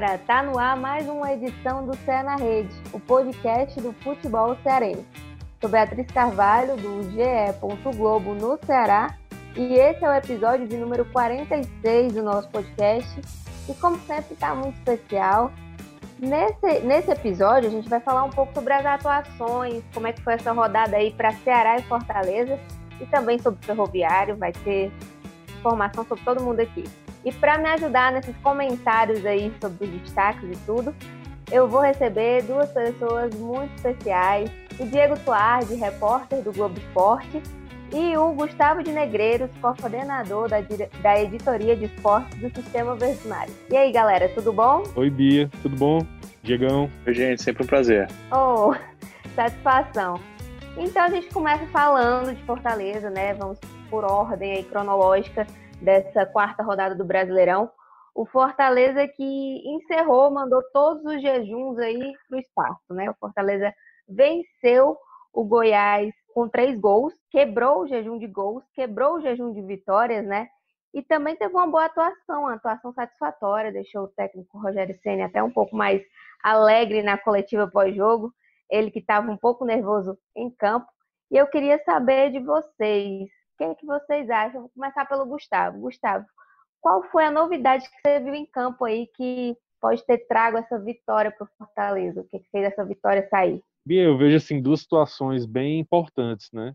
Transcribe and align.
galera, 0.00 0.18
tá 0.26 0.42
no 0.42 0.58
ar 0.58 0.78
mais 0.78 1.06
uma 1.06 1.30
edição 1.30 1.84
do 1.84 1.94
Cé 1.94 2.22
na 2.22 2.34
Rede, 2.36 2.74
o 2.90 2.98
podcast 2.98 3.78
do 3.82 3.92
futebol 3.92 4.56
cearense. 4.62 5.04
Sou 5.60 5.68
Beatriz 5.68 6.06
Carvalho, 6.06 6.74
do 6.76 7.02
GE. 7.10 7.96
Globo 7.98 8.32
no 8.32 8.58
Ceará, 8.64 9.14
e 9.54 9.74
esse 9.74 10.02
é 10.02 10.08
o 10.08 10.14
episódio 10.14 10.66
de 10.66 10.78
número 10.78 11.04
46 11.04 12.14
do 12.14 12.22
nosso 12.22 12.48
podcast, 12.48 13.20
e 13.68 13.74
como 13.74 13.98
sempre 14.06 14.34
tá 14.36 14.54
muito 14.54 14.74
especial. 14.78 15.52
Nesse, 16.18 16.80
nesse 16.80 17.10
episódio 17.10 17.68
a 17.68 17.72
gente 17.72 17.88
vai 17.88 18.00
falar 18.00 18.24
um 18.24 18.30
pouco 18.30 18.54
sobre 18.54 18.72
as 18.72 18.86
atuações, 18.86 19.84
como 19.92 20.06
é 20.06 20.14
que 20.14 20.22
foi 20.22 20.32
essa 20.32 20.52
rodada 20.52 20.96
aí 20.96 21.10
para 21.12 21.32
Ceará 21.32 21.76
e 21.78 21.82
Fortaleza, 21.82 22.58
e 22.98 23.04
também 23.04 23.38
sobre 23.38 23.60
o 23.62 23.66
Ferroviário, 23.66 24.34
vai 24.34 24.52
ter 24.52 24.90
informação 25.58 26.06
sobre 26.06 26.24
todo 26.24 26.42
mundo 26.42 26.60
aqui. 26.60 26.84
E 27.24 27.32
para 27.32 27.58
me 27.58 27.68
ajudar 27.70 28.12
nesses 28.12 28.36
comentários 28.38 29.24
aí 29.26 29.52
sobre 29.60 29.86
os 29.86 29.90
destaques 30.00 30.50
e 30.50 30.56
tudo, 30.64 30.94
eu 31.50 31.68
vou 31.68 31.80
receber 31.80 32.42
duas 32.42 32.70
pessoas 32.70 33.34
muito 33.34 33.74
especiais: 33.74 34.50
o 34.78 34.86
Diego 34.86 35.18
Tuardi, 35.20 35.74
repórter 35.74 36.42
do 36.42 36.52
Globo 36.52 36.78
Esporte, 36.78 37.42
e 37.92 38.16
o 38.16 38.32
Gustavo 38.32 38.82
de 38.82 38.92
Negreiros, 38.92 39.50
coordenador 39.60 40.48
da, 40.48 40.58
da 41.02 41.20
editoria 41.20 41.76
de 41.76 41.86
esportes 41.86 42.38
do 42.38 42.48
Sistema 42.54 42.94
Verdimário. 42.94 43.52
E 43.70 43.76
aí, 43.76 43.90
galera, 43.92 44.28
tudo 44.28 44.52
bom? 44.52 44.84
Oi, 44.94 45.10
Bia, 45.10 45.50
tudo 45.60 45.76
bom? 45.76 46.06
Diegão. 46.42 46.88
Oi, 47.06 47.12
gente, 47.12 47.42
sempre 47.42 47.64
um 47.64 47.66
prazer. 47.66 48.08
Oh, 48.32 48.74
satisfação. 49.34 50.20
Então 50.76 51.02
a 51.02 51.10
gente 51.10 51.26
começa 51.28 51.66
falando 51.66 52.34
de 52.34 52.42
Fortaleza, 52.44 53.10
né? 53.10 53.34
Vamos 53.34 53.58
por 53.90 54.04
ordem 54.04 54.52
aí 54.52 54.62
cronológica 54.62 55.46
dessa 55.80 56.26
quarta 56.26 56.62
rodada 56.62 56.94
do 56.94 57.04
Brasileirão. 57.04 57.70
O 58.14 58.26
Fortaleza 58.26 59.06
que 59.08 59.62
encerrou, 59.64 60.30
mandou 60.30 60.62
todos 60.72 61.04
os 61.04 61.22
jejuns 61.22 61.78
aí 61.78 62.12
para 62.28 62.36
o 62.36 62.40
espaço, 62.40 62.94
né? 62.94 63.08
O 63.10 63.14
Fortaleza 63.14 63.72
venceu 64.08 64.96
o 65.32 65.44
Goiás 65.44 66.12
com 66.34 66.48
três 66.48 66.78
gols, 66.78 67.14
quebrou 67.30 67.82
o 67.82 67.86
jejum 67.86 68.18
de 68.18 68.26
gols, 68.26 68.64
quebrou 68.74 69.14
o 69.14 69.20
jejum 69.20 69.52
de 69.52 69.62
vitórias, 69.62 70.24
né? 70.24 70.48
E 70.92 71.02
também 71.02 71.36
teve 71.36 71.54
uma 71.54 71.68
boa 71.68 71.84
atuação, 71.84 72.42
uma 72.42 72.54
atuação 72.54 72.92
satisfatória, 72.92 73.72
deixou 73.72 74.04
o 74.04 74.08
técnico 74.08 74.58
Rogério 74.58 74.98
Ceni 75.02 75.22
até 75.22 75.42
um 75.42 75.50
pouco 75.50 75.76
mais 75.76 76.02
alegre 76.42 77.02
na 77.02 77.16
coletiva 77.16 77.70
pós-jogo, 77.70 78.32
ele 78.68 78.90
que 78.90 78.98
estava 78.98 79.30
um 79.30 79.36
pouco 79.36 79.64
nervoso 79.64 80.18
em 80.34 80.50
campo. 80.50 80.86
E 81.30 81.36
eu 81.36 81.46
queria 81.46 81.78
saber 81.84 82.32
de 82.32 82.40
vocês, 82.40 83.28
que 83.60 83.64
é 83.64 83.74
que 83.74 83.84
vocês 83.84 84.30
acham? 84.30 84.62
Vou 84.62 84.70
começar 84.70 85.04
pelo 85.04 85.26
Gustavo. 85.26 85.80
Gustavo, 85.80 86.24
qual 86.80 87.02
foi 87.10 87.26
a 87.26 87.30
novidade 87.30 87.84
que 87.84 87.96
você 88.00 88.18
viu 88.18 88.34
em 88.34 88.46
campo 88.46 88.86
aí 88.86 89.06
que 89.14 89.54
pode 89.78 90.04
ter 90.06 90.26
trago 90.26 90.56
essa 90.56 90.78
vitória 90.78 91.30
para 91.30 91.44
o 91.44 91.50
Fortaleza? 91.58 92.22
O 92.22 92.24
que, 92.24 92.38
que 92.38 92.48
fez 92.50 92.64
essa 92.64 92.82
vitória 92.86 93.28
sair? 93.28 93.62
Bia, 93.84 94.04
eu 94.04 94.16
vejo 94.16 94.36
assim 94.36 94.62
duas 94.62 94.80
situações 94.80 95.44
bem 95.44 95.78
importantes, 95.78 96.48
né? 96.54 96.72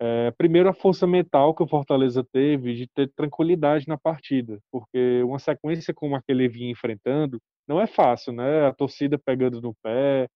É, 0.00 0.32
primeiro, 0.32 0.68
a 0.68 0.74
força 0.74 1.06
mental 1.06 1.54
que 1.54 1.62
o 1.62 1.68
Fortaleza 1.68 2.24
teve 2.32 2.74
de 2.74 2.88
ter 2.88 3.12
tranquilidade 3.14 3.86
na 3.86 3.96
partida, 3.96 4.58
porque 4.72 5.22
uma 5.22 5.38
sequência 5.38 5.94
como 5.94 6.16
a 6.16 6.22
que 6.22 6.32
ele 6.32 6.48
vinha 6.48 6.70
enfrentando 6.70 7.40
não 7.66 7.80
é 7.80 7.86
fácil, 7.86 8.32
né? 8.32 8.66
A 8.66 8.72
torcida 8.72 9.16
pegando 9.18 9.60
no 9.60 9.74
pé, 9.82 10.28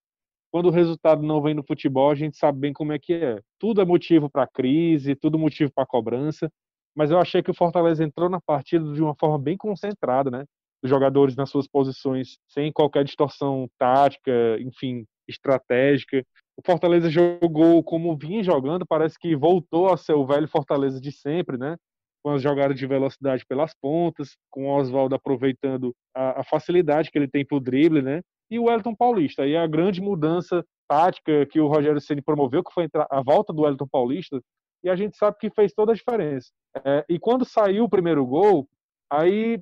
quando 0.52 0.66
o 0.66 0.70
resultado 0.70 1.22
não 1.22 1.40
vem 1.40 1.54
no 1.54 1.64
futebol, 1.64 2.10
a 2.10 2.14
gente 2.14 2.36
sabe 2.36 2.58
bem 2.60 2.72
como 2.74 2.92
é 2.92 2.98
que 2.98 3.14
é. 3.14 3.40
Tudo 3.58 3.80
é 3.80 3.86
motivo 3.86 4.28
para 4.28 4.46
crise, 4.46 5.16
tudo 5.16 5.38
motivo 5.38 5.72
para 5.74 5.86
cobrança, 5.86 6.52
mas 6.94 7.10
eu 7.10 7.18
achei 7.18 7.42
que 7.42 7.50
o 7.50 7.54
Fortaleza 7.54 8.04
entrou 8.04 8.28
na 8.28 8.38
partida 8.38 8.92
de 8.92 9.02
uma 9.02 9.14
forma 9.14 9.38
bem 9.38 9.56
concentrada, 9.56 10.30
né? 10.30 10.44
Os 10.84 10.90
jogadores 10.90 11.34
nas 11.34 11.48
suas 11.48 11.66
posições, 11.66 12.36
sem 12.46 12.70
qualquer 12.70 13.02
distorção 13.02 13.66
tática, 13.78 14.30
enfim, 14.60 15.06
estratégica. 15.26 16.22
O 16.54 16.60
Fortaleza 16.64 17.08
jogou 17.08 17.82
como 17.82 18.14
vinha 18.14 18.42
jogando, 18.42 18.84
parece 18.86 19.18
que 19.18 19.34
voltou 19.34 19.90
a 19.90 19.96
ser 19.96 20.12
o 20.12 20.26
velho 20.26 20.46
Fortaleza 20.46 21.00
de 21.00 21.12
sempre, 21.12 21.56
né? 21.56 21.76
Com 22.22 22.30
as 22.30 22.42
jogadas 22.42 22.76
de 22.78 22.86
velocidade 22.86 23.46
pelas 23.48 23.72
pontas, 23.80 24.36
com 24.50 24.66
o 24.66 24.76
Oswaldo 24.76 25.14
aproveitando 25.14 25.94
a, 26.14 26.40
a 26.40 26.44
facilidade 26.44 27.10
que 27.10 27.16
ele 27.16 27.28
tem 27.28 27.42
para 27.42 27.56
o 27.56 27.60
drible, 27.60 28.02
né? 28.02 28.20
E 28.52 28.58
o 28.58 28.64
Wellington 28.64 28.94
Paulista. 28.94 29.46
E 29.46 29.56
a 29.56 29.66
grande 29.66 30.02
mudança 30.02 30.62
tática 30.86 31.46
que 31.46 31.58
o 31.58 31.68
Rogério 31.68 32.00
Ceni 32.02 32.20
promoveu, 32.20 32.62
que 32.62 32.72
foi 32.72 32.86
a 33.10 33.22
volta 33.22 33.50
do 33.50 33.62
Wellington 33.62 33.88
Paulista, 33.90 34.38
e 34.84 34.90
a 34.90 34.94
gente 34.94 35.16
sabe 35.16 35.38
que 35.40 35.48
fez 35.48 35.72
toda 35.72 35.92
a 35.92 35.94
diferença. 35.94 36.50
É, 36.84 37.02
e 37.08 37.18
quando 37.18 37.46
saiu 37.46 37.84
o 37.84 37.88
primeiro 37.88 38.26
gol, 38.26 38.68
aí 39.10 39.58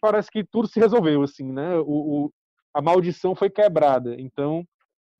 parece 0.00 0.30
que 0.30 0.42
tudo 0.42 0.66
se 0.66 0.80
resolveu, 0.80 1.22
assim, 1.22 1.52
né? 1.52 1.76
O, 1.80 1.82
o, 2.24 2.32
a 2.72 2.80
maldição 2.80 3.34
foi 3.34 3.50
quebrada. 3.50 4.18
Então, 4.18 4.64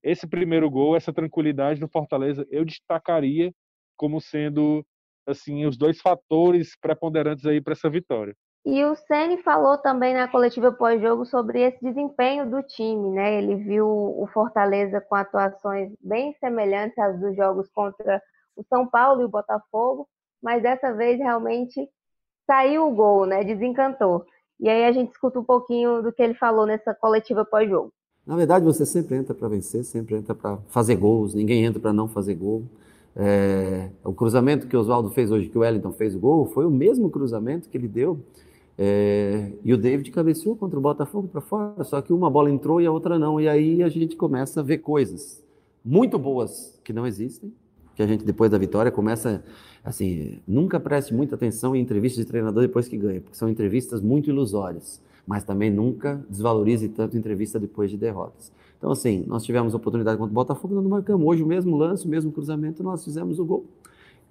esse 0.03 0.27
primeiro 0.27 0.71
gol, 0.71 0.97
essa 0.97 1.13
tranquilidade 1.13 1.79
do 1.79 1.89
Fortaleza, 1.89 2.47
eu 2.51 2.65
destacaria 2.65 3.53
como 3.99 4.19
sendo 4.19 4.83
assim 5.27 5.67
os 5.67 5.77
dois 5.77 6.01
fatores 6.01 6.75
preponderantes 6.81 7.45
aí 7.45 7.61
para 7.61 7.75
essa 7.75 7.91
vitória. 7.91 8.35
E 8.65 8.85
o 8.85 8.95
Ceni 8.95 9.43
falou 9.43 9.79
também 9.79 10.13
na 10.13 10.29
coletiva 10.29 10.71
pós-jogo 10.71 11.25
sobre 11.25 11.63
esse 11.63 11.83
desempenho 11.83 12.51
do 12.51 12.63
time, 12.63 13.11
né? 13.11 13.39
Ele 13.39 13.57
viu 13.57 13.87
o 13.87 14.29
Fortaleza 14.33 15.01
com 15.01 15.15
atuações 15.15 15.91
bem 16.01 16.35
semelhantes 16.39 16.99
às 16.99 17.19
dos 17.19 17.35
jogos 17.35 17.69
contra 17.71 18.23
o 18.55 18.63
São 18.69 18.87
Paulo 18.87 19.23
e 19.23 19.25
o 19.25 19.31
Botafogo, 19.31 20.07
mas 20.43 20.63
dessa 20.63 20.93
vez 20.93 21.19
realmente 21.19 21.89
saiu 22.47 22.87
o 22.87 22.95
gol, 22.95 23.25
né? 23.25 23.43
Desencantou. 23.43 24.27
E 24.59 24.69
aí 24.69 24.85
a 24.85 24.93
gente 24.93 25.11
escuta 25.11 25.41
um 25.41 25.45
pouquinho 25.45 26.03
do 26.03 26.13
que 26.13 26.23
ele 26.23 26.35
falou 26.35 26.67
nessa 26.67 26.95
coletiva 26.95 27.47
pós-jogo. 27.47 27.91
Na 28.27 28.37
verdade, 28.37 28.63
você 28.63 28.85
sempre 28.85 29.17
entra 29.17 29.35
para 29.35 29.49
vencer, 29.49 29.85
sempre 29.85 30.17
entra 30.17 30.35
para 30.35 30.59
fazer 30.69 30.97
gols, 30.97 31.33
ninguém 31.33 31.65
entra 31.65 31.81
para 31.81 31.95
não 31.95 32.07
fazer 32.07 32.35
gol. 32.35 32.65
É, 33.17 33.89
o 34.05 34.13
cruzamento 34.13 34.67
que 34.69 34.77
o 34.77 34.81
Oswaldo 34.81 35.11
fez 35.11 35.31
hoje, 35.31 35.49
que 35.49 35.57
o 35.57 35.63
Wellington 35.63 35.93
fez 35.93 36.15
o 36.15 36.21
gol, 36.21 36.45
foi 36.45 36.67
o 36.67 36.71
mesmo 36.71 37.11
cruzamento 37.11 37.69
que 37.69 37.77
ele 37.77 37.89
deu 37.89 38.21
é, 38.79 39.53
e 39.63 39.75
o 39.75 39.77
David 39.77 40.11
cabeceou 40.11 40.57
contra 40.57 40.79
o 40.79 40.83
Botafogo 40.83 41.29
para 41.29 41.41
fora, 41.41 41.85
só 41.85 42.01
que 42.01 42.13
uma 42.13 42.31
bola 42.31 42.51
entrou 42.51 42.81
e 42.81 42.87
a 42.87 42.93
outra 42.93 43.19
não. 43.19 43.41
E 43.41 43.49
aí 43.49 43.83
a 43.83 43.89
gente 43.89 44.17
começa 44.17 44.61
a 44.61 44.63
ver 44.63 44.79
coisas 44.79 45.43
muito 45.85 46.19
boas 46.19 46.79
que 46.83 46.93
não 46.93 47.07
existem, 47.07 47.53
que 47.95 48.03
a 48.03 48.07
gente 48.07 48.25
depois 48.25 48.51
da 48.51 48.59
vitória 48.59 48.91
começa 48.91 49.45
assim, 49.85 50.39
nunca 50.47 50.79
preste 50.79 51.13
muita 51.13 51.35
atenção 51.35 51.75
em 51.75 51.81
entrevistas 51.81 52.25
de 52.25 52.31
treinador 52.31 52.63
depois 52.63 52.89
que 52.89 52.97
ganha, 52.97 53.21
porque 53.21 53.37
são 53.37 53.49
entrevistas 53.49 54.01
muito 54.01 54.31
ilusórias, 54.31 55.01
mas 55.27 55.45
também 55.45 55.71
nunca 55.71 56.23
desvalorize 56.29 56.89
tanto 56.89 57.17
entrevista 57.17 57.59
depois 57.59 57.91
de 57.91 57.97
derrotas. 57.97 58.53
Então 58.79 58.91
assim, 58.91 59.25
nós 59.27 59.45
tivemos 59.45 59.75
oportunidade 59.75 60.19
contra 60.19 60.31
o 60.31 60.35
Botafogo, 60.35 60.75
nós 60.75 60.83
não 60.83 60.91
marcamos 60.91 61.27
hoje 61.27 61.43
o 61.43 61.47
mesmo 61.47 61.77
lance, 61.77 62.07
o 62.07 62.09
mesmo 62.09 62.33
cruzamento, 62.33 62.83
nós 62.83 63.05
fizemos 63.05 63.39
o 63.39 63.45
gol. 63.45 63.65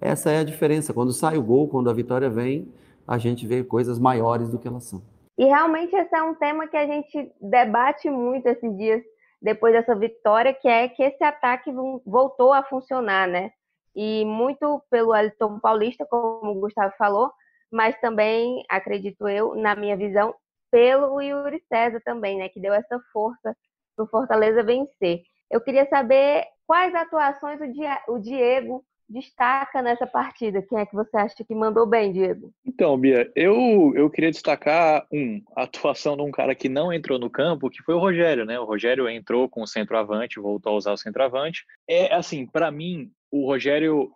Essa 0.00 0.30
é 0.30 0.38
a 0.38 0.44
diferença, 0.44 0.92
quando 0.92 1.12
sai 1.12 1.36
o 1.36 1.42
gol, 1.42 1.68
quando 1.68 1.90
a 1.90 1.92
vitória 1.92 2.30
vem, 2.30 2.66
a 3.10 3.18
gente 3.18 3.44
vê 3.44 3.64
coisas 3.64 3.98
maiores 3.98 4.48
do 4.50 4.58
que 4.58 4.68
elas 4.68 4.84
são. 4.84 5.02
E 5.36 5.44
realmente 5.44 5.96
esse 5.96 6.14
é 6.14 6.22
um 6.22 6.32
tema 6.32 6.68
que 6.68 6.76
a 6.76 6.86
gente 6.86 7.32
debate 7.40 8.08
muito 8.08 8.46
esses 8.46 8.76
dias 8.78 9.02
depois 9.42 9.72
dessa 9.72 9.96
vitória, 9.96 10.54
que 10.54 10.68
é 10.68 10.88
que 10.88 11.02
esse 11.02 11.24
ataque 11.24 11.72
voltou 12.06 12.52
a 12.52 12.62
funcionar, 12.62 13.26
né? 13.26 13.50
E 13.96 14.24
muito 14.24 14.80
pelo 14.88 15.12
Elton 15.12 15.58
Paulista, 15.58 16.06
como 16.08 16.52
o 16.52 16.60
Gustavo 16.60 16.94
falou, 16.96 17.32
mas 17.68 17.98
também, 18.00 18.62
acredito 18.68 19.26
eu, 19.28 19.56
na 19.56 19.74
minha 19.74 19.96
visão, 19.96 20.32
pelo 20.70 21.20
Yuri 21.20 21.60
César 21.68 22.00
também, 22.04 22.38
né? 22.38 22.48
Que 22.48 22.60
deu 22.60 22.72
essa 22.72 23.00
força 23.12 23.56
para 23.96 24.04
o 24.04 24.08
Fortaleza 24.08 24.62
vencer. 24.62 25.22
Eu 25.50 25.60
queria 25.60 25.88
saber 25.88 26.44
quais 26.64 26.94
atuações 26.94 27.58
o 28.06 28.18
Diego 28.20 28.84
destaca 29.10 29.82
nessa 29.82 30.06
partida? 30.06 30.62
Quem 30.62 30.78
é 30.78 30.86
que 30.86 30.94
você 30.94 31.16
acha 31.16 31.44
que 31.44 31.54
mandou 31.54 31.84
bem, 31.84 32.12
Diego? 32.12 32.52
Então, 32.64 32.96
Bia, 32.96 33.30
eu, 33.34 33.92
eu 33.96 34.08
queria 34.08 34.30
destacar, 34.30 35.04
um, 35.12 35.42
a 35.56 35.64
atuação 35.64 36.16
de 36.16 36.22
um 36.22 36.30
cara 36.30 36.54
que 36.54 36.68
não 36.68 36.92
entrou 36.92 37.18
no 37.18 37.28
campo, 37.28 37.68
que 37.68 37.82
foi 37.82 37.94
o 37.94 37.98
Rogério, 37.98 38.44
né? 38.44 38.58
O 38.60 38.64
Rogério 38.64 39.08
entrou 39.08 39.48
com 39.48 39.62
o 39.62 39.66
centroavante, 39.66 40.40
voltou 40.40 40.72
a 40.72 40.76
usar 40.76 40.92
o 40.92 40.96
centroavante. 40.96 41.64
É, 41.88 42.14
assim, 42.14 42.46
para 42.46 42.70
mim, 42.70 43.10
o 43.30 43.44
Rogério 43.44 44.12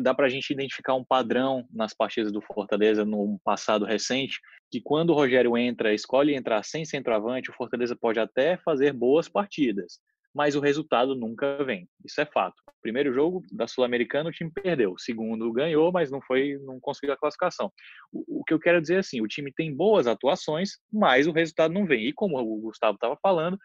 dá 0.00 0.14
para 0.14 0.26
a 0.26 0.28
gente 0.28 0.52
identificar 0.52 0.94
um 0.94 1.04
padrão 1.04 1.66
nas 1.72 1.92
partidas 1.94 2.30
do 2.30 2.40
Fortaleza 2.40 3.04
no 3.04 3.40
passado 3.42 3.84
recente, 3.84 4.38
que 4.70 4.80
quando 4.80 5.10
o 5.10 5.14
Rogério 5.14 5.56
entra, 5.56 5.94
escolhe 5.94 6.34
entrar 6.34 6.62
sem 6.62 6.84
centroavante, 6.84 7.50
o 7.50 7.54
Fortaleza 7.54 7.96
pode 7.96 8.20
até 8.20 8.56
fazer 8.58 8.92
boas 8.92 9.28
partidas 9.28 9.98
mas 10.38 10.54
o 10.54 10.60
resultado 10.60 11.16
nunca 11.16 11.64
vem. 11.64 11.88
Isso 12.04 12.20
é 12.20 12.24
fato. 12.24 12.62
Primeiro 12.80 13.12
jogo 13.12 13.42
da 13.50 13.66
Sul-Americana 13.66 14.28
o 14.28 14.32
time 14.32 14.52
perdeu, 14.52 14.94
segundo 14.96 15.52
ganhou, 15.52 15.90
mas 15.90 16.12
não 16.12 16.20
foi, 16.22 16.56
não 16.62 16.78
conseguiu 16.78 17.12
a 17.12 17.16
classificação. 17.16 17.72
O, 18.12 18.38
o, 18.38 18.44
que 18.44 18.54
eu 18.54 18.60
quero 18.60 18.80
dizer 18.80 18.94
é 18.94 18.98
assim, 18.98 19.20
o 19.20 19.26
time 19.26 19.52
tem 19.52 19.74
boas 19.74 20.06
atuações, 20.06 20.78
mas 20.92 21.26
o 21.26 21.32
resultado 21.32 21.74
não 21.74 21.84
vem. 21.84 22.06
E 22.06 22.12
como 22.12 22.38
o 22.38 22.60
Gustavo 22.60 22.94
estava 22.94 23.18
falando, 23.20 23.58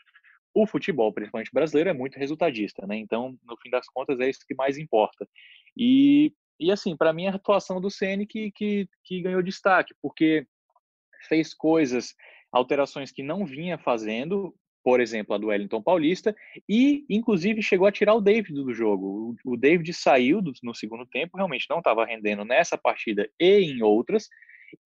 o 0.52 0.66
futebol, 0.66 1.14
principalmente 1.14 1.52
brasileiro, 1.54 1.92
é 1.92 1.94
muito 1.94 2.18
resultadista, 2.18 2.88
né? 2.88 2.98
Então, 2.98 3.38
no 3.44 3.56
fim 3.58 3.70
das 3.70 3.86
contas, 3.86 4.20
é 4.20 4.28
isso 4.28 4.40
que 4.48 4.56
mais 4.56 4.76
importa. 4.76 5.30
E, 5.78 6.34
e 6.60 6.72
assim, 6.72 6.98
para 6.98 7.14
mim, 7.14 7.28
a 7.28 7.36
atuação 7.36 7.80
do 7.80 7.92
CN 7.92 8.26
que, 8.26 8.52
que, 8.52 8.90
que 9.04 9.22
ganhou 9.22 9.44
destaque, 9.44 9.94
porque 10.02 10.48
fez 11.28 11.54
coisas 11.54 12.16
alterações 12.52 13.12
que 13.12 13.22
não 13.22 13.46
vinha 13.46 13.78
fazendo, 13.78 14.56
por 14.84 15.00
exemplo, 15.00 15.34
a 15.34 15.38
do 15.38 15.48
Wellington 15.48 15.82
Paulista, 15.82 16.36
e 16.68 17.06
inclusive 17.10 17.62
chegou 17.62 17.88
a 17.88 17.92
tirar 17.92 18.14
o 18.16 18.22
David 18.22 18.54
do 18.54 18.74
jogo. 18.74 19.36
O, 19.46 19.56
David 19.56 19.94
saiu 19.94 20.42
do, 20.42 20.52
no 20.62 20.76
segundo 20.76 21.06
tempo, 21.06 21.38
realmente 21.38 21.68
não 21.70 21.78
estava 21.78 22.06
rendendo 22.06 22.44
nessa 22.44 22.78
partida 22.78 23.30
e 23.40 23.60
em 23.60 23.82
outras, 23.82 24.28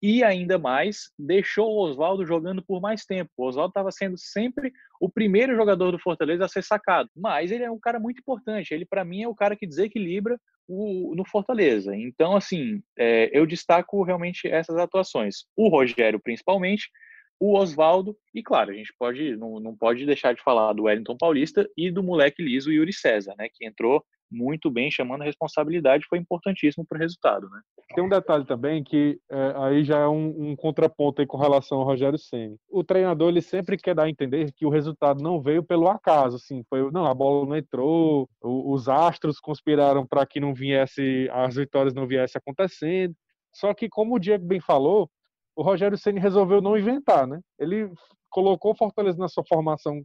e 0.02 0.24
ainda 0.24 0.58
mais 0.58 1.12
deixou 1.18 1.70
o 1.70 1.80
Oswaldo 1.80 2.26
jogando 2.26 2.62
por 2.62 2.82
mais 2.82 3.06
tempo. 3.06 3.32
O 3.38 3.46
Oswaldo 3.46 3.72
estava 3.72 3.92
sendo 3.92 4.18
sempre 4.18 4.72
o 5.00 5.10
primeiro 5.10 5.56
jogador 5.56 5.92
do 5.92 6.00
Fortaleza 6.00 6.46
a 6.46 6.50
ser 6.50 6.64
sacado, 6.64 7.10
mas 7.16 7.52
ele 7.52 7.64
é 7.64 7.72
um 7.72 7.80
cara 7.80 8.00
muito 8.00 8.20
importante. 8.20 8.74
Ele, 8.74 8.86
para 8.86 9.06
mim, 9.06 9.24
é 9.24 9.28
o 9.28 9.36
cara 9.36 9.56
que 9.56 9.66
desequilibra 9.66 10.40
o, 10.68 11.16
no 11.16 11.26
Fortaleza. 11.26 11.96
Então, 11.96 12.36
assim, 12.36 12.82
é, 12.98 13.30
eu 13.38 13.46
destaco 13.46 14.04
realmente 14.04 14.48
essas 14.48 14.78
atuações. 14.78 15.46
O 15.56 15.70
Rogério, 15.70 16.20
principalmente, 16.20 16.90
o 17.40 17.58
Oswaldo, 17.58 18.16
e 18.34 18.42
claro, 18.42 18.72
a 18.72 18.74
gente 18.74 18.94
pode 18.98 19.36
não, 19.36 19.60
não 19.60 19.76
pode 19.76 20.06
deixar 20.06 20.34
de 20.34 20.42
falar 20.42 20.74
do 20.74 20.84
Wellington 20.84 21.16
Paulista 21.18 21.70
e 21.78 21.92
do 21.92 22.04
moleque 22.04 22.42
liso 22.42 22.72
Yuri 22.72 22.94
César, 22.94 23.36
né, 23.38 23.48
que 23.54 23.66
entrou 23.66 24.04
muito 24.32 24.70
bem, 24.70 24.92
chamando 24.92 25.22
a 25.22 25.26
responsabilidade, 25.26 26.06
foi 26.08 26.18
importantíssimo 26.18 26.86
para 26.86 26.98
o 26.98 27.00
resultado. 27.00 27.50
Né? 27.50 27.62
Tem 27.96 28.04
um 28.04 28.10
detalhe 28.10 28.46
também 28.46 28.84
que 28.84 29.20
é, 29.30 29.54
aí 29.56 29.84
já 29.84 30.00
é 30.00 30.08
um, 30.08 30.50
um, 30.50 30.56
contraponto 30.56 31.26
com 31.26 31.38
relação 31.38 31.80
ao 31.80 31.86
Rogério 31.86 32.20
Ceni. 32.20 32.58
O 32.70 32.84
treinador 32.84 33.30
ele 33.30 33.42
sempre 33.42 33.78
quer 33.78 33.96
dar 33.96 34.04
a 34.04 34.10
entender 34.10 34.52
que 34.54 34.66
o 34.66 34.70
resultado 34.70 35.24
não 35.24 35.42
veio 35.42 35.64
pelo 35.64 35.88
acaso, 35.88 36.36
assim, 36.36 36.64
foi 36.70 36.92
não 36.92 37.06
a 37.06 37.14
bola 37.14 37.46
não 37.46 37.56
entrou, 37.56 38.30
o, 38.42 38.74
os 38.74 38.90
astros 38.90 39.40
conspiraram 39.40 40.06
para 40.06 40.26
que 40.26 40.40
não 40.40 40.54
viesse 40.54 41.30
as 41.32 41.56
vitórias 41.56 41.94
não 41.94 42.08
viessem 42.08 42.40
acontecendo. 42.40 43.16
Só 43.54 43.74
que 43.74 43.90
como 43.90 44.16
o 44.16 44.20
Diego 44.20 44.46
bem 44.46 44.60
falou, 44.60 45.10
o 45.58 45.64
Rogério 45.64 45.98
Ceni 45.98 46.20
resolveu 46.20 46.62
não 46.62 46.78
inventar, 46.78 47.26
né? 47.26 47.42
Ele 47.60 47.92
colocou 48.30 48.72
o 48.72 48.78
Fortaleza 48.78 49.18
na 49.18 49.28
sua 49.28 49.44
formação 49.44 50.04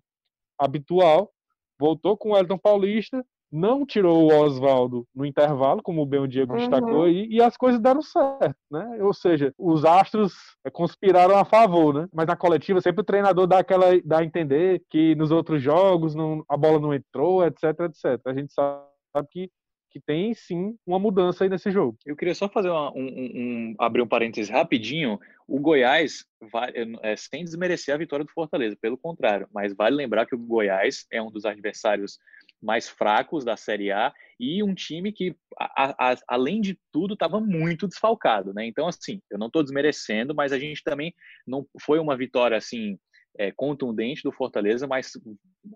habitual, 0.59 1.31
voltou 1.79 2.17
com 2.17 2.31
o 2.31 2.37
Elton 2.37 2.59
Paulista 2.59 3.23
não 3.53 3.85
tirou 3.85 4.25
o 4.25 4.35
Oswaldo 4.35 5.07
no 5.15 5.27
intervalo, 5.27 5.83
como 5.83 6.07
bem 6.07 6.21
o 6.21 6.27
Diego 6.27 6.55
uhum. 6.55 6.59
destacou, 6.59 7.07
e, 7.07 7.29
e, 7.29 7.43
as 7.43 7.55
coisas 7.55 7.79
deram 7.79 8.01
certo, 8.01 8.57
né? 8.71 8.99
Ou 9.03 9.13
seja, 9.13 9.53
os 9.59 9.85
astros 9.85 10.33
é, 10.65 10.71
conspiraram 10.71 11.37
a 11.37 11.45
favor, 11.45 11.93
né? 11.93 12.09
Mas 12.15 12.27
na 12.27 12.35
coletiva 12.35 12.81
sempre 12.81 13.03
o 13.03 13.05
treinador 13.05 13.47
dá 13.47 13.59
aquela 13.59 13.89
dá 14.03 14.21
a 14.21 14.25
entender 14.25 14.83
que 14.89 15.15
nos 15.17 15.31
outros 15.31 15.63
jogos 15.63 16.15
não, 16.15 16.43
a 16.49 16.57
bola 16.57 16.81
não 16.81 16.95
entrou, 16.95 17.45
etc, 17.45 17.65
etc. 17.81 18.27
A 18.27 18.33
gente 18.33 18.55
sabe 18.55 19.29
que 19.31 19.51
que 19.93 20.01
tem 20.01 20.33
sim 20.33 20.77
uma 20.87 20.99
mudança 20.99 21.45
aí 21.45 21.51
nesse 21.51 21.71
jogo. 21.71 21.97
Eu 22.07 22.17
queria 22.17 22.35
só 22.35 22.49
fazer 22.49 22.71
uma, 22.71 22.91
um, 22.93 23.07
um, 23.07 23.75
abrir 23.79 24.01
um 24.01 24.09
parênteses 24.09 24.51
rapidinho. 24.51 25.21
O 25.47 25.61
Goiás, 25.61 26.25
vai, 26.51 26.73
é, 27.03 27.15
sem 27.17 27.45
desmerecer 27.45 27.95
a 27.95 27.99
vitória 27.99 28.25
do 28.25 28.33
Fortaleza, 28.33 28.77
pelo 28.81 28.97
contrário, 28.97 29.47
mas 29.53 29.75
vale 29.75 29.95
lembrar 29.95 30.25
que 30.25 30.35
o 30.35 30.39
Goiás 30.39 31.07
é 31.13 31.21
um 31.21 31.31
dos 31.31 31.45
adversários 31.45 32.19
mais 32.63 32.89
fracos 32.89 33.45
da 33.45 33.57
Série 33.57 33.91
A 33.93 34.13
e 34.39 34.63
um 34.63 34.75
time 34.75 35.13
que, 35.13 35.37
a, 35.59 36.13
a, 36.13 36.17
além 36.29 36.61
de 36.61 36.79
tudo, 36.93 37.15
estava 37.15 37.41
muito 37.41 37.89
desfalcado, 37.89 38.55
né? 38.55 38.65
Então, 38.65 38.87
assim, 38.87 39.21
eu 39.31 39.39
não 39.39 39.49
estou 39.49 39.63
desmerecendo, 39.63 40.35
mas 40.35 40.53
a 40.53 40.59
gente 40.59 40.83
também 40.83 41.13
não 41.47 41.67
foi 41.81 41.99
uma 41.99 42.17
vitória 42.17 42.57
assim 42.57 42.97
é, 43.39 43.51
contundente 43.51 44.23
do 44.23 44.33
Fortaleza, 44.33 44.87
mas 44.87 45.13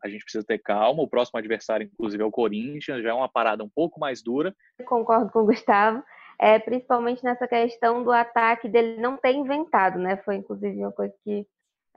a 0.03 0.09
gente 0.09 0.23
precisa 0.23 0.45
ter 0.45 0.59
calma. 0.59 1.03
O 1.03 1.09
próximo 1.09 1.39
adversário, 1.39 1.89
inclusive, 1.93 2.23
é 2.23 2.27
o 2.27 2.31
Corinthians, 2.31 3.03
já 3.03 3.11
é 3.11 3.15
uma 3.15 3.29
parada 3.29 3.65
um 3.65 3.69
pouco 3.69 3.99
mais 3.99 4.23
dura. 4.23 4.55
Concordo 4.87 5.31
com 5.33 5.41
o 5.41 5.47
Gustavo, 5.47 6.03
é, 6.39 6.59
principalmente 6.59 7.25
nessa 7.25 7.47
questão 7.49 8.03
do 8.03 8.13
ataque 8.13 8.69
dele 8.69 9.01
não 9.01 9.17
ter 9.17 9.33
inventado, 9.33 9.99
né? 9.99 10.17
Foi 10.19 10.37
inclusive 10.37 10.79
uma 10.79 10.93
coisa 10.93 11.15
que 11.25 11.47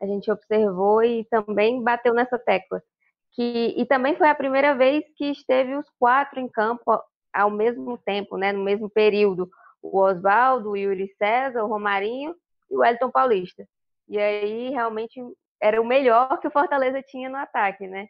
a 0.01 0.05
gente 0.05 0.31
observou 0.31 1.03
e 1.03 1.25
também 1.25 1.83
bateu 1.83 2.13
nessa 2.13 2.39
tecla 2.39 2.81
que 3.31 3.73
e 3.77 3.85
também 3.85 4.15
foi 4.15 4.27
a 4.27 4.35
primeira 4.35 4.75
vez 4.75 5.03
que 5.15 5.25
esteve 5.31 5.75
os 5.75 5.85
quatro 5.99 6.39
em 6.39 6.47
campo 6.47 7.01
ao 7.33 7.51
mesmo 7.51 7.97
tempo, 7.97 8.37
né, 8.37 8.51
no 8.51 8.63
mesmo 8.63 8.89
período, 8.89 9.49
o 9.81 9.99
Oswaldo, 9.99 10.71
o 10.71 10.77
Yuri 10.77 11.07
César, 11.17 11.63
o 11.63 11.67
Romarinho 11.67 12.35
e 12.69 12.75
o 12.75 12.83
Elton 12.83 13.11
Paulista. 13.11 13.67
E 14.07 14.17
aí 14.17 14.69
realmente 14.71 15.21
era 15.61 15.81
o 15.81 15.85
melhor 15.85 16.39
que 16.39 16.47
o 16.47 16.51
Fortaleza 16.51 17.01
tinha 17.01 17.29
no 17.29 17.37
ataque, 17.37 17.87
né? 17.87 18.07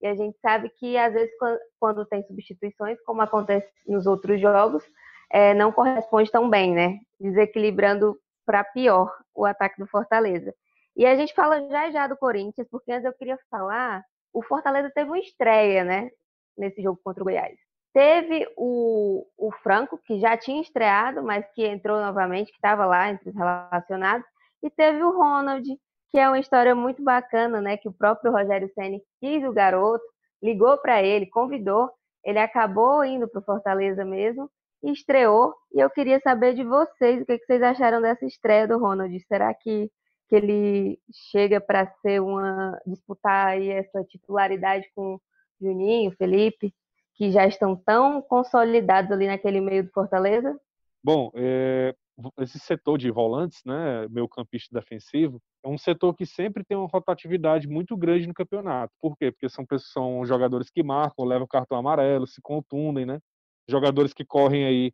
E 0.00 0.06
a 0.06 0.14
gente 0.14 0.36
sabe 0.40 0.68
que 0.70 0.96
às 0.96 1.12
vezes 1.12 1.30
quando 1.78 2.04
tem 2.06 2.22
substituições, 2.24 3.00
como 3.04 3.22
acontece 3.22 3.70
nos 3.86 4.06
outros 4.06 4.40
jogos, 4.40 4.84
é, 5.30 5.54
não 5.54 5.72
corresponde 5.72 6.30
tão 6.30 6.50
bem, 6.50 6.74
né? 6.74 6.98
Desequilibrando 7.20 8.18
para 8.44 8.64
pior 8.64 9.14
o 9.34 9.44
ataque 9.44 9.78
do 9.78 9.86
Fortaleza. 9.86 10.52
E 10.96 11.06
a 11.06 11.14
gente 11.14 11.32
fala 11.34 11.66
já 11.68 11.90
já 11.90 12.06
do 12.06 12.16
Corinthians, 12.16 12.68
porque 12.70 12.92
antes 12.92 13.04
eu 13.04 13.14
queria 13.14 13.38
falar 13.50 14.02
o 14.32 14.42
Fortaleza 14.42 14.90
teve 14.94 15.10
uma 15.10 15.18
estreia, 15.18 15.84
né? 15.84 16.10
Nesse 16.56 16.82
jogo 16.82 17.00
contra 17.04 17.22
o 17.22 17.24
Goiás. 17.24 17.56
Teve 17.92 18.48
o, 18.56 19.26
o 19.36 19.52
Franco, 19.62 19.98
que 19.98 20.18
já 20.18 20.36
tinha 20.36 20.62
estreado, 20.62 21.22
mas 21.22 21.46
que 21.52 21.64
entrou 21.66 22.00
novamente, 22.00 22.50
que 22.50 22.56
estava 22.56 22.86
lá 22.86 23.10
entre 23.10 23.28
os 23.28 23.36
relacionados. 23.36 24.26
E 24.62 24.70
teve 24.70 25.02
o 25.02 25.10
Ronald, 25.10 25.66
que 26.12 26.18
é 26.18 26.28
uma 26.28 26.38
história 26.38 26.74
muito 26.74 27.02
bacana, 27.02 27.60
né? 27.60 27.76
Que 27.76 27.88
o 27.88 27.92
próprio 27.92 28.30
Rogério 28.30 28.70
Senni 28.74 29.02
quis 29.20 29.42
o 29.44 29.52
garoto, 29.52 30.04
ligou 30.40 30.78
para 30.78 31.02
ele, 31.02 31.26
convidou. 31.26 31.90
Ele 32.24 32.38
acabou 32.38 33.04
indo 33.04 33.26
para 33.28 33.40
o 33.40 33.44
Fortaleza 33.44 34.04
mesmo 34.04 34.48
estreou. 34.82 35.54
E 35.72 35.80
eu 35.80 35.88
queria 35.88 36.20
saber 36.20 36.54
de 36.54 36.64
vocês 36.64 37.22
o 37.22 37.24
que, 37.24 37.38
que 37.38 37.46
vocês 37.46 37.62
acharam 37.62 38.02
dessa 38.02 38.26
estreia 38.26 38.66
do 38.66 38.78
Ronald. 38.78 39.16
Será 39.26 39.54
que 39.54 39.90
que 40.28 40.36
ele 40.36 40.98
chega 41.30 41.60
para 41.60 41.86
ser 42.00 42.22
uma 42.22 42.80
disputar 42.86 43.48
aí 43.48 43.68
essa 43.68 44.02
titularidade 44.02 44.86
com 44.94 45.20
Juninho, 45.60 46.10
Felipe, 46.12 46.72
que 47.16 47.30
já 47.30 47.46
estão 47.46 47.76
tão 47.76 48.22
consolidados 48.22 49.12
ali 49.12 49.26
naquele 49.26 49.60
meio 49.60 49.84
do 49.84 49.90
Fortaleza? 49.90 50.58
Bom, 51.04 51.30
é, 51.34 51.94
esse 52.38 52.58
setor 52.58 52.96
de 52.96 53.10
volantes, 53.10 53.60
né, 53.66 54.08
meio 54.08 54.26
campista 54.26 54.74
defensivo, 54.74 55.38
é 55.64 55.68
um 55.68 55.78
setor 55.78 56.14
que 56.14 56.26
sempre 56.26 56.64
tem 56.64 56.76
uma 56.76 56.88
rotatividade 56.88 57.68
muito 57.68 57.96
grande 57.96 58.26
no 58.26 58.34
campeonato. 58.34 58.92
Por 59.00 59.16
quê? 59.16 59.30
Porque 59.30 59.48
são, 59.48 59.64
são 59.78 60.24
jogadores 60.26 60.70
que 60.70 60.82
marcam, 60.82 61.24
levam 61.24 61.46
cartão 61.46 61.78
amarelo, 61.78 62.26
se 62.26 62.40
contundem, 62.42 63.06
né? 63.06 63.20
Jogadores 63.68 64.12
que 64.12 64.24
correm 64.24 64.64
aí 64.64 64.92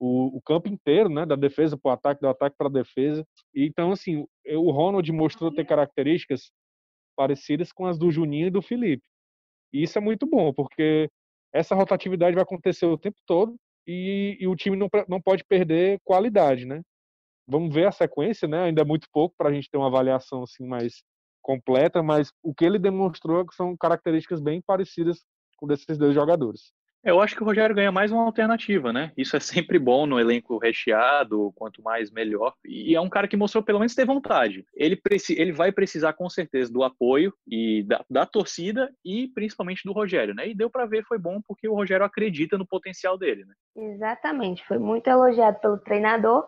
o, 0.00 0.36
o 0.36 0.42
campo 0.42 0.68
inteiro, 0.68 1.08
né, 1.08 1.26
da 1.26 1.36
defesa 1.36 1.76
para 1.76 1.90
o 1.90 1.92
ataque, 1.92 2.20
do 2.20 2.28
ataque 2.28 2.56
para 2.56 2.68
a 2.68 2.72
defesa. 2.72 3.26
E, 3.54 3.66
então, 3.66 3.92
assim, 3.92 4.26
o 4.46 4.70
Ronald 4.70 5.10
mostrou 5.12 5.52
ter 5.52 5.66
características 5.66 6.50
parecidas 7.16 7.72
com 7.72 7.84
as 7.86 7.98
do 7.98 8.10
Juninho 8.10 8.46
e 8.46 8.50
do 8.50 8.62
Felipe. 8.62 9.04
E 9.72 9.82
isso 9.82 9.98
é 9.98 10.00
muito 10.00 10.26
bom, 10.26 10.52
porque 10.52 11.10
essa 11.52 11.74
rotatividade 11.74 12.34
vai 12.34 12.42
acontecer 12.42 12.86
o 12.86 12.96
tempo 12.96 13.18
todo 13.26 13.56
e, 13.86 14.36
e 14.40 14.46
o 14.46 14.54
time 14.54 14.76
não, 14.76 14.88
não 15.08 15.20
pode 15.20 15.44
perder 15.44 16.00
qualidade, 16.04 16.64
né? 16.64 16.80
Vamos 17.48 17.74
ver 17.74 17.86
a 17.86 17.92
sequência, 17.92 18.46
né? 18.46 18.64
Ainda 18.64 18.82
é 18.82 18.84
muito 18.84 19.08
pouco 19.12 19.34
para 19.36 19.48
a 19.48 19.52
gente 19.52 19.70
ter 19.70 19.78
uma 19.78 19.86
avaliação 19.86 20.42
assim 20.42 20.66
mais 20.66 21.02
completa, 21.40 22.02
mas 22.02 22.30
o 22.42 22.54
que 22.54 22.64
ele 22.64 22.78
demonstrou 22.78 23.40
é 23.40 23.44
são 23.52 23.74
características 23.76 24.40
bem 24.40 24.60
parecidas 24.60 25.24
com 25.56 25.66
desses 25.66 25.96
dois 25.96 26.14
jogadores. 26.14 26.72
Eu 27.04 27.20
acho 27.20 27.34
que 27.34 27.42
o 27.42 27.46
Rogério 27.46 27.76
ganha 27.76 27.92
mais 27.92 28.10
uma 28.10 28.24
alternativa, 28.24 28.92
né? 28.92 29.12
Isso 29.16 29.36
é 29.36 29.40
sempre 29.40 29.78
bom 29.78 30.04
no 30.04 30.18
elenco 30.18 30.58
recheado, 30.58 31.52
quanto 31.54 31.82
mais 31.82 32.10
melhor. 32.10 32.52
E 32.66 32.94
é 32.94 33.00
um 33.00 33.08
cara 33.08 33.28
que 33.28 33.36
mostrou 33.36 33.62
pelo 33.62 33.78
menos 33.78 33.94
ter 33.94 34.04
vontade. 34.04 34.66
Ele, 34.74 35.00
ele 35.30 35.52
vai 35.52 35.70
precisar 35.70 36.12
com 36.12 36.28
certeza 36.28 36.72
do 36.72 36.82
apoio 36.82 37.32
e 37.46 37.84
da, 37.84 38.04
da 38.10 38.26
torcida 38.26 38.90
e 39.04 39.28
principalmente 39.28 39.82
do 39.84 39.92
Rogério, 39.92 40.34
né? 40.34 40.48
E 40.48 40.54
deu 40.54 40.68
para 40.68 40.86
ver 40.86 41.04
foi 41.04 41.18
bom 41.18 41.40
porque 41.46 41.68
o 41.68 41.74
Rogério 41.74 42.04
acredita 42.04 42.58
no 42.58 42.66
potencial 42.66 43.16
dele, 43.16 43.44
né? 43.44 43.54
Exatamente, 43.76 44.66
foi 44.66 44.78
muito 44.78 45.08
elogiado 45.08 45.60
pelo 45.60 45.78
treinador, 45.78 46.46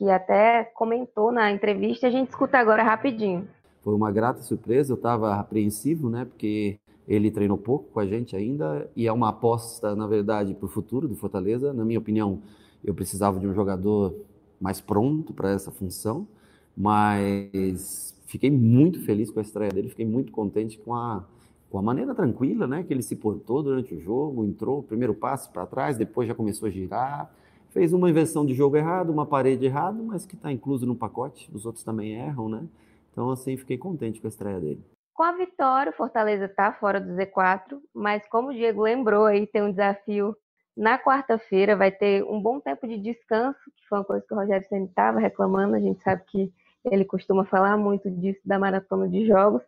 que 0.00 0.08
até 0.08 0.64
comentou 0.64 1.30
na 1.30 1.52
entrevista. 1.52 2.06
A 2.06 2.10
gente 2.10 2.30
escuta 2.30 2.56
agora 2.56 2.82
rapidinho. 2.82 3.46
Foi 3.84 3.94
uma 3.94 4.10
grata 4.10 4.40
surpresa, 4.40 4.94
eu 4.94 4.96
estava 4.96 5.34
apreensivo, 5.34 6.08
né? 6.08 6.24
Porque 6.24 6.78
ele 7.06 7.30
treinou 7.30 7.58
pouco 7.58 7.90
com 7.90 8.00
a 8.00 8.06
gente 8.06 8.34
ainda 8.34 8.90
e 8.96 9.06
é 9.06 9.12
uma 9.12 9.28
aposta, 9.28 9.94
na 9.94 10.06
verdade, 10.06 10.54
para 10.54 10.64
o 10.64 10.70
futuro 10.70 11.06
do 11.06 11.14
Fortaleza. 11.16 11.74
Na 11.74 11.84
minha 11.84 11.98
opinião, 11.98 12.40
eu 12.82 12.94
precisava 12.94 13.38
de 13.38 13.46
um 13.46 13.52
jogador 13.52 14.14
mais 14.58 14.80
pronto 14.80 15.34
para 15.34 15.50
essa 15.50 15.70
função, 15.70 16.26
mas 16.74 18.18
fiquei 18.24 18.50
muito 18.50 19.04
feliz 19.04 19.30
com 19.30 19.38
a 19.38 19.42
estreia 19.42 19.70
dele, 19.70 19.90
fiquei 19.90 20.06
muito 20.06 20.32
contente 20.32 20.78
com 20.78 20.94
a, 20.94 21.26
com 21.68 21.78
a 21.78 21.82
maneira 21.82 22.14
tranquila 22.14 22.66
né, 22.66 22.82
que 22.84 22.94
ele 22.94 23.02
se 23.02 23.16
portou 23.16 23.62
durante 23.62 23.94
o 23.94 24.00
jogo, 24.00 24.46
entrou, 24.46 24.82
primeiro 24.82 25.12
passo 25.12 25.52
para 25.52 25.66
trás, 25.66 25.98
depois 25.98 26.26
já 26.26 26.34
começou 26.34 26.68
a 26.68 26.70
girar, 26.70 27.30
fez 27.70 27.92
uma 27.92 28.10
inversão 28.10 28.44
de 28.44 28.54
jogo 28.54 28.76
errado, 28.76 29.10
uma 29.10 29.26
parede 29.26 29.66
errada, 29.66 30.02
mas 30.02 30.26
que 30.26 30.34
está 30.34 30.52
incluso 30.52 30.86
no 30.86 30.94
pacote, 30.94 31.50
os 31.52 31.64
outros 31.64 31.84
também 31.84 32.14
erram, 32.14 32.48
né? 32.48 32.66
Então, 33.10 33.30
assim, 33.30 33.56
fiquei 33.56 33.78
contente 33.78 34.20
com 34.20 34.26
a 34.26 34.30
estreia 34.30 34.60
dele. 34.60 34.84
Com 35.14 35.22
a 35.22 35.32
vitória, 35.32 35.90
o 35.90 35.94
Fortaleza 35.94 36.46
está 36.46 36.72
fora 36.72 37.00
do 37.00 37.12
Z4, 37.12 37.78
mas 37.94 38.26
como 38.28 38.48
o 38.48 38.54
Diego 38.54 38.82
lembrou 38.82 39.26
aí, 39.26 39.46
tem 39.46 39.62
um 39.62 39.70
desafio 39.70 40.36
na 40.76 40.98
quarta-feira, 40.98 41.76
vai 41.76 41.90
ter 41.90 42.24
um 42.24 42.40
bom 42.40 42.60
tempo 42.60 42.86
de 42.86 42.96
descanso, 42.96 43.58
que 43.76 43.86
foi 43.88 43.98
uma 43.98 44.04
coisa 44.04 44.24
que 44.26 44.32
o 44.32 44.36
Rogério 44.36 44.66
sempre 44.68 44.88
estava 44.88 45.18
reclamando, 45.18 45.74
a 45.74 45.80
gente 45.80 46.02
sabe 46.02 46.22
que 46.26 46.52
Ele 46.84 47.04
costuma 47.04 47.44
falar 47.44 47.76
muito 47.76 48.10
disso 48.10 48.40
da 48.44 48.58
maratona 48.58 49.08
de 49.08 49.26
jogos. 49.26 49.62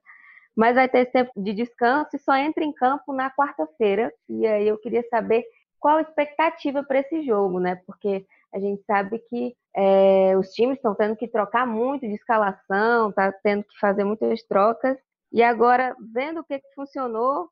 Mas 0.57 0.75
vai 0.75 0.89
ter 0.89 1.01
esse 1.01 1.13
tempo 1.13 1.33
de 1.37 1.53
descanso 1.53 2.11
e 2.15 2.19
só 2.19 2.35
entra 2.37 2.63
em 2.63 2.73
campo 2.73 3.13
na 3.13 3.31
quarta-feira. 3.31 4.13
E 4.29 4.47
aí 4.47 4.69
eu 4.69 4.79
queria 4.79 5.03
saber 5.09 5.45
qual 5.83 5.97
a 5.97 6.03
expectativa 6.03 6.85
para 6.85 7.01
esse 7.01 7.27
jogo, 7.27 7.59
né? 7.59 7.75
Porque 7.85 8.25
a 8.55 8.61
gente 8.61 8.81
sabe 8.85 9.19
que 9.29 9.53
é, 9.75 10.37
os 10.39 10.51
times 10.51 10.77
estão 10.77 10.95
tendo 10.95 11.17
que 11.17 11.27
trocar 11.27 11.67
muito 11.67 12.07
de 12.07 12.15
escalação, 12.15 13.11
tá 13.11 13.33
tendo 13.43 13.65
que 13.65 13.77
fazer 13.81 14.05
muitas 14.05 14.45
trocas. 14.45 14.97
E 15.33 15.43
agora, 15.43 15.97
vendo 16.15 16.41
o 16.41 16.45
que, 16.45 16.61
que 16.61 16.75
funcionou, 16.77 17.49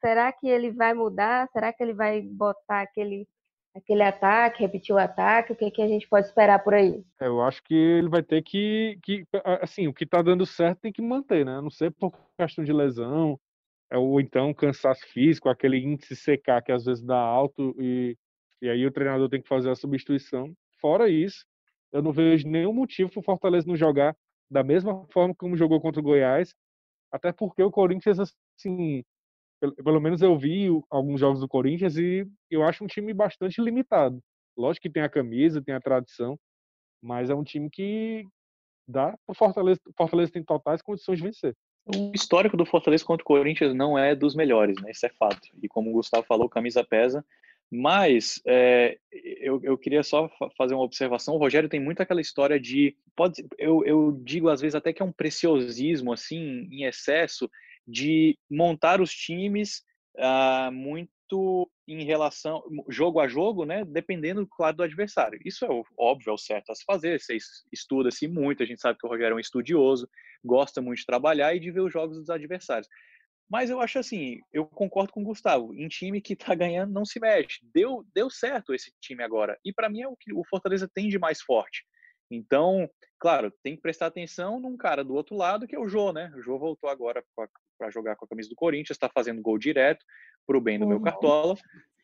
será 0.00 0.30
que 0.30 0.46
ele 0.46 0.70
vai 0.70 0.94
mudar? 0.94 1.48
Será 1.52 1.72
que 1.72 1.82
ele 1.82 1.92
vai 1.92 2.22
botar 2.22 2.82
aquele 2.82 3.26
aquele 3.74 4.02
ataque, 4.02 4.60
repetir 4.60 4.94
o 4.94 4.98
ataque? 4.98 5.52
O 5.52 5.56
que, 5.56 5.70
que 5.70 5.82
a 5.82 5.88
gente 5.88 6.06
pode 6.06 6.26
esperar 6.26 6.62
por 6.62 6.74
aí? 6.74 7.02
É, 7.20 7.26
eu 7.26 7.40
acho 7.42 7.64
que 7.64 7.74
ele 7.74 8.08
vai 8.08 8.22
ter 8.22 8.42
que, 8.42 8.98
que 9.02 9.26
assim, 9.62 9.88
o 9.88 9.94
que 9.94 10.04
está 10.04 10.22
dando 10.22 10.46
certo 10.46 10.80
tem 10.82 10.92
que 10.92 11.02
manter, 11.02 11.44
né? 11.44 11.58
Não 11.60 11.70
sei 11.70 11.90
por 11.90 12.12
questão 12.38 12.62
de 12.62 12.72
lesão, 12.72 13.40
ou 13.98 14.20
então 14.20 14.54
cansaço 14.54 15.06
físico, 15.08 15.48
aquele 15.48 15.78
índice 15.78 16.14
CK 16.14 16.62
que 16.64 16.72
às 16.72 16.84
vezes 16.84 17.02
dá 17.04 17.18
alto 17.18 17.74
e, 17.80 18.16
e 18.60 18.68
aí 18.68 18.86
o 18.86 18.92
treinador 18.92 19.28
tem 19.28 19.42
que 19.42 19.48
fazer 19.48 19.70
a 19.70 19.74
substituição. 19.74 20.52
Fora 20.80 21.08
isso, 21.08 21.44
eu 21.92 22.02
não 22.02 22.12
vejo 22.12 22.48
nenhum 22.48 22.72
motivo 22.72 23.10
para 23.10 23.20
o 23.20 23.24
Fortaleza 23.24 23.66
não 23.66 23.76
jogar 23.76 24.16
da 24.50 24.62
mesma 24.62 25.06
forma 25.12 25.34
como 25.34 25.56
jogou 25.56 25.80
contra 25.80 26.00
o 26.00 26.04
Goiás, 26.04 26.54
até 27.10 27.32
porque 27.32 27.62
o 27.62 27.70
Corinthians, 27.70 28.18
assim, 28.18 29.04
pelo, 29.60 29.74
pelo 29.76 30.00
menos 30.00 30.22
eu 30.22 30.36
vi 30.38 30.68
alguns 30.90 31.20
jogos 31.20 31.40
do 31.40 31.48
Corinthians 31.48 31.96
e 31.96 32.26
eu 32.50 32.62
acho 32.62 32.84
um 32.84 32.86
time 32.86 33.14
bastante 33.14 33.60
limitado. 33.62 34.20
Lógico 34.56 34.82
que 34.82 34.90
tem 34.92 35.02
a 35.02 35.08
camisa, 35.08 35.62
tem 35.62 35.74
a 35.74 35.80
tradição, 35.80 36.38
mas 37.02 37.30
é 37.30 37.34
um 37.34 37.44
time 37.44 37.70
que 37.70 38.26
dá 38.86 39.16
para 39.26 39.34
Fortaleza, 39.34 39.80
Fortaleza 39.96 40.32
tem 40.32 40.44
totais 40.44 40.82
condições 40.82 41.18
de 41.18 41.24
vencer. 41.24 41.56
O 41.84 42.12
histórico 42.14 42.56
do 42.56 42.64
Fortaleza 42.64 43.04
contra 43.04 43.22
o 43.22 43.26
Corinthians 43.26 43.74
não 43.74 43.98
é 43.98 44.14
dos 44.14 44.34
melhores, 44.34 44.80
né? 44.80 44.90
Isso 44.90 45.04
é 45.04 45.08
fato. 45.08 45.48
E 45.60 45.68
como 45.68 45.90
o 45.90 45.94
Gustavo 45.94 46.24
falou, 46.24 46.48
camisa 46.48 46.84
pesa. 46.84 47.24
Mas 47.74 48.40
é, 48.46 48.98
eu, 49.10 49.58
eu 49.64 49.78
queria 49.78 50.02
só 50.02 50.30
fazer 50.56 50.74
uma 50.74 50.84
observação. 50.84 51.34
O 51.34 51.38
Rogério 51.38 51.70
tem 51.70 51.80
muito 51.80 52.02
aquela 52.02 52.20
história 52.20 52.60
de. 52.60 52.94
Pode, 53.16 53.44
eu, 53.58 53.82
eu 53.84 54.12
digo 54.22 54.48
às 54.48 54.60
vezes 54.60 54.74
até 54.74 54.92
que 54.92 55.02
é 55.02 55.04
um 55.04 55.12
preciosismo 55.12 56.12
assim, 56.12 56.68
em 56.70 56.84
excesso, 56.84 57.50
de 57.86 58.38
montar 58.50 59.00
os 59.00 59.10
times 59.10 59.82
ah, 60.18 60.70
muito 60.72 61.10
em 61.86 62.04
relação 62.04 62.62
jogo 62.88 63.20
a 63.20 63.28
jogo, 63.28 63.64
né? 63.64 63.84
Dependendo, 63.84 64.46
claro, 64.46 64.76
do 64.76 64.82
adversário. 64.82 65.38
Isso 65.44 65.64
é 65.64 65.68
óbvio, 65.98 66.30
é 66.30 66.32
o 66.32 66.38
certo 66.38 66.70
a 66.70 66.74
se 66.74 66.84
fazer. 66.84 67.20
Você 67.20 67.36
estuda-se 67.72 68.28
muito, 68.28 68.62
a 68.62 68.66
gente 68.66 68.80
sabe 68.80 68.98
que 68.98 69.06
o 69.06 69.10
Rogério 69.10 69.34
é 69.34 69.36
um 69.36 69.40
estudioso, 69.40 70.08
gosta 70.44 70.80
muito 70.80 70.98
de 70.98 71.06
trabalhar 71.06 71.54
e 71.54 71.60
de 71.60 71.70
ver 71.70 71.80
os 71.80 71.92
jogos 71.92 72.16
dos 72.18 72.30
adversários. 72.30 72.88
Mas 73.50 73.68
eu 73.68 73.80
acho 73.80 73.98
assim, 73.98 74.40
eu 74.50 74.64
concordo 74.64 75.12
com 75.12 75.20
o 75.20 75.24
Gustavo. 75.24 75.74
Em 75.74 75.86
time 75.86 76.22
que 76.22 76.34
tá 76.34 76.54
ganhando, 76.54 76.92
não 76.92 77.04
se 77.04 77.20
mexe. 77.20 77.58
Deu, 77.74 78.02
deu 78.14 78.30
certo 78.30 78.72
esse 78.72 78.90
time 79.00 79.22
agora. 79.22 79.58
E 79.62 79.72
para 79.72 79.90
mim 79.90 80.00
é 80.00 80.08
o 80.08 80.16
que 80.16 80.32
o 80.32 80.42
Fortaleza 80.48 80.88
tem 80.92 81.08
de 81.08 81.18
mais 81.18 81.42
forte. 81.42 81.84
Então, 82.34 82.88
claro, 83.18 83.52
tem 83.62 83.76
que 83.76 83.82
prestar 83.82 84.06
atenção 84.06 84.58
num 84.58 84.76
cara 84.76 85.04
do 85.04 85.14
outro 85.14 85.36
lado, 85.36 85.66
que 85.66 85.74
é 85.74 85.78
o 85.78 85.88
Jô, 85.88 86.12
né? 86.12 86.32
O 86.36 86.42
Jô 86.42 86.58
voltou 86.58 86.88
agora 86.88 87.24
para 87.36 87.90
jogar 87.90 88.16
com 88.16 88.24
a 88.24 88.28
camisa 88.28 88.48
do 88.48 88.56
Corinthians, 88.56 88.96
está 88.96 89.08
fazendo 89.08 89.42
gol 89.42 89.58
direto 89.58 90.04
para 90.46 90.56
o 90.56 90.60
bem 90.60 90.78
do 90.78 90.84
uhum. 90.84 90.90
meu 90.90 91.00
Cartola. 91.00 91.56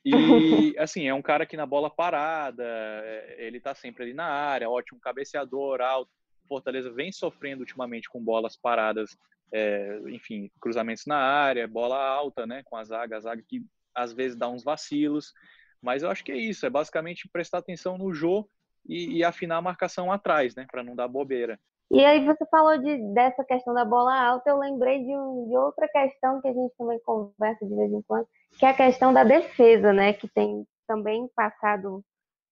E, 0.05 0.13
assim, 0.79 1.07
é 1.07 1.15
um 1.15 1.23
cara 1.23 1.47
que 1.47 1.57
na 1.57 1.67
bola 1.67 1.91
parada, 1.91 2.65
é, 2.65 3.47
ele 3.47 3.61
tá 3.61 3.75
sempre 3.75 4.05
ali 4.05 4.15
na 4.15 4.27
área, 4.27 4.71
ótimo 4.71 5.01
cabeceador, 5.01 5.81
alto. 5.81 6.11
Fortaleza 6.47 6.91
vem 6.91 7.13
sofrendo 7.13 7.61
ultimamente 7.61 8.09
com 8.09 8.23
bolas 8.23 8.57
paradas 8.57 9.19
é, 9.53 9.99
enfim, 10.09 10.51
cruzamentos 10.61 11.07
na 11.07 11.17
área, 11.17 11.67
bola 11.67 11.97
alta, 11.97 12.47
né, 12.47 12.63
com 12.65 12.77
a 12.77 12.85
zaga, 12.85 13.17
a 13.17 13.21
zaga 13.21 13.43
que 13.47 13.65
às 13.95 14.13
vezes 14.13 14.37
dá 14.37 14.49
uns 14.49 14.63
vacilos, 14.63 15.33
mas 15.81 16.03
eu 16.03 16.11
acho 16.11 16.25
que 16.25 16.33
é 16.33 16.37
isso, 16.37 16.67
é 16.67 16.71
basicamente 16.71 17.29
prestar 17.29 17.59
atenção 17.59 17.97
no 17.97 18.13
jogo 18.13 18.51
e, 18.88 19.18
e 19.18 19.25
afinar 19.25 19.57
a 19.57 19.62
marcação 19.62 20.11
atrás, 20.11 20.54
né, 20.54 20.66
para 20.71 20.83
não 20.83 20.97
dar 20.97 21.09
bobeira. 21.09 21.59
E 21.90 22.04
aí 22.04 22.25
você 22.25 22.45
falou 22.47 22.76
de, 22.78 22.99
dessa 23.14 23.45
questão 23.45 23.73
da 23.73 23.85
bola 23.85 24.14
alta, 24.14 24.50
eu 24.50 24.59
lembrei 24.59 25.04
de, 25.04 25.16
um, 25.16 25.49
de 25.49 25.57
outra 25.57 25.88
questão 25.88 26.40
que 26.40 26.49
a 26.49 26.52
gente 26.52 26.75
também 26.76 27.00
conversa 27.00 27.66
de 27.66 27.75
vez 27.75 27.92
em 27.92 28.02
quando, 28.02 28.26
que 28.59 28.66
é 28.66 28.71
a 28.71 28.75
questão 28.75 29.12
da 29.12 29.25
defesa, 29.25 29.92
né, 29.92 30.12
que 30.12 30.28
tem 30.28 30.66
também 30.87 31.28
passado 31.35 32.02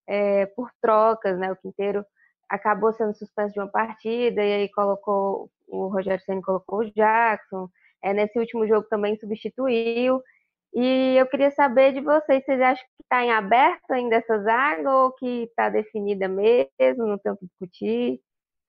é, 0.07 0.45
por 0.47 0.69
trocas, 0.81 1.37
né, 1.37 1.51
o 1.51 1.55
Quinteiro 1.55 2.05
acabou 2.49 2.93
sendo 2.93 3.13
suspenso 3.15 3.53
de 3.53 3.59
uma 3.59 3.67
partida 3.67 4.43
e 4.43 4.53
aí 4.53 4.69
colocou 4.69 5.49
o 5.67 5.87
Rogério 5.87 6.23
Senna 6.23 6.41
colocou 6.41 6.79
o 6.79 6.91
Jackson. 6.91 7.69
É, 8.01 8.13
nesse 8.13 8.39
último 8.39 8.65
jogo 8.67 8.87
também 8.89 9.17
substituiu. 9.17 10.21
E 10.73 11.15
eu 11.17 11.27
queria 11.27 11.51
saber 11.51 11.93
de 11.93 12.01
vocês, 12.01 12.43
vocês 12.45 12.61
acham 12.61 12.85
que 12.85 13.03
está 13.03 13.23
em 13.23 13.31
aberto 13.31 13.91
ainda 13.91 14.17
essa 14.17 14.39
zaga 14.39 14.91
ou 14.91 15.11
que 15.13 15.43
está 15.43 15.69
definida 15.69 16.27
mesmo, 16.27 17.07
não 17.07 17.17
tem 17.17 17.31
o 17.31 17.37
que 17.37 17.45
discutir? 17.45 18.19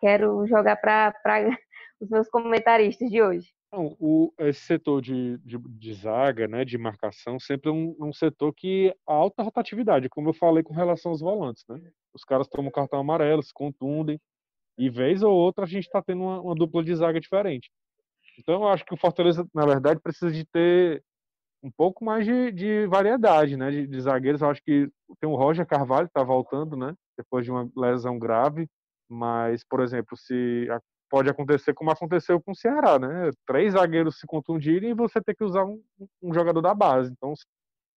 Quero 0.01 0.47
jogar 0.47 0.77
para 0.77 1.13
os 2.01 2.09
meus 2.09 2.29
comentaristas 2.29 3.11
de 3.11 3.21
hoje. 3.21 3.53
Não, 3.71 3.95
o, 4.01 4.33
esse 4.39 4.61
setor 4.61 5.03
de, 5.03 5.37
de, 5.39 5.59
de, 5.59 5.93
zaga, 5.93 6.49
né, 6.49 6.65
de 6.65 6.79
marcação, 6.79 7.39
sempre 7.39 7.69
é 7.69 7.73
um, 7.73 7.95
um 8.01 8.13
setor 8.13 8.55
que 8.55 8.95
alta 9.07 9.43
rotatividade, 9.43 10.09
como 10.09 10.31
eu 10.31 10.35
falei 10.35 10.63
com 10.63 10.73
relação 10.73 11.13
aos 11.13 11.21
volantes. 11.21 11.65
Né? 11.69 11.79
Os 12.15 12.25
caras 12.25 12.49
tomam 12.49 12.71
cartão 12.71 12.99
amarelo, 12.99 13.43
se 13.43 13.53
contundem, 13.53 14.19
e 14.79 14.89
vez 14.89 15.23
ou 15.23 15.35
outra 15.35 15.65
a 15.65 15.67
gente 15.69 15.85
está 15.85 16.01
tendo 16.01 16.23
uma, 16.23 16.41
uma, 16.41 16.55
dupla 16.55 16.83
de 16.83 16.95
zaga 16.95 17.21
diferente. 17.21 17.71
Então 18.39 18.55
eu 18.55 18.69
acho 18.69 18.85
que 18.87 18.95
o 18.95 18.97
Fortaleza, 18.97 19.47
na 19.53 19.67
verdade, 19.67 20.01
precisa 20.01 20.31
de 20.31 20.47
ter 20.47 21.03
um 21.63 21.71
pouco 21.71 22.05
mais 22.05 22.25
de, 22.25 22.53
de 22.53 22.87
variedade, 22.87 23.57
né, 23.57 23.71
de, 23.71 23.87
de, 23.87 24.01
zagueiros. 24.01 24.41
Eu 24.41 24.51
acho 24.51 24.63
que 24.63 24.89
tem 25.21 25.29
o 25.29 25.37
Roger 25.37 25.67
Carvalho 25.67 26.07
que 26.07 26.11
está 26.11 26.23
voltando, 26.23 26.77
né, 26.77 26.95
depois 27.17 27.45
de 27.45 27.51
uma 27.51 27.69
lesão 27.77 28.19
grave. 28.19 28.69
Mas, 29.09 29.65
por 29.65 29.81
exemplo, 29.81 30.17
se 30.17 30.69
pode 31.09 31.31
acontecer 31.31 31.75
como 31.75 31.91
aconteceu 31.91 32.41
com 32.41 32.53
o 32.53 32.57
Ceará, 32.57 32.99
né? 32.99 33.31
Três 33.47 33.73
zagueiros 33.73 34.19
se 34.19 34.27
contundirem 34.27 34.91
e 34.91 34.95
você 34.95 35.21
ter 35.21 35.35
que 35.35 35.45
usar 35.45 35.65
um, 35.65 35.83
um 36.23 36.33
jogador 36.35 36.61
da 36.61 36.75
base. 36.75 37.11
Então, 37.11 37.33
um 37.33 37.35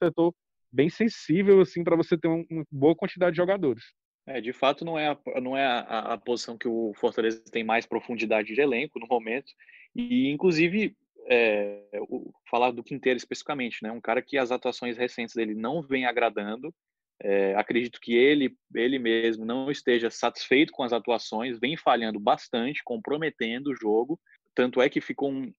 setor 0.01 0.33
bem 0.71 0.89
sensível 0.89 1.61
assim 1.61 1.83
para 1.83 1.95
você 1.95 2.17
ter 2.17 2.27
uma, 2.27 2.45
uma, 2.49 2.65
boa 2.71 2.95
quantidade 2.95 3.33
de 3.33 3.37
jogadores. 3.37 3.83
É, 4.25 4.39
de 4.39 4.53
fato, 4.53 4.85
não 4.85 4.97
é, 4.97 5.09
a, 5.09 5.41
não 5.41 5.57
é 5.57 5.65
a, 5.65 6.13
a, 6.13 6.17
posição 6.17 6.57
que 6.57 6.67
o 6.67 6.93
Fortaleza 6.95 7.43
tem 7.51 7.63
mais 7.63 7.85
profundidade 7.85 8.53
de 8.53 8.61
elenco 8.61 8.99
no 8.99 9.07
momento. 9.07 9.51
E, 9.95 10.29
inclusive, 10.29 10.95
é, 11.31 11.81
o, 12.09 12.33
falar 12.49 12.71
do 12.71 12.83
Quinteiro 12.83 13.15
especificamente, 13.15 13.81
né? 13.81 13.89
Um 13.89 14.01
cara 14.01 14.21
que 14.21 14.37
as 14.37 14.51
atuações 14.51 14.97
recentes 14.97 15.33
dele 15.33 15.55
não 15.55 15.81
vem 15.81 16.05
agradando. 16.05 16.75
É, 17.23 17.55
acredito 17.55 18.01
que 18.01 18.13
ele, 18.13 18.53
ele 18.75 18.99
mesmo 18.99 19.45
não 19.45 19.71
esteja 19.71 20.09
satisfeito 20.09 20.73
com 20.73 20.83
as 20.83 20.91
atuações, 20.91 21.57
vem 21.57 21.77
falhando 21.77 22.19
bastante, 22.19 22.83
comprometendo 22.83 23.67
o 23.67 23.75
jogo. 23.75 24.19
Tanto 24.53 24.81
é 24.81 24.89
que 24.89 24.99
ficou, 24.99 25.31
um, 25.31 25.53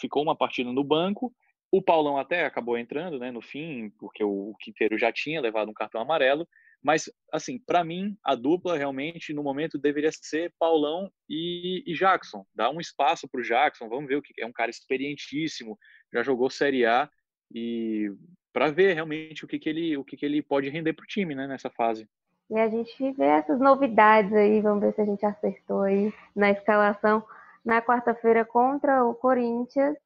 ficou 0.00 0.22
uma 0.22 0.36
partida 0.36 0.70
no 0.70 0.84
banco. 0.84 1.34
O 1.72 1.82
Paulão 1.82 2.16
até 2.16 2.44
acabou 2.44 2.78
entrando 2.78 3.18
né, 3.18 3.32
no 3.32 3.42
fim, 3.42 3.90
porque 3.98 4.22
o 4.22 4.54
Quinteiro 4.60 4.96
já 4.96 5.10
tinha 5.10 5.40
levado 5.40 5.68
um 5.68 5.74
cartão 5.74 6.00
amarelo. 6.00 6.46
Mas, 6.86 7.10
assim, 7.32 7.58
para 7.58 7.82
mim, 7.82 8.16
a 8.22 8.36
dupla 8.36 8.78
realmente, 8.78 9.34
no 9.34 9.42
momento, 9.42 9.76
deveria 9.76 10.12
ser 10.12 10.54
Paulão 10.56 11.10
e, 11.28 11.82
e 11.84 11.92
Jackson. 11.94 12.46
Dá 12.54 12.70
um 12.70 12.78
espaço 12.78 13.28
para 13.28 13.40
o 13.40 13.42
Jackson, 13.42 13.88
vamos 13.88 14.06
ver 14.06 14.14
o 14.14 14.22
que 14.22 14.32
é 14.40 14.46
um 14.46 14.52
cara 14.52 14.70
experientíssimo, 14.70 15.76
já 16.14 16.22
jogou 16.22 16.48
Série 16.48 16.86
A 16.86 17.10
e 17.52 18.08
para 18.52 18.70
ver 18.70 18.94
realmente 18.94 19.44
o 19.44 19.48
que, 19.48 19.58
que 19.58 19.68
ele 19.68 19.96
o 19.96 20.04
que, 20.04 20.16
que 20.16 20.24
ele 20.24 20.40
pode 20.40 20.68
render 20.68 20.92
para 20.92 21.02
o 21.02 21.08
time 21.08 21.34
né, 21.34 21.48
nessa 21.48 21.68
fase. 21.70 22.08
E 22.48 22.56
a 22.56 22.68
gente 22.68 23.12
vê 23.14 23.24
essas 23.24 23.58
novidades 23.58 24.32
aí, 24.32 24.60
vamos 24.60 24.80
ver 24.80 24.94
se 24.94 25.00
a 25.00 25.06
gente 25.06 25.26
acertou 25.26 25.80
aí 25.80 26.14
na 26.36 26.52
escalação 26.52 27.20
na 27.64 27.82
quarta-feira 27.82 28.44
contra 28.44 29.04
o 29.04 29.12
Corinthians. 29.12 29.96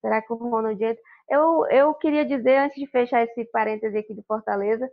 Será 0.00 0.22
que 0.22 0.32
o 0.32 0.36
Ronald 0.36 0.80
eu, 1.28 1.66
eu 1.66 1.92
queria 1.94 2.24
dizer, 2.24 2.58
antes 2.58 2.78
de 2.78 2.86
fechar 2.86 3.24
esse 3.24 3.44
parêntese 3.46 3.98
aqui 3.98 4.14
do 4.14 4.22
Fortaleza, 4.22 4.88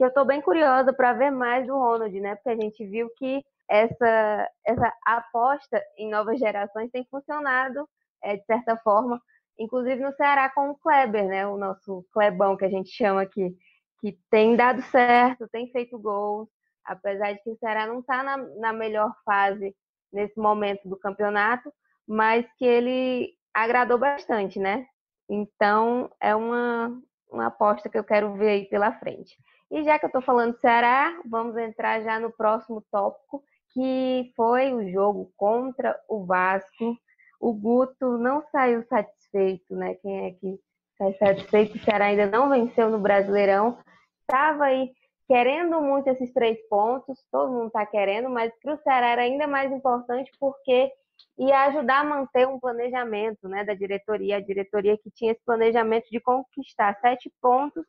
que 0.00 0.04
eu 0.04 0.08
estou 0.08 0.24
bem 0.24 0.40
curiosa 0.40 0.94
para 0.94 1.12
ver 1.12 1.30
mais 1.30 1.66
do 1.66 1.74
Ronald, 1.76 2.18
né? 2.20 2.34
Porque 2.34 2.48
a 2.48 2.56
gente 2.56 2.86
viu 2.86 3.10
que 3.18 3.44
essa, 3.68 4.50
essa 4.64 4.90
aposta 5.04 5.78
em 5.98 6.08
novas 6.08 6.38
gerações 6.38 6.90
tem 6.90 7.04
funcionado, 7.10 7.86
é, 8.22 8.38
de 8.38 8.44
certa 8.46 8.78
forma, 8.78 9.20
inclusive 9.58 10.02
no 10.02 10.14
Ceará 10.14 10.48
com 10.48 10.70
o 10.70 10.78
Kleber, 10.78 11.28
né? 11.28 11.46
O 11.46 11.58
nosso 11.58 12.02
Klebão 12.14 12.56
que 12.56 12.64
a 12.64 12.70
gente 12.70 12.88
chama 12.88 13.20
aqui, 13.20 13.54
que 14.00 14.18
tem 14.30 14.56
dado 14.56 14.80
certo, 14.84 15.46
tem 15.52 15.70
feito 15.70 15.98
gols, 15.98 16.48
apesar 16.82 17.34
de 17.34 17.42
que 17.42 17.50
o 17.50 17.58
Ceará 17.58 17.86
não 17.86 18.00
está 18.00 18.22
na, 18.22 18.38
na 18.38 18.72
melhor 18.72 19.12
fase 19.22 19.76
nesse 20.10 20.40
momento 20.40 20.88
do 20.88 20.98
campeonato, 20.98 21.70
mas 22.08 22.46
que 22.56 22.64
ele 22.64 23.34
agradou 23.52 23.98
bastante, 23.98 24.58
né? 24.58 24.86
Então 25.28 26.10
é 26.18 26.34
uma, 26.34 26.98
uma 27.30 27.48
aposta 27.48 27.90
que 27.90 27.98
eu 27.98 28.04
quero 28.04 28.32
ver 28.32 28.48
aí 28.48 28.64
pela 28.64 28.98
frente. 28.98 29.36
E 29.70 29.84
já 29.84 29.98
que 29.98 30.04
eu 30.04 30.08
estou 30.08 30.22
falando 30.22 30.52
do 30.52 30.60
Ceará, 30.60 31.20
vamos 31.24 31.56
entrar 31.56 32.02
já 32.02 32.18
no 32.18 32.32
próximo 32.32 32.84
tópico, 32.90 33.42
que 33.72 34.32
foi 34.34 34.74
o 34.74 34.90
jogo 34.90 35.32
contra 35.36 35.98
o 36.08 36.24
Vasco. 36.24 36.96
O 37.40 37.52
Guto 37.54 38.18
não 38.18 38.42
saiu 38.50 38.82
satisfeito, 38.84 39.76
né? 39.76 39.94
Quem 39.94 40.26
é 40.26 40.32
que 40.32 40.58
sai 40.98 41.12
satisfeito? 41.14 41.76
O 41.76 41.80
Ceará 41.80 42.06
ainda 42.06 42.26
não 42.26 42.50
venceu 42.50 42.90
no 42.90 42.98
Brasileirão. 42.98 43.78
Estava 44.22 44.64
aí 44.64 44.90
querendo 45.28 45.80
muito 45.80 46.08
esses 46.08 46.32
três 46.32 46.58
pontos, 46.68 47.24
todo 47.30 47.52
mundo 47.52 47.68
está 47.68 47.86
querendo, 47.86 48.28
mas 48.28 48.52
para 48.60 48.74
o 48.74 48.78
Ceará 48.78 49.10
era 49.10 49.22
ainda 49.22 49.46
mais 49.46 49.70
importante 49.70 50.32
porque 50.40 50.90
ia 51.38 51.66
ajudar 51.66 52.00
a 52.00 52.04
manter 52.04 52.48
um 52.48 52.58
planejamento 52.58 53.48
né, 53.48 53.62
da 53.64 53.74
diretoria, 53.74 54.38
a 54.38 54.40
diretoria 54.40 54.98
que 54.98 55.10
tinha 55.12 55.30
esse 55.30 55.44
planejamento 55.44 56.10
de 56.10 56.18
conquistar 56.18 56.98
sete 57.00 57.32
pontos 57.40 57.86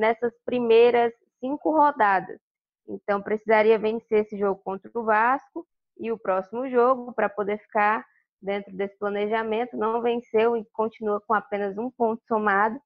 nessas 0.00 0.32
primeiras 0.44 1.12
cinco 1.38 1.70
rodadas. 1.70 2.40
Então 2.88 3.22
precisaria 3.22 3.78
vencer 3.78 4.24
esse 4.24 4.36
jogo 4.36 4.60
contra 4.64 4.90
o 4.94 5.04
Vasco 5.04 5.66
e 5.98 6.10
o 6.10 6.18
próximo 6.18 6.68
jogo 6.68 7.12
para 7.12 7.28
poder 7.28 7.58
ficar 7.58 8.04
dentro 8.42 8.74
desse 8.74 8.98
planejamento. 8.98 9.76
Não 9.76 10.00
venceu 10.00 10.56
e 10.56 10.64
continua 10.72 11.20
com 11.20 11.34
apenas 11.34 11.76
um 11.76 11.90
ponto 11.90 12.22
somado. 12.26 12.80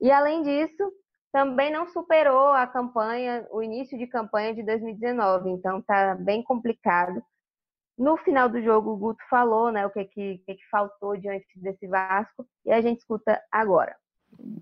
E 0.00 0.10
além 0.10 0.42
disso, 0.42 0.92
também 1.32 1.70
não 1.70 1.86
superou 1.86 2.48
a 2.48 2.66
campanha, 2.66 3.46
o 3.50 3.62
início 3.62 3.96
de 3.96 4.06
campanha 4.06 4.52
de 4.52 4.64
2019. 4.64 5.50
Então 5.50 5.78
está 5.78 6.16
bem 6.16 6.42
complicado. 6.42 7.22
No 7.96 8.16
final 8.16 8.48
do 8.48 8.60
jogo, 8.62 8.90
o 8.90 8.96
Guto 8.96 9.22
falou 9.28 9.70
né, 9.70 9.86
o 9.86 9.90
que, 9.90 10.04
que, 10.06 10.38
que 10.38 10.68
faltou 10.70 11.16
diante 11.16 11.46
desse 11.56 11.86
Vasco 11.86 12.46
e 12.64 12.72
a 12.72 12.80
gente 12.80 12.98
escuta 12.98 13.40
agora. 13.52 13.94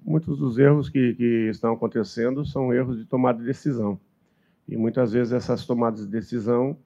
Muitos 0.04 0.38
dos 0.38 0.58
erros 0.58 0.88
que, 0.88 1.14
que 1.14 1.48
estão 1.48 1.72
acontecendo 1.72 2.44
são 2.44 2.72
erros 2.72 2.98
de 2.98 3.04
tomada 3.04 3.38
de 3.38 3.44
decisão. 3.44 4.00
E 4.66 4.76
muitas 4.76 5.12
vezes 5.12 5.32
essas 5.32 5.66
tomadas 5.66 6.00
de 6.00 6.10
decisão 6.10 6.76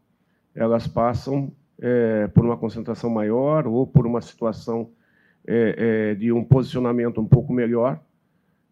elas 0.55 0.87
passam 0.87 1.53
é, 1.79 2.29
por 2.29 2.45
uma 2.45 2.57
concentração 2.57 3.11
maior 3.11 3.67
ou 3.67 3.87
por 3.87 4.07
uma 4.07 4.21
situação 4.21 4.91
é, 5.47 6.11
é, 6.11 6.15
de 6.15 6.31
um 6.31 6.45
posicionamento 6.45 7.21
um 7.21 7.27
pouco 7.27 7.53
melhor. 7.53 8.01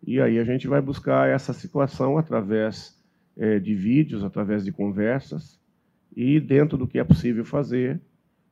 E 0.06 0.20
aí 0.20 0.38
a 0.38 0.44
gente 0.44 0.68
vai 0.68 0.80
buscar 0.80 1.28
essa 1.28 1.52
situação 1.52 2.16
através 2.18 2.98
é, 3.36 3.58
de 3.58 3.74
vídeos, 3.74 4.22
através 4.22 4.64
de 4.64 4.72
conversas 4.72 5.60
e 6.14 6.40
dentro 6.40 6.76
do 6.76 6.86
que 6.86 6.98
é 6.98 7.04
possível 7.04 7.44
fazer 7.44 8.00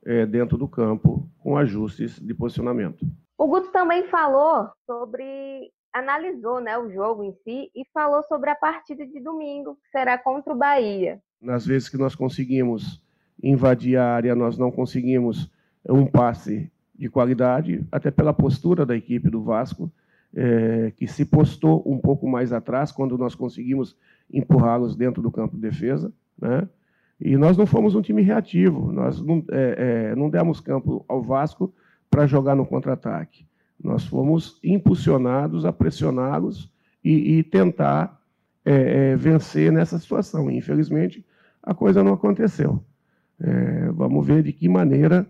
é, 0.05 0.25
dentro 0.25 0.57
do 0.57 0.69
campo 0.69 1.29
com 1.39 1.57
ajustes 1.57 2.19
de 2.19 2.35
posicionamento. 2.35 3.07
O 3.39 3.47
Guto 3.47 3.71
também 3.71 4.03
falou 4.09 4.69
sobre 4.85 5.71
analisou 5.93 6.61
né, 6.61 6.77
o 6.77 6.91
jogo 6.91 7.23
em 7.23 7.33
si 7.45 7.71
e 7.75 7.85
falou 7.95 8.23
sobre 8.25 8.51
a 8.51 8.55
partida 8.55 9.07
de 9.07 9.21
domingo, 9.21 9.77
que 9.77 9.91
será 9.91 10.19
contra 10.19 10.53
o 10.53 10.57
Bahia. 10.57 11.21
Nas 11.41 11.65
vezes 11.65 11.89
que 11.89 11.97
nós 11.97 12.17
conseguimos 12.17 13.01
invadir 13.41 13.97
a 13.97 14.13
área, 14.13 14.35
nós 14.35 14.59
não 14.59 14.73
conseguimos 14.73 15.51
um 15.89 16.05
passe 16.05 16.71
de 16.95 17.09
qualidade, 17.09 17.87
até 17.93 18.11
pela 18.11 18.35
postura 18.35 18.85
da 18.85 18.97
equipe 18.97 19.31
do 19.31 19.43
Vasco, 19.43 19.91
é, 20.35 20.93
que 20.97 21.07
se 21.07 21.25
postou 21.25 21.83
um 21.87 21.99
pouco 21.99 22.29
mais 22.29 22.53
atrás 22.53 22.91
quando 22.91 23.17
nós 23.17 23.37
conseguimos 23.37 23.97
empurrá-los 24.31 24.97
dentro 24.97 25.23
do 25.23 25.31
campo 25.31 25.55
de 25.55 25.63
defesa. 25.63 26.13
Né? 26.37 26.69
E 27.21 27.37
nós 27.37 27.57
não 27.57 27.67
fomos 27.67 27.95
um 27.95 28.03
time 28.03 28.21
reativo, 28.21 28.93
nós 28.93 29.23
não, 29.23 29.45
é, 29.51 30.11
é, 30.11 30.17
não 30.17 30.29
demos 30.29 30.61
campo 30.61 31.05
ao 31.09 31.23
Vasco 31.23 31.73
para 32.11 32.27
jogar 32.27 32.55
no 32.55 32.67
contra-ataque. 32.67 33.47
Nós 33.83 34.05
fomos 34.05 34.59
impulsionados 34.63 35.65
a 35.65 35.73
pressioná-los 35.73 36.71
e, 37.05 37.39
e, 37.39 37.43
tentar 37.43 38.21
é, 38.65 39.13
é, 39.13 39.17
vencer 39.17 39.71
nessa 39.71 39.99
situação. 39.99 40.51
Infelizmente, 40.51 41.25
a 41.63 41.73
coisa 41.73 42.03
não 42.03 42.13
aconteceu. 42.13 42.83
É, 43.41 43.91
vamos 43.93 44.27
ver 44.27 44.43
de 44.43 44.53
que 44.53 44.69
maneira 44.69 45.27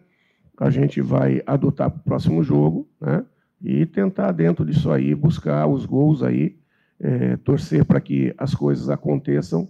a 0.58 0.70
gente 0.70 1.00
vai 1.00 1.42
adotar 1.46 1.90
para 1.90 2.00
o 2.00 2.02
próximo 2.02 2.42
jogo, 2.42 2.88
né? 3.00 3.24
E 3.62 3.84
tentar 3.84 4.32
dentro 4.32 4.64
disso 4.64 4.90
aí 4.90 5.14
buscar 5.14 5.66
os 5.66 5.84
gols 5.84 6.22
aí, 6.22 6.56
é, 7.00 7.36
torcer 7.36 7.84
para 7.84 8.00
que 8.00 8.32
as 8.38 8.54
coisas 8.54 8.88
aconteçam 8.88 9.68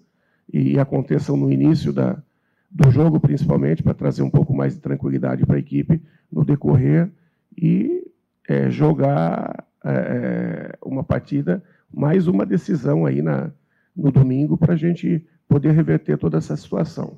e 0.53 0.79
aconteçam 0.79 1.37
no 1.37 1.51
início 1.51 1.93
da, 1.93 2.23
do 2.71 2.91
jogo, 2.91 3.19
principalmente, 3.19 3.83
para 3.83 3.95
trazer 3.95 4.23
um 4.23 4.31
pouco 4.31 4.55
mais 4.55 4.75
de 4.75 4.81
tranquilidade 4.81 5.45
para 5.45 5.57
a 5.57 5.59
equipe 5.59 6.03
no 6.31 6.45
decorrer 6.45 7.11
e 7.57 8.05
é, 8.49 8.71
jogar 8.71 9.67
é, 9.85 9.91
é, 9.91 10.79
uma 10.83 11.05
partida, 11.05 11.63
mais 11.93 12.27
uma 12.27 12.45
decisão 12.45 13.07
aí 13.07 13.23
na, 13.23 13.51
no 13.97 14.11
domingo 14.11 14.57
para 14.57 14.75
a 14.75 14.77
gente 14.77 15.27
poder 15.49 15.73
reverter 15.73 16.19
toda 16.19 16.39
essa 16.39 16.57
situação. 16.57 17.17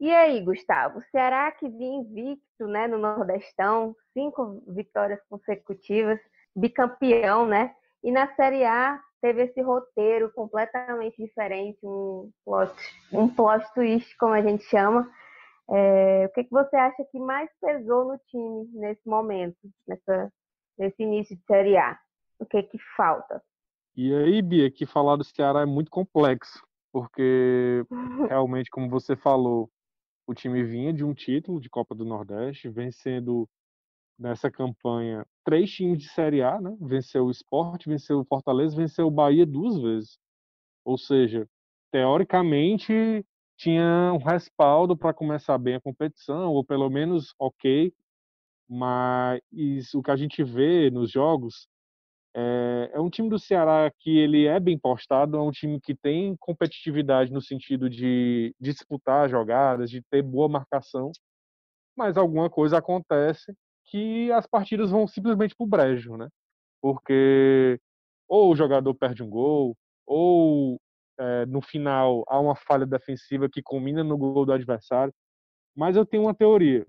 E 0.00 0.10
aí, 0.10 0.40
Gustavo, 0.42 1.02
Ceará 1.10 1.52
que 1.52 1.68
vinha 1.68 2.00
invicto 2.00 2.66
né, 2.66 2.86
no 2.86 2.98
Nordestão, 2.98 3.94
cinco 4.14 4.62
vitórias 4.68 5.20
consecutivas, 5.28 6.18
bicampeão, 6.56 7.46
né? 7.46 7.72
E 8.02 8.10
na 8.10 8.34
Série 8.34 8.64
A 8.64 8.98
teve 9.20 9.42
esse 9.42 9.60
roteiro 9.60 10.32
completamente 10.32 11.22
diferente, 11.22 11.78
um 11.84 12.30
plot, 12.44 12.74
um 13.12 13.28
plot 13.28 13.64
twist, 13.74 14.16
como 14.16 14.32
a 14.32 14.40
gente 14.40 14.64
chama. 14.64 15.06
É, 15.72 16.26
o 16.26 16.30
que, 16.30 16.44
que 16.44 16.50
você 16.50 16.76
acha 16.76 17.04
que 17.10 17.18
mais 17.18 17.48
pesou 17.60 18.04
no 18.04 18.18
time 18.26 18.68
nesse 18.72 19.08
momento, 19.08 19.56
nessa 19.86 20.32
nesse 20.80 21.02
início 21.02 21.36
de 21.36 21.42
Série 21.44 21.76
A? 21.76 21.98
O 22.38 22.46
que 22.46 22.62
que 22.62 22.78
falta? 22.96 23.42
E 23.94 24.14
aí, 24.14 24.40
Bia, 24.40 24.70
que 24.70 24.86
falar 24.86 25.16
do 25.16 25.24
Ceará 25.24 25.60
é 25.60 25.66
muito 25.66 25.90
complexo, 25.90 26.64
porque 26.90 27.84
realmente, 28.28 28.70
como 28.70 28.88
você 28.88 29.14
falou, 29.14 29.70
o 30.26 30.34
time 30.34 30.64
vinha 30.64 30.92
de 30.92 31.04
um 31.04 31.12
título 31.12 31.60
de 31.60 31.68
Copa 31.68 31.94
do 31.94 32.04
Nordeste, 32.04 32.68
vencendo 32.68 33.48
nessa 34.18 34.50
campanha 34.50 35.26
três 35.44 35.70
times 35.70 35.98
de 35.98 36.08
Série 36.08 36.42
A, 36.42 36.60
né? 36.60 36.76
Venceu 36.80 37.26
o 37.26 37.30
Sport, 37.30 37.86
venceu 37.86 38.20
o 38.20 38.24
Fortaleza, 38.24 38.76
venceu 38.76 39.06
o 39.06 39.10
Bahia 39.10 39.44
duas 39.44 39.78
vezes. 39.80 40.18
Ou 40.84 40.96
seja, 40.96 41.46
teoricamente 41.90 43.24
tinha 43.60 44.10
um 44.14 44.16
respaldo 44.16 44.96
para 44.96 45.12
começar 45.12 45.58
bem 45.58 45.74
a 45.74 45.80
competição, 45.80 46.50
ou 46.50 46.64
pelo 46.64 46.88
menos 46.88 47.34
ok, 47.38 47.92
mas 48.66 49.92
o 49.94 50.02
que 50.02 50.10
a 50.10 50.16
gente 50.16 50.42
vê 50.42 50.90
nos 50.90 51.10
jogos 51.10 51.68
é, 52.34 52.90
é, 52.94 53.00
um 53.00 53.10
time 53.10 53.28
do 53.28 53.38
Ceará 53.38 53.92
que 53.98 54.16
ele 54.16 54.46
é 54.46 54.58
bem 54.58 54.78
postado, 54.78 55.36
é 55.36 55.42
um 55.42 55.50
time 55.50 55.78
que 55.78 55.94
tem 55.94 56.34
competitividade 56.40 57.30
no 57.30 57.42
sentido 57.42 57.90
de, 57.90 58.54
disputar 58.58 59.28
jogadas, 59.28 59.90
de 59.90 60.02
ter 60.10 60.22
boa 60.22 60.48
marcação, 60.48 61.12
mas 61.94 62.16
alguma 62.16 62.48
coisa 62.48 62.78
acontece 62.78 63.52
que 63.86 64.32
as 64.32 64.46
partidas 64.46 64.90
vão 64.90 65.06
simplesmente 65.06 65.54
pro 65.54 65.66
brejo, 65.66 66.16
né? 66.16 66.28
Porque 66.80 67.78
ou 68.26 68.52
o 68.52 68.56
jogador 68.56 68.94
perde 68.94 69.22
um 69.22 69.28
gol, 69.28 69.76
ou 70.06 70.80
é, 71.20 71.44
no 71.44 71.60
final 71.60 72.24
há 72.26 72.40
uma 72.40 72.56
falha 72.56 72.86
defensiva 72.86 73.48
que 73.48 73.62
combina 73.62 74.02
no 74.02 74.16
gol 74.16 74.46
do 74.46 74.52
adversário. 74.52 75.12
Mas 75.76 75.94
eu 75.94 76.06
tenho 76.06 76.22
uma 76.22 76.34
teoria. 76.34 76.86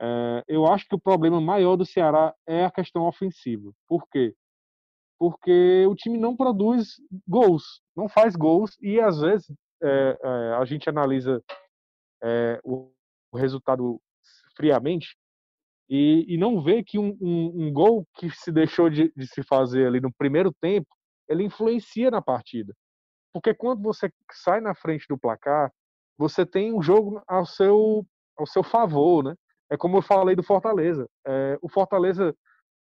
É, 0.00 0.44
eu 0.46 0.66
acho 0.66 0.86
que 0.88 0.94
o 0.94 1.00
problema 1.00 1.40
maior 1.40 1.76
do 1.76 1.84
Ceará 1.84 2.32
é 2.46 2.64
a 2.64 2.70
questão 2.70 3.02
ofensiva. 3.02 3.72
Por 3.88 4.08
quê? 4.08 4.34
Porque 5.18 5.84
o 5.86 5.94
time 5.94 6.18
não 6.18 6.36
produz 6.36 6.96
gols, 7.26 7.82
não 7.96 8.08
faz 8.08 8.36
gols 8.36 8.76
e 8.80 9.00
às 9.00 9.20
vezes 9.20 9.52
é, 9.82 10.18
a 10.58 10.64
gente 10.64 10.88
analisa 10.88 11.42
o, 12.64 12.92
o, 13.32 13.36
resultado 13.36 14.00
friamente 14.56 15.16
e, 15.88 16.24
e, 16.28 16.36
não 16.38 16.62
vê 16.62 16.84
que 16.84 16.98
um, 16.98 17.16
um, 17.20 17.66
um 17.66 17.72
gol 17.72 18.06
que 18.14 18.30
se 18.30 18.52
deixou 18.52 18.88
de, 18.88 19.12
de 19.16 19.26
se 19.26 19.42
fazer 19.42 19.86
ali 19.86 20.00
no 20.00 20.12
primeiro 20.12 20.52
tempo, 20.60 20.86
ele 21.28 21.44
influencia 21.44 22.10
na 22.10 22.22
partida. 22.22 22.72
Porque 23.32 23.54
quando 23.54 23.82
você 23.82 24.12
sai 24.30 24.60
na 24.60 24.74
frente 24.74 25.06
do 25.08 25.18
placar, 25.18 25.72
você 26.18 26.44
tem 26.44 26.72
um 26.72 26.82
jogo 26.82 27.22
ao 27.26 27.46
seu, 27.46 28.06
ao 28.36 28.46
seu 28.46 28.62
favor, 28.62 29.24
né? 29.24 29.34
é 29.72 29.76
como 29.76 29.96
eu 29.96 30.02
falei 30.02 30.36
do 30.36 30.42
Fortaleza. 30.42 31.08
É, 31.26 31.58
o 31.62 31.68
Fortaleza, 31.68 32.36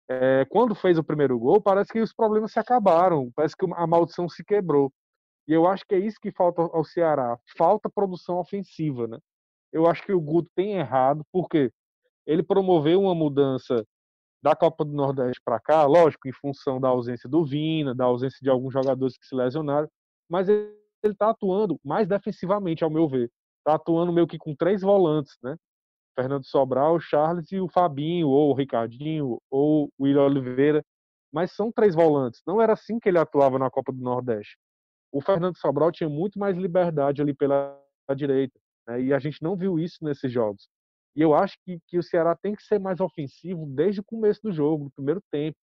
é, 0.10 0.46
quando 0.50 0.76
fez 0.76 0.98
o 0.98 1.04
primeiro 1.04 1.40
gol, 1.40 1.62
parece 1.62 1.94
que 1.94 2.02
os 2.02 2.14
problemas 2.14 2.52
se 2.52 2.60
acabaram, 2.60 3.32
parece 3.34 3.56
que 3.56 3.66
a 3.74 3.88
maldição 3.88 4.28
se 4.28 4.44
quebrou. 4.44 4.92
E 5.48 5.54
eu 5.54 5.66
acho 5.66 5.86
que 5.88 5.96
é 5.96 6.00
isso 6.00 6.20
que 6.22 6.34
falta 6.34 6.62
ao 6.62 6.84
Ceará. 6.84 7.40
Falta 7.58 7.90
produção 7.90 8.38
ofensiva, 8.40 9.08
né? 9.08 9.18
Eu 9.72 9.88
acho 9.88 10.04
que 10.04 10.12
o 10.12 10.20
Guto 10.20 10.50
tem 10.54 10.74
errado, 10.74 11.26
porque 11.32 11.72
ele 12.26 12.44
promoveu 12.44 13.02
uma 13.02 13.16
mudança 13.16 13.86
da 14.44 14.54
Copa 14.54 14.84
do 14.84 14.92
Nordeste 14.92 15.42
para 15.46 15.62
cá, 15.62 15.86
lógico, 15.86 16.28
em 16.28 16.34
função 16.34 16.80
da 16.80 16.90
ausência 16.90 17.30
do 17.30 17.46
Vina, 17.46 17.96
da 17.96 18.04
ausência 18.04 18.40
de 18.42 18.50
alguns 18.50 18.74
jogadores 18.74 19.18
que 19.18 19.26
se 19.26 19.34
lesionaram, 19.34 19.90
mas 20.32 20.48
ele 20.48 20.72
está 21.04 21.30
atuando 21.30 21.78
mais 21.84 22.08
defensivamente, 22.08 22.86
ao 22.86 22.90
meu 22.90 23.08
ver. 23.10 23.30
Está 23.60 23.76
atuando 23.76 24.14
meio 24.14 24.26
que 24.26 24.38
com 24.38 24.56
três 24.56 24.82
volantes, 24.82 25.38
né? 25.44 25.58
Fernando 26.16 26.46
Sobral, 26.46 27.00
Charles 27.02 27.52
e 27.52 27.60
o 27.60 27.68
Fabinho, 27.68 28.30
ou 28.30 28.50
o 28.50 28.54
Ricardinho, 28.54 29.42
ou 29.50 29.86
o 29.98 30.06
William 30.06 30.24
Oliveira. 30.24 30.82
Mas 31.34 31.52
são 31.52 31.70
três 31.70 31.94
volantes. 31.94 32.42
Não 32.48 32.62
era 32.62 32.74
assim 32.74 32.98
que 32.98 33.10
ele 33.10 33.18
atuava 33.18 33.60
na 33.60 33.70
Copa 33.70 33.92
do 33.92 34.02
Nordeste. 34.02 34.58
O 35.12 35.22
Fernando 35.22 35.58
Sobral 35.58 35.92
tinha 35.92 36.10
muito 36.10 36.40
mais 36.40 36.58
liberdade 36.58 37.22
ali 37.22 37.34
pela 37.34 37.78
direita. 38.16 38.58
Né? 38.88 39.02
E 39.02 39.14
a 39.14 39.20
gente 39.20 39.42
não 39.42 39.58
viu 39.58 39.78
isso 39.78 39.98
nesses 40.02 40.32
jogos. 40.32 40.70
E 41.14 41.22
eu 41.22 41.34
acho 41.34 41.58
que, 41.66 41.78
que 41.88 41.98
o 41.98 42.04
Ceará 42.04 42.38
tem 42.42 42.56
que 42.56 42.64
ser 42.64 42.80
mais 42.80 43.02
ofensivo 43.02 43.66
desde 43.66 44.00
o 44.00 44.04
começo 44.04 44.42
do 44.42 44.52
jogo, 44.52 44.86
no 44.86 44.92
primeiro 44.92 45.22
tempo, 45.30 45.58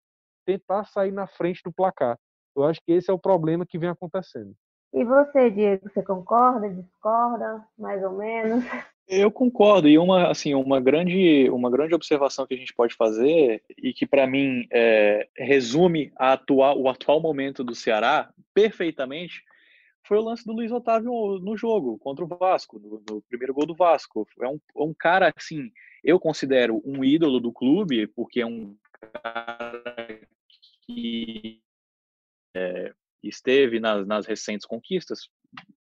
tentar 0.46 0.84
sair 0.86 1.12
na 1.12 1.26
frente 1.26 1.62
do 1.64 1.72
placar. 1.72 2.18
Eu 2.58 2.64
acho 2.64 2.82
que 2.84 2.92
esse 2.92 3.10
é 3.10 3.14
o 3.14 3.20
problema 3.20 3.66
que 3.66 3.78
vem 3.78 3.90
acontecendo. 3.90 4.56
E 4.94 5.04
você, 5.04 5.52
Diego, 5.52 5.88
você 5.88 6.02
concorda, 6.02 6.70
discorda, 6.70 7.64
mais 7.78 8.04
ou 8.04 8.14
menos? 8.14 8.66
Eu 9.08 9.32
concordo 9.32 9.88
e 9.88 9.98
uma 9.98 10.30
assim 10.30 10.54
uma 10.54 10.82
grande 10.82 11.50
uma 11.50 11.70
grande 11.70 11.96
observação 11.96 12.46
que 12.46 12.54
a 12.54 12.58
gente 12.58 12.74
pode 12.74 12.94
fazer 12.94 13.64
e 13.78 13.94
que 13.94 14.06
para 14.06 14.28
mim 14.28 14.68
é, 14.70 15.30
resume 15.38 16.12
atual, 16.18 16.78
o 16.78 16.90
atual 16.90 17.22
momento 17.22 17.64
do 17.64 17.74
Ceará 17.74 18.30
perfeitamente 18.54 19.44
foi 20.04 20.18
o 20.18 20.22
lance 20.22 20.44
do 20.46 20.52
Luiz 20.52 20.72
Otávio 20.72 21.40
no 21.40 21.56
jogo 21.56 21.98
contra 22.00 22.26
o 22.26 22.28
Vasco, 22.28 22.80
no, 22.80 23.02
no 23.10 23.22
primeiro 23.30 23.54
gol 23.54 23.66
do 23.66 23.76
Vasco. 23.76 24.28
É 24.42 24.48
um, 24.48 24.60
um 24.76 24.94
cara 24.94 25.34
assim, 25.38 25.72
eu 26.04 26.20
considero 26.20 26.82
um 26.84 27.04
ídolo 27.04 27.40
do 27.40 27.52
clube 27.52 28.08
porque 28.08 28.42
é 28.42 28.46
um 28.46 28.76
cara 29.00 29.84
que 30.86 31.62
é, 32.56 32.94
esteve 33.24 33.80
nas, 33.80 34.06
nas 34.06 34.26
recentes 34.26 34.66
conquistas, 34.66 35.30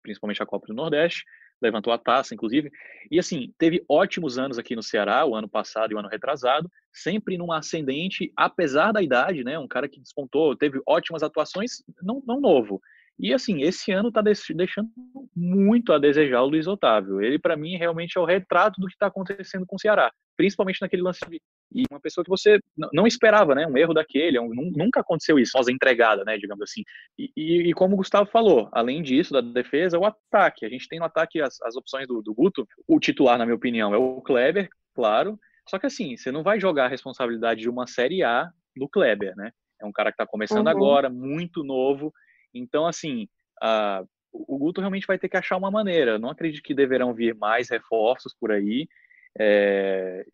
principalmente 0.01 0.41
a 0.41 0.45
Copa 0.45 0.67
do 0.67 0.73
Nordeste, 0.73 1.23
levantou 1.61 1.91
a 1.91 1.97
taça, 1.97 2.33
inclusive. 2.33 2.71
E 3.11 3.19
assim, 3.19 3.53
teve 3.57 3.83
ótimos 3.87 4.37
anos 4.37 4.57
aqui 4.57 4.75
no 4.75 4.83
Ceará, 4.83 5.25
o 5.25 5.35
ano 5.35 5.49
passado 5.49 5.91
e 5.91 5.95
o 5.95 5.99
ano 5.99 6.07
retrasado, 6.07 6.71
sempre 6.91 7.37
num 7.37 7.51
ascendente, 7.51 8.31
apesar 8.35 8.91
da 8.91 9.01
idade, 9.01 9.43
né? 9.43 9.59
Um 9.59 9.67
cara 9.67 9.89
que 9.89 9.99
despontou, 9.99 10.55
teve 10.55 10.81
ótimas 10.87 11.23
atuações, 11.23 11.83
não, 12.01 12.23
não 12.25 12.39
novo. 12.39 12.81
E 13.19 13.33
assim, 13.33 13.61
esse 13.63 13.91
ano 13.91 14.09
está 14.09 14.21
deixando 14.21 14.89
muito 15.35 15.91
a 15.91 15.99
desejar 15.99 16.41
o 16.41 16.47
Luiz 16.47 16.67
Otávio. 16.67 17.21
Ele, 17.21 17.37
para 17.37 17.57
mim, 17.57 17.75
realmente 17.75 18.17
é 18.17 18.21
o 18.21 18.25
retrato 18.25 18.79
do 18.79 18.87
que 18.87 18.93
está 18.93 19.07
acontecendo 19.07 19.65
com 19.65 19.75
o 19.75 19.79
Ceará, 19.79 20.11
principalmente 20.37 20.81
naquele 20.81 21.01
lance 21.01 21.19
de 21.29 21.41
e 21.71 21.83
uma 21.91 21.99
pessoa 21.99 22.23
que 22.23 22.29
você 22.29 22.59
não 22.91 23.05
esperava, 23.05 23.53
né? 23.53 23.67
Um 23.67 23.77
erro 23.77 23.93
daquele, 23.93 24.37
é 24.37 24.41
um, 24.41 24.49
nunca 24.75 25.01
aconteceu 25.01 25.37
isso, 25.37 25.51
sozinha 25.51 25.75
entregada, 25.75 26.23
né? 26.23 26.37
Digamos 26.37 26.63
assim. 26.63 26.83
E, 27.17 27.31
e, 27.37 27.69
e, 27.69 27.73
como 27.73 27.93
o 27.93 27.97
Gustavo 27.97 28.29
falou, 28.31 28.69
além 28.71 29.03
disso, 29.03 29.33
da 29.33 29.41
defesa, 29.41 29.99
o 29.99 30.05
ataque. 30.05 30.65
A 30.65 30.69
gente 30.69 30.87
tem 30.87 30.99
no 30.99 31.05
ataque 31.05 31.39
as, 31.39 31.61
as 31.61 31.75
opções 31.75 32.07
do, 32.07 32.21
do 32.21 32.33
Guto. 32.33 32.67
O 32.87 32.99
titular, 32.99 33.37
na 33.37 33.45
minha 33.45 33.55
opinião, 33.55 33.93
é 33.93 33.97
o 33.97 34.19
Kleber, 34.21 34.67
claro. 34.95 35.39
Só 35.67 35.77
que 35.77 35.85
assim, 35.85 36.17
você 36.17 36.31
não 36.31 36.41
vai 36.41 36.59
jogar 36.59 36.85
a 36.85 36.89
responsabilidade 36.89 37.61
de 37.61 37.69
uma 37.69 37.85
Série 37.85 38.23
A 38.23 38.49
no 38.75 38.89
Kleber, 38.89 39.35
né? 39.35 39.51
É 39.79 39.85
um 39.85 39.91
cara 39.91 40.11
que 40.11 40.15
está 40.15 40.25
começando 40.25 40.65
uhum. 40.65 40.71
agora, 40.71 41.09
muito 41.09 41.63
novo. 41.63 42.11
Então, 42.53 42.85
assim, 42.85 43.27
a, 43.61 44.03
o 44.31 44.57
Guto 44.57 44.81
realmente 44.81 45.07
vai 45.07 45.17
ter 45.17 45.29
que 45.29 45.37
achar 45.37 45.57
uma 45.57 45.71
maneira. 45.71 46.19
não 46.19 46.29
acredito 46.29 46.63
que 46.63 46.73
deverão 46.73 47.13
vir 47.13 47.35
mais 47.35 47.69
reforços 47.69 48.33
por 48.39 48.51
aí. 48.51 48.87
É, 49.37 50.25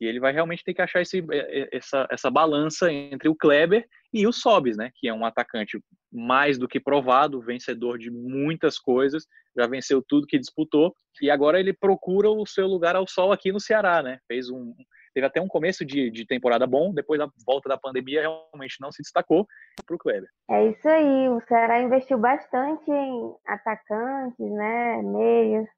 e 0.00 0.06
ele 0.06 0.20
vai 0.20 0.32
realmente 0.32 0.64
ter 0.64 0.74
que 0.74 0.82
achar 0.82 1.02
esse, 1.02 1.18
é, 1.30 1.62
é, 1.62 1.68
essa, 1.72 2.06
essa 2.10 2.30
balança 2.30 2.90
entre 2.90 3.28
o 3.28 3.34
Kleber 3.34 3.86
e 4.12 4.26
o 4.26 4.32
Sobis, 4.32 4.76
né? 4.76 4.90
Que 4.94 5.08
é 5.08 5.14
um 5.14 5.24
atacante 5.24 5.78
mais 6.10 6.56
do 6.58 6.66
que 6.66 6.80
provado, 6.80 7.40
vencedor 7.40 7.98
de 7.98 8.10
muitas 8.10 8.78
coisas, 8.78 9.26
já 9.56 9.66
venceu 9.66 10.02
tudo 10.06 10.26
que 10.26 10.38
disputou 10.38 10.94
e 11.20 11.30
agora 11.30 11.60
ele 11.60 11.72
procura 11.72 12.30
o 12.30 12.46
seu 12.46 12.66
lugar 12.66 12.96
ao 12.96 13.06
sol 13.06 13.32
aqui 13.32 13.52
no 13.52 13.60
Ceará, 13.60 14.02
né? 14.02 14.18
Fez 14.26 14.48
um 14.48 14.74
teve 15.18 15.26
até 15.26 15.40
um 15.40 15.48
começo 15.48 15.84
de, 15.84 16.10
de 16.10 16.24
temporada 16.24 16.66
bom, 16.66 16.94
depois 16.94 17.18
da 17.18 17.28
volta 17.44 17.68
da 17.68 17.76
pandemia 17.76 18.20
realmente 18.20 18.80
não 18.80 18.92
se 18.92 19.02
destacou 19.02 19.46
para 19.84 19.96
o 19.96 19.98
Kleber. 19.98 20.28
É 20.48 20.66
isso 20.66 20.88
aí, 20.88 21.28
o 21.28 21.40
Ceará 21.48 21.80
investiu 21.80 22.18
bastante 22.18 22.88
em 22.88 23.34
atacantes, 23.44 24.38
né? 24.38 25.02
Meias 25.02 25.68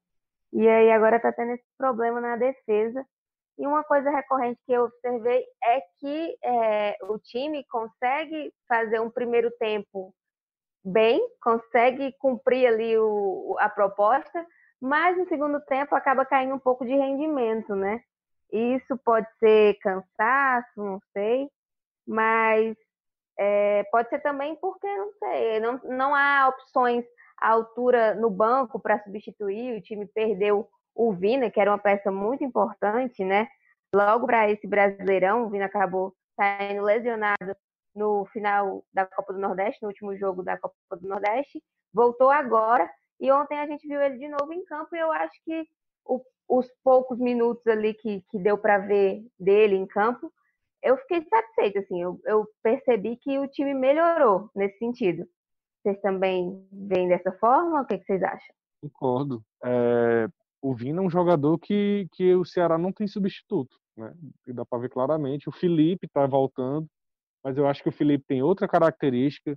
e 0.53 0.69
aí 0.69 0.91
agora 0.91 1.17
está 1.17 1.33
tendo 1.33 1.53
esse 1.53 1.65
problema 1.79 2.21
na 2.21 2.37
defesa. 2.37 3.05
E 3.59 3.67
uma 3.67 3.85
coisa 3.85 4.11
recorrente 4.11 4.61
que 4.67 4.73
eu 4.73 4.85
observei 4.85 5.45
é 5.63 5.81
que 5.99 6.37
é, 6.43 6.97
o 7.03 7.19
time 7.19 7.65
consegue 7.69 8.53
fazer 8.67 9.01
um 9.01 9.11
primeiro 9.11 9.51
tempo 9.59 10.15
bem, 10.85 11.21
consegue 11.43 12.13
cumprir 12.19 12.67
ali 12.67 12.99
o, 12.99 13.57
a 13.59 13.69
proposta, 13.69 14.45
mas 14.81 15.17
no 15.17 15.29
segundo 15.29 15.61
tempo 15.61 15.95
acaba 15.95 16.25
caindo 16.25 16.55
um 16.55 16.59
pouco 16.59 16.85
de 16.85 16.93
rendimento, 16.93 17.75
né? 17.77 18.03
Isso 18.53 18.97
pode 19.05 19.27
ser 19.39 19.79
cansaço, 19.81 20.69
não 20.77 21.01
sei, 21.13 21.49
mas 22.07 22.77
é, 23.39 23.85
pode 23.85 24.09
ser 24.09 24.21
também 24.21 24.57
porque, 24.57 24.87
não 24.87 25.13
sei, 25.19 25.61
não, 25.61 25.81
não 25.85 26.15
há 26.15 26.49
opções 26.49 27.05
a 27.41 27.51
altura 27.51 28.15
no 28.15 28.29
banco 28.31 28.79
para 28.79 29.03
substituir. 29.03 29.77
O 29.77 29.81
time 29.81 30.07
perdeu 30.07 30.69
o 30.95 31.13
Vina, 31.13 31.51
que 31.51 31.61
era 31.61 31.71
uma 31.71 31.79
peça 31.79 32.11
muito 32.11 32.45
importante, 32.45 33.25
né? 33.25 33.49
Logo 33.95 34.27
para 34.27 34.51
esse 34.51 34.67
Brasileirão, 34.67 35.45
o 35.45 35.51
Vina 35.51 35.65
acabou 35.65 36.15
saindo 36.37 36.83
lesionado 36.83 37.57
no 37.95 38.25
final 38.27 38.85
da 38.93 39.07
Copa 39.07 39.33
do 39.33 39.39
Nordeste, 39.39 39.83
no 39.83 39.89
último 39.89 40.17
jogo 40.17 40.43
da 40.43 40.59
Copa 40.59 40.75
do 41.01 41.09
Nordeste. 41.09 41.63
Voltou 41.93 42.31
agora 42.31 42.89
e 43.19 43.33
ontem 43.33 43.59
a 43.59 43.67
gente 43.67 43.87
viu 43.87 44.01
ele 44.01 44.19
de 44.19 44.29
novo 44.29 44.53
em 44.53 44.65
campo 44.65 44.95
e 44.95 44.99
eu 44.99 45.11
acho 45.11 45.35
que 45.45 45.67
o, 46.05 46.21
os 46.51 46.67
poucos 46.83 47.19
minutos 47.19 47.65
ali 47.69 47.95
que, 47.95 48.23
que 48.29 48.39
deu 48.39 48.59
para 48.59 48.79
ver 48.79 49.25
dele 49.39 49.77
em 49.77 49.87
campo, 49.87 50.33
eu 50.83 50.97
fiquei 50.99 51.25
satisfeita, 51.29 51.79
assim, 51.79 52.03
eu, 52.03 52.21
eu 52.25 52.47
percebi 52.63 53.17
que 53.17 53.39
o 53.39 53.47
time 53.47 53.73
melhorou 53.73 54.51
nesse 54.55 54.79
sentido. 54.79 55.25
Vocês 55.81 56.01
também 56.01 56.67
veem 56.73 57.09
dessa 57.09 57.31
forma? 57.33 57.83
O 57.83 57.87
que, 57.87 57.99
que 57.99 58.05
vocês 58.05 58.23
acham? 58.23 58.55
Concordo. 58.83 59.45
É, 59.65 60.27
o 60.61 60.75
Vina 60.75 61.01
é 61.01 61.05
um 61.05 61.11
jogador 61.11 61.59
que, 61.59 62.09
que 62.13 62.35
o 62.35 62.45
Ceará 62.45 62.77
não 62.77 62.93
tem 62.93 63.07
substituto. 63.07 63.79
Né? 63.97 64.13
E 64.47 64.53
dá 64.53 64.65
para 64.65 64.79
ver 64.79 64.89
claramente. 64.89 65.49
O 65.49 65.53
Felipe 65.53 66.07
está 66.07 66.27
voltando, 66.27 66.87
mas 67.45 67.57
eu 67.57 67.67
acho 67.67 67.83
que 67.83 67.89
o 67.89 67.93
Felipe 67.93 68.25
tem 68.27 68.43
outra 68.43 68.67
característica. 68.67 69.57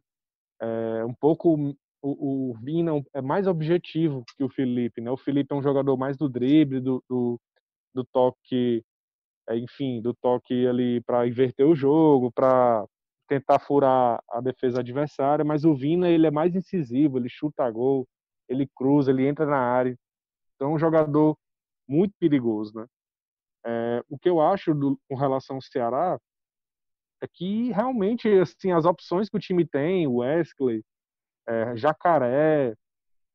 É, 0.61 1.05
um 1.05 1.13
pouco 1.13 1.75
o, 2.03 2.51
o 2.51 2.53
Vina 2.55 2.91
é 3.13 3.21
mais 3.21 3.47
objetivo 3.47 4.25
que 4.37 4.43
o 4.43 4.49
Felipe. 4.49 4.99
Né? 5.01 5.09
O 5.09 5.17
Felipe 5.17 5.53
é 5.53 5.55
um 5.55 5.63
jogador 5.63 5.95
mais 5.97 6.17
do 6.17 6.27
drible, 6.27 6.81
do, 6.81 7.01
do, 7.09 7.39
do 7.95 8.03
toque, 8.03 8.83
é, 9.49 9.57
enfim, 9.57 10.01
do 10.01 10.13
toque 10.13 10.67
ali 10.67 11.01
para 11.01 11.25
inverter 11.25 11.65
o 11.65 11.75
jogo, 11.75 12.31
para 12.31 12.85
tentar 13.27 13.59
furar 13.59 14.21
a 14.29 14.41
defesa 14.41 14.81
adversária, 14.81 15.45
mas 15.45 15.63
o 15.63 15.73
Vina 15.73 16.09
ele 16.09 16.27
é 16.27 16.31
mais 16.31 16.55
incisivo, 16.55 17.17
ele 17.17 17.29
chuta 17.29 17.69
gol, 17.71 18.05
ele 18.49 18.67
cruza, 18.75 19.09
ele 19.09 19.25
entra 19.25 19.45
na 19.45 19.57
área. 19.57 19.97
Então 20.55 20.71
é 20.71 20.75
um 20.75 20.79
jogador 20.79 21.37
muito 21.87 22.13
perigoso, 22.19 22.73
né? 22.75 22.85
É, 23.65 24.03
o 24.09 24.19
que 24.19 24.27
eu 24.27 24.41
acho 24.41 24.73
do, 24.73 24.99
com 25.07 25.15
relação 25.15 25.55
ao 25.55 25.61
Ceará 25.61 26.19
é 27.21 27.27
que 27.31 27.71
realmente 27.71 28.27
assim 28.39 28.73
as 28.73 28.83
opções 28.83 29.29
que 29.29 29.37
o 29.37 29.39
time 29.39 29.65
tem, 29.65 30.05
o 30.05 30.17
Wesley, 30.17 30.83
é, 31.47 31.75
Jacaré, 31.75 32.73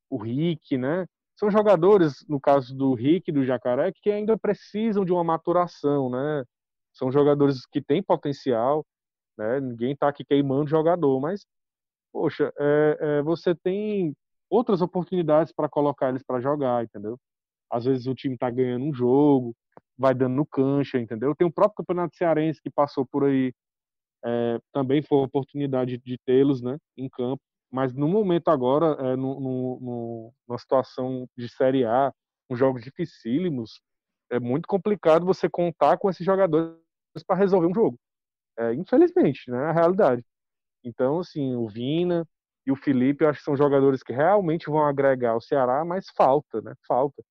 o 0.09 0.17
Rick, 0.17 0.77
né? 0.77 1.05
São 1.37 1.49
jogadores, 1.49 2.25
no 2.27 2.39
caso 2.39 2.75
do 2.75 2.93
Rick 2.93 3.29
e 3.29 3.33
do 3.33 3.45
Jacaré, 3.45 3.91
que 3.93 4.11
ainda 4.11 4.37
precisam 4.37 5.05
de 5.05 5.13
uma 5.13 5.23
maturação, 5.23 6.09
né? 6.09 6.43
São 6.93 7.11
jogadores 7.11 7.65
que 7.65 7.81
têm 7.81 8.03
potencial, 8.03 8.85
né? 9.37 9.59
Ninguém 9.59 9.93
está 9.93 10.09
aqui 10.09 10.25
queimando 10.25 10.69
jogador, 10.69 11.19
mas, 11.21 11.45
poxa, 12.11 12.51
é, 12.59 12.97
é, 12.99 13.21
você 13.21 13.55
tem 13.55 14.13
outras 14.49 14.81
oportunidades 14.81 15.53
para 15.53 15.69
colocar 15.69 16.09
eles 16.09 16.23
para 16.23 16.41
jogar, 16.41 16.83
entendeu? 16.83 17.17
Às 17.71 17.85
vezes 17.85 18.07
o 18.07 18.15
time 18.15 18.33
está 18.35 18.49
ganhando 18.49 18.85
um 18.85 18.93
jogo, 18.93 19.55
vai 19.97 20.13
dando 20.13 20.35
no 20.35 20.45
cancha, 20.45 20.97
entendeu? 20.99 21.35
Tem 21.35 21.47
o 21.47 21.51
próprio 21.53 21.77
Campeonato 21.77 22.15
Cearense 22.17 22.61
que 22.61 22.69
passou 22.69 23.05
por 23.05 23.25
aí, 23.25 23.53
é, 24.25 24.59
também 24.73 25.01
foi 25.01 25.19
uma 25.19 25.25
oportunidade 25.27 25.97
de 25.97 26.17
tê-los 26.25 26.61
né, 26.61 26.77
em 26.97 27.07
campo, 27.09 27.41
mas 27.71 27.93
no 27.93 28.07
momento 28.07 28.49
agora, 28.49 28.97
é, 28.99 29.15
no, 29.15 29.39
no, 29.39 29.79
no, 29.79 30.33
numa 30.47 30.57
situação 30.57 31.27
de 31.37 31.47
Série 31.49 31.85
A, 31.85 32.11
com 32.49 32.55
jogos 32.55 32.81
dificílimos, 32.81 33.81
é 34.31 34.39
muito 34.39 34.67
complicado 34.67 35.25
você 35.25 35.49
contar 35.49 35.97
com 35.97 36.09
esses 36.09 36.25
jogadores 36.25 36.77
para 37.25 37.35
resolver 37.35 37.67
um 37.67 37.73
jogo. 37.73 37.97
É, 38.57 38.73
infelizmente, 38.73 39.49
né? 39.49 39.57
É 39.57 39.69
a 39.69 39.71
realidade. 39.71 40.23
Então, 40.83 41.19
assim, 41.19 41.55
o 41.55 41.67
Vina 41.67 42.27
e 42.65 42.71
o 42.71 42.75
Felipe, 42.75 43.23
eu 43.23 43.29
acho 43.29 43.39
que 43.39 43.45
são 43.45 43.55
jogadores 43.55 44.03
que 44.03 44.13
realmente 44.13 44.67
vão 44.69 44.85
agregar 44.85 45.31
ao 45.31 45.41
Ceará, 45.41 45.85
mas 45.85 46.07
falta, 46.15 46.61
né? 46.61 46.73
Falta. 46.87 47.23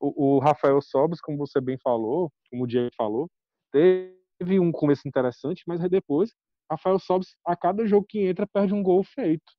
O, 0.00 0.36
o 0.36 0.38
Rafael 0.40 0.80
Sobres, 0.82 1.20
como 1.20 1.38
você 1.38 1.60
bem 1.60 1.78
falou, 1.82 2.30
como 2.50 2.64
o 2.64 2.66
Diego 2.66 2.90
falou, 2.96 3.28
teve 3.72 4.60
um 4.60 4.72
começo 4.72 5.06
interessante, 5.08 5.62
mas 5.66 5.80
depois, 5.88 6.32
Rafael 6.70 6.98
Sobres, 6.98 7.34
a 7.46 7.56
cada 7.56 7.86
jogo 7.86 8.06
que 8.08 8.20
entra, 8.26 8.46
perde 8.46 8.74
um 8.74 8.82
gol 8.82 9.02
feito. 9.04 9.52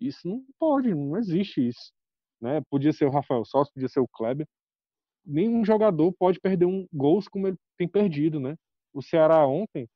Isso 0.00 0.28
não 0.28 0.44
pode, 0.58 0.94
não 0.94 1.16
existe 1.16 1.66
isso. 1.68 1.92
Né? 2.40 2.60
Podia 2.70 2.92
ser 2.92 3.06
o 3.06 3.10
Rafael 3.10 3.44
Sobres, 3.44 3.72
podia 3.72 3.88
ser 3.88 4.00
o 4.00 4.08
Kleber. 4.08 4.46
Nenhum 5.24 5.64
jogador 5.64 6.12
pode 6.12 6.40
perder 6.40 6.66
um 6.66 6.86
gols 6.92 7.28
como 7.28 7.48
ele 7.48 7.56
tem 7.76 7.88
perdido, 7.88 8.38
né? 8.38 8.56
O 8.94 9.02
Ceará 9.02 9.44
ontem 9.46 9.88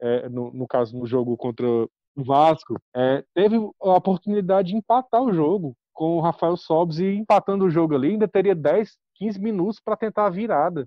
é, 0.00 0.28
no, 0.28 0.50
no, 0.52 0.66
caso 0.66 0.96
no 0.96 1.06
jogo 1.06 1.36
contra 1.36 1.66
o 1.66 1.88
Vasco, 2.16 2.76
é, 2.94 3.22
teve 3.34 3.56
a 3.56 3.94
oportunidade 3.94 4.68
de 4.68 4.76
empatar 4.76 5.22
o 5.22 5.32
jogo 5.32 5.76
com 5.92 6.16
o 6.16 6.20
Rafael 6.20 6.56
Sobes 6.56 6.98
e 6.98 7.14
empatando 7.14 7.64
o 7.64 7.70
jogo 7.70 7.94
ali, 7.94 8.10
ainda 8.10 8.26
teria 8.26 8.54
10, 8.54 8.96
15 9.16 9.40
minutos 9.40 9.80
para 9.80 9.96
tentar 9.96 10.26
a 10.26 10.30
virada. 10.30 10.86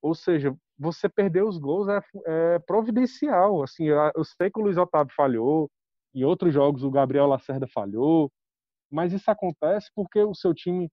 Ou 0.00 0.14
seja, 0.14 0.54
você 0.78 1.08
perder 1.08 1.44
os 1.44 1.58
gols 1.58 1.88
é, 1.88 2.00
é 2.26 2.58
providencial. 2.60 3.62
Assim, 3.62 3.84
eu 3.86 4.24
sei 4.24 4.50
que 4.50 4.58
o 4.58 4.62
Luiz 4.62 4.76
Otávio 4.76 5.14
falhou, 5.14 5.70
em 6.14 6.24
outros 6.24 6.52
jogos 6.54 6.82
o 6.82 6.90
Gabriel 6.90 7.26
Lacerda 7.26 7.66
falhou, 7.66 8.30
mas 8.90 9.12
isso 9.12 9.30
acontece 9.30 9.90
porque 9.94 10.20
o 10.22 10.34
seu 10.34 10.54
time, 10.54 10.88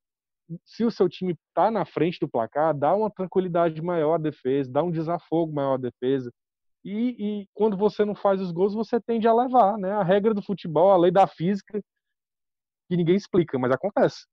se 0.65 0.84
o 0.84 0.91
seu 0.91 1.07
time 1.07 1.38
está 1.47 1.69
na 1.69 1.86
frente 1.86 2.19
do 2.19 2.29
placar, 2.29 2.75
dá 2.75 2.95
uma 2.95 3.12
tranquilidade 3.12 3.81
maior 3.81 4.15
à 4.15 4.17
defesa, 4.17 4.71
dá 4.71 4.84
um 4.84 4.91
desafogo 4.91 5.53
maior 5.53 5.75
à 5.75 5.77
defesa. 5.77 6.31
E, 6.84 7.41
e, 7.43 7.47
quando 7.53 7.77
você 7.77 8.03
não 8.03 8.15
faz 8.15 8.41
os 8.41 8.51
gols, 8.51 8.73
você 8.73 8.99
tende 8.99 9.27
a 9.27 9.34
levar, 9.34 9.77
né? 9.77 9.91
A 9.91 10.03
regra 10.03 10.34
do 10.34 10.41
futebol, 10.41 10.91
a 10.91 10.97
lei 10.97 11.12
da 11.12 11.27
física, 11.27 11.79
que 12.89 12.97
ninguém 12.97 13.15
explica, 13.15 13.60
mas 13.60 13.71
acontece. 13.71 14.25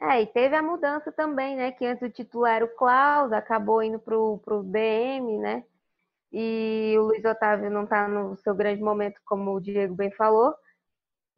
É, 0.00 0.22
e 0.22 0.26
teve 0.26 0.56
a 0.56 0.62
mudança 0.62 1.12
também, 1.12 1.56
né? 1.56 1.72
Que 1.72 1.84
antes 1.84 2.02
o 2.02 2.10
titular 2.10 2.56
era 2.56 2.64
o 2.64 2.74
Klaus, 2.74 3.32
acabou 3.32 3.82
indo 3.82 3.98
pro, 3.98 4.38
pro 4.38 4.62
DM, 4.62 5.38
né? 5.38 5.62
E 6.32 6.94
o 6.98 7.02
Luiz 7.02 7.24
Otávio 7.24 7.70
não 7.70 7.84
está 7.84 8.06
no 8.06 8.36
seu 8.36 8.54
grande 8.54 8.82
momento, 8.82 9.20
como 9.24 9.52
o 9.52 9.60
Diego 9.60 9.94
bem 9.94 10.10
falou. 10.12 10.54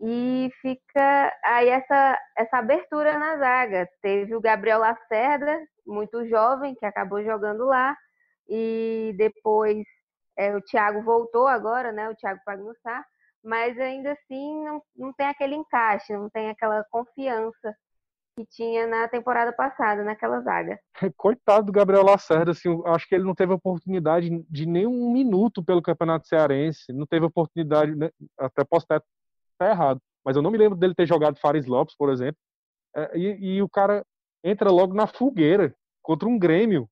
E 0.01 0.51
fica 0.61 1.33
aí 1.45 1.69
essa, 1.69 2.19
essa 2.37 2.59
abertura 2.59 3.19
na 3.19 3.39
zaga. 3.39 3.89
Teve 4.03 4.35
o 4.35 4.41
Gabriel 4.41 4.81
Lacerda, 4.81 5.59
muito 5.87 6.27
jovem, 6.29 6.75
que 6.75 6.85
acabou 6.85 7.23
jogando 7.23 7.65
lá. 7.65 7.97
E 8.49 9.15
depois 9.17 9.85
é, 10.37 10.55
o 10.57 10.61
Thiago 10.61 11.03
voltou 11.03 11.47
agora, 11.47 11.93
né? 11.93 12.09
O 12.11 12.17
Thiago 12.17 12.41
Pagnussá. 12.45 13.05
Mas 13.45 13.79
ainda 13.79 14.13
assim 14.13 14.65
não, 14.65 14.83
não 14.97 15.13
tem 15.13 15.27
aquele 15.27 15.55
encaixe, 15.55 16.13
não 16.13 16.31
tem 16.31 16.51
aquela 16.51 16.85
confiança 16.91 17.75
que 18.37 18.47
tinha 18.47 18.87
na 18.87 19.09
temporada 19.09 19.53
passada, 19.53 20.03
naquela 20.03 20.41
zaga. 20.41 20.79
Coitado 21.17 21.67
do 21.67 21.73
Gabriel 21.73 22.05
Lacerda, 22.05 22.53
assim, 22.53 22.69
acho 22.87 23.09
que 23.09 23.15
ele 23.15 23.25
não 23.25 23.35
teve 23.35 23.53
oportunidade 23.53 24.31
de 24.49 24.67
nem 24.67 24.87
um 24.87 25.13
minuto 25.13 25.63
pelo 25.63 25.83
Campeonato 25.83 26.27
Cearense, 26.27 26.93
não 26.93 27.07
teve 27.07 27.27
oportunidade, 27.27 27.95
né? 27.95 28.11
até 28.39 28.65
posso 28.65 28.85
estar, 28.85 29.03
errado, 29.61 30.01
mas 30.25 30.35
eu 30.35 30.43
não 30.43 30.51
me 30.51 30.59
lembro 30.59 30.77
dele 30.77 30.95
ter 30.95 31.07
jogado 31.07 31.39
Fares 31.39 31.67
Lopes, 31.67 31.97
por 31.97 32.11
exemplo, 32.11 32.39
é, 32.97 33.17
e, 33.17 33.57
e 33.57 33.63
o 33.63 33.69
cara 33.69 34.05
entra 34.43 34.71
logo 34.71 34.93
na 34.93 35.07
fogueira 35.07 35.75
contra 36.03 36.29
um 36.29 36.39
Grêmio, 36.39 36.89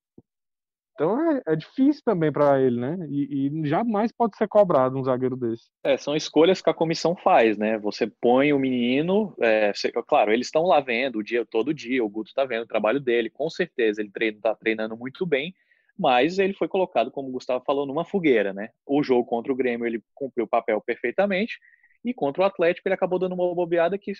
então 0.93 1.31
é, 1.31 1.41
é 1.47 1.55
difícil 1.55 2.01
também 2.03 2.31
para 2.31 2.61
ele, 2.61 2.79
né? 2.79 2.97
E, 3.09 3.47
e, 3.47 3.67
jamais 3.67 4.11
pode 4.11 4.37
ser 4.37 4.47
cobrado 4.47 4.97
um 4.97 5.03
zagueiro 5.03 5.35
desse. 5.35 5.65
É, 5.83 5.97
são 5.97 6.15
escolhas 6.15 6.61
que 6.61 6.69
a 6.69 6.73
comissão 6.73 7.15
faz, 7.15 7.57
né? 7.57 7.77
Você 7.79 8.07
põe 8.07 8.53
o 8.53 8.59
menino, 8.59 9.35
é, 9.41 9.73
você, 9.73 9.91
claro, 9.91 10.31
eles 10.31 10.47
estão 10.47 10.63
lá 10.63 10.79
vendo 10.79 11.19
o 11.19 11.23
dia 11.23 11.45
todo 11.45 11.73
dia, 11.73 12.03
o 12.03 12.09
Guto 12.09 12.29
está 12.29 12.45
vendo 12.45 12.63
o 12.63 12.67
trabalho 12.67 12.99
dele, 12.99 13.29
com 13.29 13.49
certeza 13.49 14.01
ele 14.01 14.11
está 14.29 14.53
treinando 14.53 14.95
muito 14.95 15.25
bem, 15.25 15.55
mas 15.97 16.39
ele 16.39 16.53
foi 16.53 16.67
colocado, 16.67 17.11
como 17.11 17.29
o 17.29 17.31
Gustavo 17.31 17.63
falou, 17.65 17.85
numa 17.85 18.05
fogueira, 18.05 18.53
né? 18.53 18.69
O 18.85 19.01
jogo 19.01 19.25
contra 19.25 19.51
o 19.51 19.55
Grêmio 19.55 19.85
ele 19.85 20.03
cumpriu 20.13 20.45
o 20.45 20.49
papel 20.49 20.79
perfeitamente, 20.81 21.59
e 22.03 22.13
contra 22.13 22.41
o 22.41 22.45
Atlético 22.45 22.87
ele 22.87 22.95
acabou 22.95 23.19
dando 23.19 23.33
uma 23.33 23.53
bobeada 23.53 23.97
que 23.97 24.13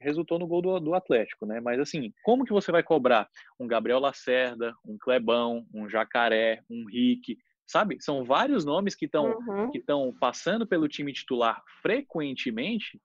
resultou 0.00 0.38
no 0.38 0.46
gol 0.46 0.62
do, 0.62 0.80
do, 0.80 0.94
Atlético, 0.94 1.44
né? 1.46 1.60
Mas 1.60 1.78
assim, 1.78 2.12
como 2.24 2.44
que 2.44 2.52
você 2.52 2.72
vai 2.72 2.82
cobrar 2.82 3.28
um 3.58 3.66
Gabriel 3.66 4.00
Lacerda, 4.00 4.74
um 4.84 4.96
Clebão, 4.98 5.66
um 5.72 5.88
Jacaré, 5.88 6.62
um 6.70 6.86
Rick, 6.86 7.38
sabe? 7.66 7.98
São 8.00 8.24
vários 8.24 8.64
nomes 8.64 8.94
que 8.94 9.04
estão 9.04 9.38
uhum. 9.38 9.70
que 9.70 9.78
estão 9.78 10.14
passando 10.18 10.66
pelo 10.66 10.88
time 10.88 11.12
titular 11.12 11.62
frequentemente. 11.82 13.00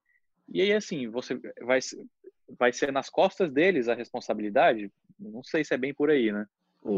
E 0.48 0.62
aí 0.62 0.74
assim, 0.74 1.10
você 1.10 1.40
vai 1.62 1.80
vai 2.58 2.72
ser 2.74 2.92
nas 2.92 3.10
costas 3.10 3.52
deles 3.52 3.88
a 3.88 3.96
responsabilidade? 3.96 4.92
Não 5.20 5.44
sei 5.44 5.64
se 5.64 5.74
é 5.74 5.78
bem 5.78 5.94
por 5.94 6.10
aí, 6.10 6.32
né? 6.32 6.46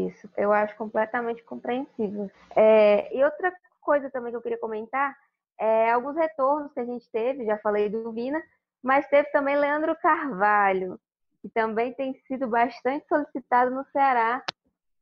Isso, 0.08 0.30
eu 0.36 0.52
acho 0.52 0.74
completamente 0.76 1.42
compreensível. 1.42 2.30
É, 2.56 3.14
e 3.14 3.22
outra 3.22 3.52
coisa 3.80 4.10
também 4.10 4.30
que 4.30 4.36
eu 4.36 4.42
queria 4.42 4.58
comentar 4.58 5.14
é, 5.58 5.90
alguns 5.92 6.16
retornos 6.16 6.72
que 6.72 6.80
a 6.80 6.84
gente 6.84 7.08
teve, 7.10 7.46
já 7.46 7.58
falei 7.58 7.88
do 7.88 8.12
Vina, 8.12 8.42
mas 8.82 9.06
teve 9.08 9.30
também 9.30 9.56
Leandro 9.56 9.96
Carvalho, 9.96 11.00
que 11.40 11.48
também 11.48 11.92
tem 11.94 12.14
sido 12.26 12.48
bastante 12.48 13.06
solicitado 13.08 13.70
no 13.70 13.84
Ceará. 13.92 14.42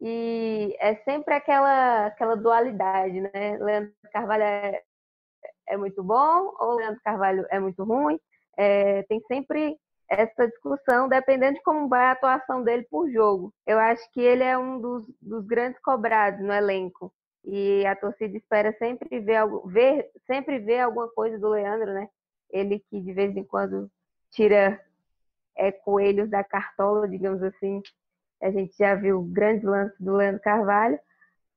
E 0.00 0.76
é 0.80 0.96
sempre 1.04 1.34
aquela, 1.34 2.06
aquela 2.06 2.36
dualidade, 2.36 3.20
né? 3.20 3.56
Leandro 3.58 3.92
Carvalho 4.12 4.42
é, 4.42 4.82
é 5.68 5.76
muito 5.76 6.02
bom 6.02 6.52
ou 6.58 6.76
Leandro 6.76 7.00
Carvalho 7.04 7.46
é 7.50 7.60
muito 7.60 7.84
ruim. 7.84 8.18
É, 8.56 9.02
tem 9.04 9.20
sempre 9.28 9.76
essa 10.08 10.46
discussão, 10.46 11.08
dependendo 11.08 11.54
de 11.54 11.62
como 11.62 11.88
vai 11.88 12.06
a 12.06 12.12
atuação 12.12 12.62
dele 12.62 12.86
por 12.90 13.10
jogo. 13.10 13.54
Eu 13.66 13.78
acho 13.78 14.02
que 14.12 14.20
ele 14.20 14.44
é 14.44 14.58
um 14.58 14.80
dos, 14.80 15.06
dos 15.20 15.46
grandes 15.46 15.80
cobrados 15.80 16.40
no 16.40 16.52
elenco 16.52 17.12
e 17.44 17.84
a 17.86 17.96
torcida 17.96 18.36
espera 18.36 18.72
sempre 18.78 19.20
ver, 19.20 19.42
ver, 19.66 20.10
sempre 20.26 20.58
ver 20.58 20.80
alguma 20.80 21.08
coisa 21.08 21.38
do 21.38 21.48
Leandro, 21.48 21.92
né? 21.92 22.08
Ele 22.50 22.78
que 22.90 23.00
de 23.00 23.12
vez 23.12 23.36
em 23.36 23.44
quando 23.44 23.90
tira 24.30 24.80
é, 25.56 25.72
coelhos 25.72 26.30
da 26.30 26.44
cartola, 26.44 27.08
digamos 27.08 27.42
assim. 27.42 27.82
A 28.40 28.50
gente 28.50 28.76
já 28.76 28.94
viu 28.94 29.22
grandes 29.22 29.64
lances 29.64 29.98
do 30.00 30.16
Leandro 30.16 30.40
Carvalho, 30.42 30.98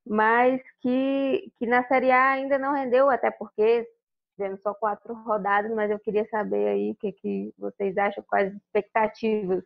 mas 0.06 0.60
que, 0.80 1.52
que 1.58 1.66
na 1.66 1.86
Série 1.86 2.10
A 2.10 2.30
ainda 2.30 2.58
não 2.58 2.72
rendeu, 2.72 3.10
até 3.10 3.30
porque 3.30 3.88
tivemos 4.36 4.60
só 4.62 4.74
quatro 4.74 5.14
rodadas, 5.14 5.72
mas 5.72 5.90
eu 5.90 5.98
queria 5.98 6.28
saber 6.28 6.68
aí 6.68 6.90
o 6.90 6.94
que, 6.94 7.12
que 7.12 7.54
vocês 7.58 7.96
acham, 7.96 8.22
quais 8.28 8.48
as 8.48 8.56
expectativas. 8.56 9.64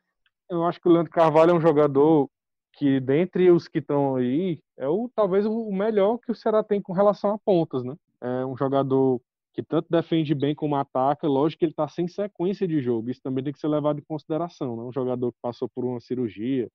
Eu 0.48 0.64
acho 0.64 0.80
que 0.80 0.88
o 0.88 0.92
Leandro 0.92 1.12
Carvalho 1.12 1.50
é 1.50 1.54
um 1.54 1.60
jogador 1.60 2.30
que 2.72 3.00
dentre 3.00 3.50
os 3.50 3.68
que 3.68 3.78
estão 3.78 4.16
aí 4.16 4.60
é 4.76 4.88
o 4.88 5.10
talvez 5.14 5.44
o 5.46 5.70
melhor 5.72 6.18
que 6.18 6.30
o 6.30 6.34
Ceará 6.34 6.62
tem 6.62 6.80
com 6.80 6.92
relação 6.92 7.32
a 7.32 7.38
pontas, 7.38 7.84
né? 7.84 7.94
É 8.20 8.44
um 8.44 8.56
jogador 8.56 9.20
que 9.52 9.62
tanto 9.62 9.88
defende 9.90 10.34
bem 10.34 10.54
como 10.54 10.76
ataca, 10.76 11.26
lógico 11.26 11.58
que 11.60 11.64
ele 11.64 11.72
está 11.72 11.88
sem 11.88 12.06
sequência 12.06 12.66
de 12.66 12.80
jogo, 12.80 13.10
isso 13.10 13.20
também 13.22 13.42
tem 13.42 13.52
que 13.52 13.58
ser 13.58 13.68
levado 13.68 13.98
em 13.98 14.04
consideração, 14.04 14.76
né? 14.76 14.82
Um 14.82 14.92
jogador 14.92 15.32
que 15.32 15.38
passou 15.42 15.68
por 15.68 15.84
uma 15.84 16.00
cirurgia 16.00 16.70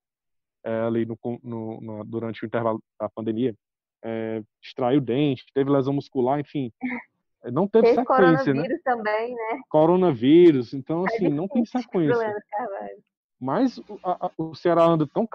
é, 0.64 0.82
ali 0.82 1.06
no, 1.06 1.18
no, 1.44 1.82
no, 1.82 2.04
durante 2.04 2.44
o 2.44 2.46
intervalo 2.46 2.82
da 3.00 3.08
pandemia, 3.08 3.56
é, 4.04 4.44
extraiu 4.62 5.00
o 5.00 5.02
dente, 5.02 5.46
teve 5.54 5.70
lesão 5.70 5.94
muscular, 5.94 6.40
enfim, 6.40 6.72
é, 7.44 7.52
não 7.52 7.68
teve 7.68 7.88
Teve 7.88 8.02
sequência, 8.02 8.54
né? 8.54 8.62
coronavírus 8.64 8.70
né? 8.70 8.82
também, 8.84 9.36
né? 9.36 9.62
Coronavírus, 9.70 10.74
então 10.74 11.06
assim, 11.06 11.30
não 11.30 11.48
tem 11.48 11.64
sequência. 11.66 12.36
Mas 13.40 13.80
a, 14.04 14.28
a, 14.28 14.32
o 14.38 14.56
Ceará 14.56 14.86
anda 14.86 15.08
tão 15.08 15.28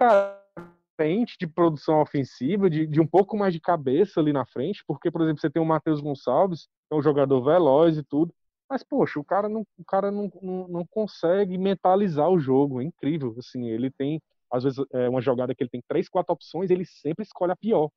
carente 1.01 1.37
de 1.39 1.47
produção 1.47 2.03
ofensiva, 2.03 2.69
de, 2.69 2.87
de, 2.87 3.01
um 3.01 3.07
pouco 3.07 3.37
mais 3.37 3.55
de 3.55 3.61
cabeça 3.61 4.21
ali 4.21 4.35
na 4.35 4.45
frente, 4.45 4.85
porque, 4.87 5.11
por 5.11 5.23
exemplo, 5.23 5.41
você 5.41 5.49
tem 5.49 5.63
o 5.63 5.65
Matheus 5.65 6.01
Gonçalves, 6.01 6.67
que 6.67 6.95
é 6.95 6.97
um 6.97 7.03
jogador 7.03 7.43
veloz 7.43 7.97
e 7.97 8.03
tudo, 8.03 8.35
mas, 8.69 8.85
poxa, 8.85 9.19
o 9.19 9.25
cara 9.25 9.49
não, 9.49 9.63
o 9.79 9.85
cara 9.85 10.11
não, 10.11 10.31
não, 10.43 10.69
não 10.69 10.87
consegue 10.87 11.57
mentalizar 11.57 12.29
o 12.29 12.39
jogo, 12.39 12.83
é 12.83 12.85
incrível, 12.85 13.35
assim, 13.39 13.69
ele 13.69 13.91
tem, 13.91 14.21
às 14.53 14.65
vezes, 14.65 14.79
é 14.93 15.09
uma 15.09 15.23
jogada 15.23 15.55
que 15.55 15.63
ele 15.63 15.71
tem 15.71 15.83
três, 15.89 16.07
quatro 16.07 16.35
opções, 16.35 16.71
ele 16.71 16.85
sempre 16.85 17.25
escolhe 17.25 17.53
a 17.53 17.57
pior. 17.57 17.89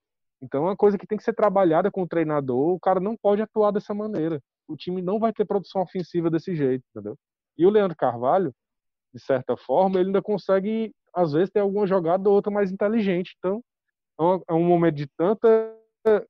Então 0.42 0.64
é 0.64 0.70
uma 0.70 0.78
coisa 0.78 0.98
que 0.98 1.06
tem 1.06 1.18
que 1.18 1.24
ser 1.24 1.34
trabalhada 1.34 1.92
com 1.92 2.04
o 2.04 2.08
treinador, 2.08 2.74
o 2.74 2.80
cara 2.80 3.00
não 3.02 3.18
pode 3.18 3.42
atuar 3.42 3.72
dessa 3.72 3.94
maneira. 3.94 4.42
O 4.68 4.78
time 4.78 5.02
não 5.02 5.20
vai 5.20 5.34
ter 5.34 5.46
produção 5.46 5.82
ofensiva 5.82 6.30
desse 6.30 6.56
jeito, 6.56 6.84
entendeu? 6.90 7.18
E 7.58 7.66
o 7.66 7.70
Leandro 7.70 7.98
Carvalho, 7.98 8.54
de 9.14 9.22
certa 9.22 9.56
forma, 9.58 10.00
ele 10.00 10.08
ainda 10.08 10.22
consegue, 10.22 10.94
às 11.14 11.34
vezes, 11.34 11.50
ter 11.50 11.60
alguma 11.60 11.88
jogada 11.88 12.28
ou 12.28 12.36
outra 12.36 12.52
mais 12.52 12.72
inteligente. 12.72 13.36
Então, 13.38 13.64
é 14.20 14.54
um 14.54 14.66
é 14.66 14.68
momento 14.68 14.96
de 14.96 15.08
tanta 15.08 15.76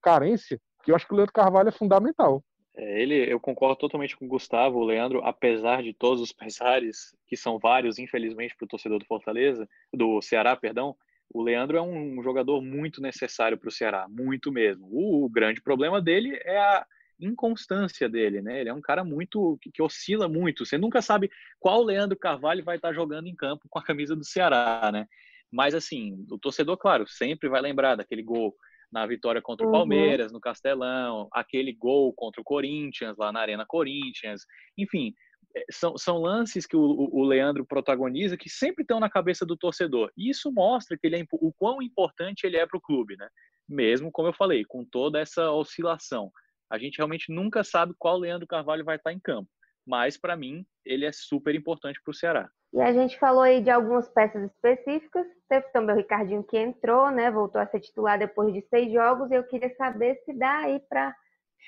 carência 0.01 0.59
que 0.83 0.91
eu 0.91 0.95
acho 0.95 1.07
que 1.07 1.13
o 1.13 1.15
Leandro 1.15 1.33
Carvalho 1.33 1.69
é 1.69 1.71
fundamental. 1.71 2.43
É, 2.75 3.01
ele, 3.01 3.31
eu 3.31 3.39
concordo 3.39 3.75
totalmente 3.75 4.17
com 4.17 4.25
o 4.25 4.27
Gustavo, 4.27 4.79
o 4.79 4.83
Leandro, 4.83 5.21
apesar 5.23 5.83
de 5.83 5.93
todos 5.93 6.21
os 6.21 6.31
pesares, 6.31 7.15
que 7.27 7.37
são 7.37 7.59
vários, 7.59 7.99
infelizmente, 7.99 8.55
para 8.55 8.65
o 8.65 8.67
torcedor 8.67 8.99
do 8.99 9.05
Fortaleza, 9.05 9.67
do 9.93 10.21
Ceará, 10.21 10.55
perdão, 10.55 10.95
o 11.33 11.41
Leandro 11.41 11.77
é 11.77 11.81
um 11.81 12.21
jogador 12.21 12.61
muito 12.61 13.01
necessário 13.01 13.57
para 13.57 13.69
o 13.69 13.71
Ceará, 13.71 14.07
muito 14.09 14.51
mesmo. 14.51 14.87
O, 14.91 15.25
o, 15.25 15.29
grande 15.29 15.61
problema 15.61 16.01
dele 16.01 16.39
é 16.43 16.57
a 16.57 16.85
inconstância 17.19 18.09
dele, 18.09 18.41
né? 18.41 18.61
Ele 18.61 18.69
é 18.69 18.73
um 18.73 18.81
cara 18.81 19.03
muito 19.03 19.57
que, 19.61 19.71
que, 19.71 19.81
oscila 19.81 20.27
muito. 20.27 20.65
Você 20.65 20.77
nunca 20.77 21.01
sabe 21.01 21.29
qual 21.59 21.83
Leandro 21.83 22.17
Carvalho 22.17 22.63
vai 22.63 22.77
estar 22.77 22.93
jogando 22.93 23.27
em 23.27 23.35
campo 23.35 23.67
com 23.69 23.79
a 23.79 23.83
camisa 23.83 24.15
do 24.15 24.25
Ceará, 24.25 24.89
né? 24.91 25.07
Mas 25.51 25.75
assim, 25.75 26.25
o 26.31 26.37
torcedor, 26.37 26.77
claro, 26.77 27.05
sempre 27.07 27.47
vai 27.47 27.61
lembrar 27.61 27.95
daquele 27.95 28.23
gol 28.23 28.55
na 28.91 29.05
vitória 29.07 29.41
contra 29.41 29.65
o 29.65 29.69
uhum. 29.69 29.73
Palmeiras, 29.73 30.31
no 30.31 30.39
Castelão, 30.39 31.27
aquele 31.31 31.73
gol 31.73 32.13
contra 32.13 32.39
o 32.39 32.43
Corinthians, 32.43 33.17
lá 33.17 33.31
na 33.31 33.39
Arena 33.39 33.65
Corinthians. 33.65 34.45
Enfim, 34.77 35.13
é, 35.55 35.65
são, 35.71 35.97
são 35.97 36.17
lances 36.17 36.65
que 36.65 36.75
o, 36.75 37.09
o 37.11 37.23
Leandro 37.23 37.65
protagoniza 37.65 38.37
que 38.37 38.49
sempre 38.49 38.83
estão 38.83 38.99
na 38.99 39.09
cabeça 39.09 39.45
do 39.45 39.57
torcedor. 39.57 40.11
E 40.17 40.29
isso 40.29 40.51
mostra 40.51 40.97
que 40.97 41.07
ele 41.07 41.17
é, 41.17 41.25
o 41.31 41.51
quão 41.53 41.81
importante 41.81 42.45
ele 42.45 42.57
é 42.57 42.65
para 42.65 42.77
o 42.77 42.81
clube, 42.81 43.15
né? 43.17 43.27
Mesmo, 43.67 44.11
como 44.11 44.27
eu 44.27 44.33
falei, 44.33 44.63
com 44.65 44.83
toda 44.83 45.19
essa 45.19 45.51
oscilação. 45.51 46.31
A 46.73 46.79
gente 46.79 46.97
realmente 46.97 47.31
nunca 47.31 47.63
sabe 47.63 47.93
qual 47.99 48.17
Leandro 48.17 48.47
Carvalho 48.47 48.83
vai 48.83 48.95
estar 48.95 49.13
em 49.13 49.19
campo. 49.19 49.47
mas 49.85 50.17
para 50.17 50.35
mim 50.35 50.65
ele 50.83 51.05
é 51.05 51.11
super 51.11 51.53
importante 51.53 52.01
para 52.03 52.09
o 52.11 52.15
Ceará. 52.15 52.49
E 52.73 52.81
a 52.81 52.91
gente 52.91 53.19
falou 53.19 53.43
aí 53.43 53.61
de 53.61 53.69
algumas 53.69 54.09
peças 54.09 54.49
específicas. 54.49 55.27
Teve 55.47 55.67
também 55.71 55.93
o 55.93 55.97
Ricardinho 55.99 56.43
que 56.43 56.57
entrou, 56.57 57.11
né? 57.11 57.29
Voltou 57.29 57.61
a 57.61 57.67
ser 57.67 57.79
titular 57.79 58.17
depois 58.17 58.51
de 58.51 58.61
seis 58.69 58.91
jogos. 58.91 59.29
E 59.29 59.35
eu 59.35 59.43
queria 59.43 59.71
saber 59.75 60.15
se 60.25 60.33
dá 60.33 60.61
aí 60.61 60.79
para 60.89 61.15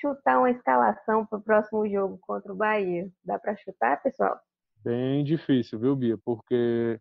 chutar 0.00 0.38
uma 0.38 0.50
escalação 0.50 1.24
para 1.24 1.38
o 1.38 1.42
próximo 1.42 1.88
jogo 1.88 2.18
contra 2.20 2.52
o 2.52 2.56
Bahia. 2.56 3.08
Dá 3.24 3.38
para 3.38 3.56
chutar, 3.56 4.02
pessoal? 4.02 4.36
Bem 4.82 5.22
difícil, 5.22 5.78
viu, 5.78 5.94
Bia? 5.94 6.18
Porque 6.24 6.98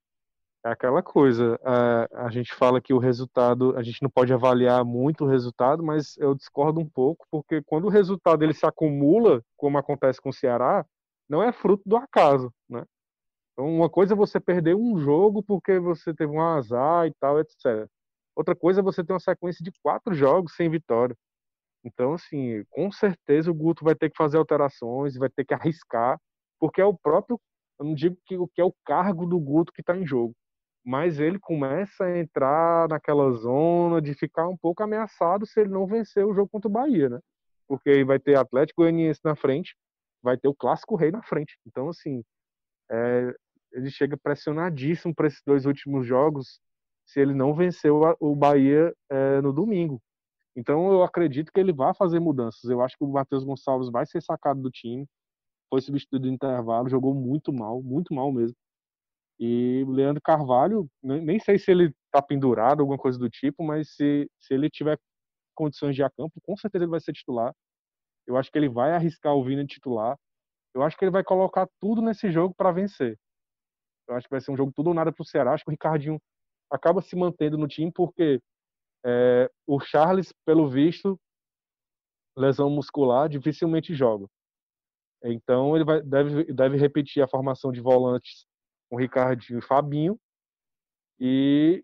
é 0.65 0.71
aquela 0.71 1.03
coisa. 1.03 1.59
A, 1.63 2.25
a 2.25 2.29
gente 2.31 2.53
fala 2.53 2.81
que 2.81 2.93
o 2.93 2.97
resultado, 2.97 3.77
a 3.77 3.83
gente 3.83 4.01
não 4.01 4.09
pode 4.09 4.33
avaliar 4.33 4.83
muito 4.83 5.23
o 5.23 5.27
resultado, 5.27 5.83
mas 5.83 6.17
eu 6.17 6.33
discordo 6.33 6.79
um 6.79 6.89
pouco, 6.89 7.27
porque 7.29 7.61
quando 7.61 7.85
o 7.85 7.89
resultado 7.89 8.43
ele 8.43 8.53
se 8.53 8.65
acumula, 8.65 9.43
como 9.55 9.77
acontece 9.77 10.19
com 10.19 10.29
o 10.29 10.33
Ceará, 10.33 10.83
não 11.29 11.43
é 11.43 11.51
fruto 11.51 11.83
do 11.85 11.95
acaso, 11.95 12.51
né? 12.67 12.83
Então, 13.53 13.67
uma 13.67 13.89
coisa 13.89 14.13
é 14.13 14.17
você 14.17 14.39
perder 14.39 14.75
um 14.75 14.97
jogo 14.97 15.43
porque 15.43 15.79
você 15.79 16.13
teve 16.13 16.31
um 16.31 16.41
azar 16.41 17.07
e 17.07 17.13
tal, 17.19 17.39
etc. 17.39 17.87
Outra 18.35 18.55
coisa 18.55 18.81
é 18.81 18.83
você 18.83 19.03
ter 19.03 19.13
uma 19.13 19.19
sequência 19.19 19.63
de 19.63 19.71
quatro 19.83 20.13
jogos 20.13 20.55
sem 20.55 20.69
vitória. 20.69 21.15
Então, 21.83 22.13
assim, 22.13 22.63
com 22.71 22.91
certeza 22.91 23.51
o 23.51 23.53
Guto 23.53 23.85
vai 23.85 23.95
ter 23.95 24.09
que 24.09 24.17
fazer 24.17 24.37
alterações, 24.37 25.15
vai 25.15 25.29
ter 25.29 25.45
que 25.45 25.53
arriscar, 25.53 26.19
porque 26.59 26.81
é 26.81 26.85
o 26.85 26.97
próprio, 26.97 27.39
eu 27.79 27.85
não 27.85 27.93
digo 27.93 28.17
que, 28.25 28.35
que 28.53 28.61
é 28.61 28.65
o 28.65 28.73
cargo 28.83 29.25
do 29.27 29.39
Guto 29.39 29.71
que 29.71 29.81
está 29.81 29.95
em 29.95 30.05
jogo, 30.05 30.35
mas 30.85 31.19
ele 31.19 31.39
começa 31.39 32.05
a 32.05 32.19
entrar 32.19 32.87
naquela 32.87 33.31
zona 33.31 34.01
de 34.01 34.13
ficar 34.13 34.47
um 34.47 34.55
pouco 34.55 34.83
ameaçado 34.83 35.45
se 35.45 35.59
ele 35.59 35.71
não 35.71 35.87
vencer 35.87 36.25
o 36.25 36.33
jogo 36.33 36.49
contra 36.49 36.69
o 36.69 36.71
Bahia, 36.71 37.09
né? 37.09 37.19
Porque 37.67 37.89
aí 37.89 38.03
vai 38.03 38.19
ter 38.19 38.37
Atlético 38.37 38.83
Goianiense 38.83 39.21
na 39.23 39.35
frente, 39.35 39.75
vai 40.21 40.37
ter 40.37 40.47
o 40.47 40.55
Clássico 40.55 40.95
Rei 40.95 41.11
na 41.11 41.23
frente. 41.23 41.57
Então, 41.65 41.89
assim, 41.89 42.23
é, 42.91 43.35
ele 43.71 43.89
chega 43.89 44.15
pressionadíssimo 44.15 45.13
para 45.13 45.27
esses 45.27 45.41
dois 45.45 45.65
últimos 45.65 46.05
jogos 46.05 46.59
se 47.05 47.19
ele 47.19 47.33
não 47.33 47.53
venceu 47.53 48.01
o 48.19 48.35
Bahia 48.35 48.93
é, 49.09 49.41
no 49.41 49.51
domingo. 49.53 50.01
Então 50.55 50.91
eu 50.91 51.03
acredito 51.03 51.51
que 51.51 51.59
ele 51.59 51.73
vai 51.73 51.93
fazer 51.93 52.19
mudanças. 52.19 52.63
Eu 52.69 52.81
acho 52.81 52.97
que 52.97 53.03
o 53.03 53.07
Matheus 53.07 53.43
Gonçalves 53.43 53.89
vai 53.89 54.05
ser 54.05 54.21
sacado 54.21 54.61
do 54.61 54.71
time. 54.71 55.05
Foi 55.69 55.81
substituído 55.81 56.27
no 56.27 56.33
intervalo, 56.33 56.89
jogou 56.89 57.13
muito 57.13 57.51
mal, 57.51 57.81
muito 57.83 58.13
mal 58.13 58.31
mesmo. 58.31 58.55
E 59.39 59.83
Leandro 59.87 60.21
Carvalho, 60.21 60.89
nem 61.03 61.39
sei 61.39 61.59
se 61.59 61.69
ele 61.69 61.93
tá 62.11 62.21
pendurado, 62.21 62.79
alguma 62.81 62.97
coisa 62.97 63.19
do 63.19 63.29
tipo, 63.29 63.63
mas 63.63 63.89
se, 63.95 64.29
se 64.39 64.53
ele 64.53 64.69
tiver 64.69 64.97
condições 65.53 65.95
de 65.95 66.01
ir 66.01 66.05
a 66.05 66.09
campo, 66.09 66.39
com 66.41 66.55
certeza 66.55 66.85
ele 66.85 66.91
vai 66.91 67.01
ser 67.01 67.13
titular. 67.13 67.53
Eu 68.27 68.37
acho 68.37 68.51
que 68.51 68.57
ele 68.57 68.69
vai 68.69 68.91
arriscar 68.93 69.35
o 69.35 69.43
Vina 69.43 69.65
titular. 69.65 70.17
Eu 70.73 70.83
acho 70.83 70.97
que 70.97 71.03
ele 71.03 71.11
vai 71.11 71.23
colocar 71.23 71.67
tudo 71.81 72.01
nesse 72.01 72.31
jogo 72.31 72.53
para 72.55 72.71
vencer. 72.71 73.17
Eu 74.07 74.15
acho 74.15 74.27
que 74.27 74.31
vai 74.31 74.41
ser 74.41 74.51
um 74.51 74.57
jogo 74.57 74.71
tudo 74.73 74.87
ou 74.87 74.93
nada 74.93 75.11
para 75.11 75.21
o 75.21 75.25
Ceará. 75.25 75.53
Acho 75.53 75.63
que 75.63 75.69
o 75.69 75.71
Ricardinho 75.71 76.19
acaba 76.71 77.01
se 77.01 77.15
mantendo 77.15 77.57
no 77.57 77.67
time 77.67 77.91
porque 77.91 78.41
é, 79.05 79.49
o 79.67 79.79
Charles, 79.79 80.33
pelo 80.45 80.69
visto, 80.69 81.19
lesão 82.37 82.69
muscular, 82.69 83.29
dificilmente 83.29 83.93
joga. 83.93 84.27
Então 85.23 85.75
ele 85.75 85.85
vai, 85.85 86.01
deve, 86.01 86.53
deve 86.53 86.77
repetir 86.77 87.23
a 87.23 87.27
formação 87.27 87.71
de 87.71 87.81
volantes 87.81 88.45
com 88.95 88.99
Ricardinho 88.99 89.59
e 89.59 89.61
Fabinho. 89.61 90.17
E 91.19 91.83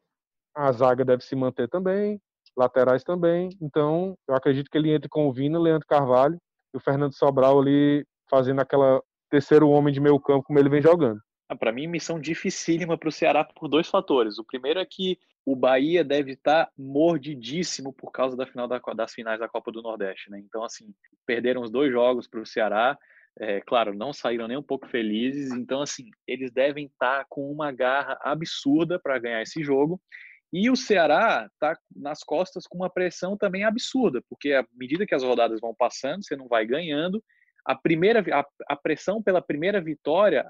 a 0.55 0.71
zaga 0.71 1.03
deve 1.03 1.23
se 1.23 1.35
manter 1.35 1.67
também, 1.67 2.19
laterais 2.55 3.03
também. 3.03 3.49
Então 3.61 4.15
eu 4.27 4.35
acredito 4.35 4.69
que 4.69 4.77
ele 4.77 4.91
entre 4.91 5.09
com 5.09 5.27
o 5.27 5.33
Vina, 5.33 5.59
Leandro 5.59 5.87
Carvalho 5.87 6.37
e 6.73 6.77
o 6.77 6.79
Fernando 6.79 7.13
Sobral 7.13 7.59
ali 7.59 8.05
fazendo 8.29 8.61
aquela 8.61 9.01
terceiro 9.29 9.69
homem 9.69 9.93
de 9.93 9.99
meio 9.99 10.19
campo 10.19 10.43
como 10.43 10.59
ele 10.59 10.69
vem 10.69 10.81
jogando. 10.81 11.19
Ah, 11.49 11.55
para 11.55 11.71
mim, 11.71 11.85
missão 11.85 12.19
dificílima 12.19 12.97
para 12.97 13.09
o 13.09 13.11
Ceará 13.11 13.43
por 13.43 13.67
dois 13.67 13.89
fatores. 13.89 14.39
O 14.39 14.43
primeiro 14.45 14.79
é 14.79 14.85
que 14.85 15.17
o 15.45 15.53
Bahia 15.53 16.01
deve 16.01 16.31
estar 16.31 16.65
tá 16.65 16.71
mordidíssimo 16.77 17.91
por 17.91 18.09
causa 18.11 18.37
da 18.37 18.45
final 18.45 18.69
da, 18.69 18.79
das 18.95 19.13
finais 19.13 19.39
da 19.39 19.49
Copa 19.49 19.69
do 19.69 19.81
Nordeste, 19.81 20.29
né? 20.29 20.39
Então, 20.39 20.63
assim, 20.63 20.93
perderam 21.25 21.61
os 21.61 21.69
dois 21.69 21.91
jogos 21.91 22.25
para 22.25 22.39
o 22.39 22.45
Ceará. 22.45 22.97
É, 23.39 23.61
claro, 23.61 23.93
não 23.93 24.11
saíram 24.11 24.47
nem 24.47 24.57
um 24.57 24.63
pouco 24.63 24.87
felizes. 24.87 25.51
Então, 25.51 25.81
assim, 25.81 26.09
eles 26.27 26.51
devem 26.51 26.85
estar 26.85 27.19
tá 27.19 27.25
com 27.29 27.51
uma 27.51 27.71
garra 27.71 28.17
absurda 28.21 28.99
para 28.99 29.19
ganhar 29.19 29.41
esse 29.41 29.63
jogo. 29.63 30.01
E 30.53 30.69
o 30.69 30.75
Ceará 30.75 31.49
está 31.53 31.77
nas 31.95 32.23
costas 32.23 32.67
com 32.67 32.77
uma 32.77 32.89
pressão 32.89 33.37
também 33.37 33.63
absurda, 33.63 34.21
porque 34.29 34.51
à 34.51 34.65
medida 34.73 35.05
que 35.05 35.15
as 35.15 35.23
rodadas 35.23 35.61
vão 35.61 35.73
passando, 35.73 36.23
você 36.25 36.35
não 36.35 36.47
vai 36.47 36.65
ganhando. 36.65 37.23
A 37.65 37.73
primeira 37.73 38.21
a, 38.37 38.45
a 38.67 38.75
pressão 38.75 39.23
pela 39.23 39.41
primeira 39.41 39.79
vitória 39.79 40.45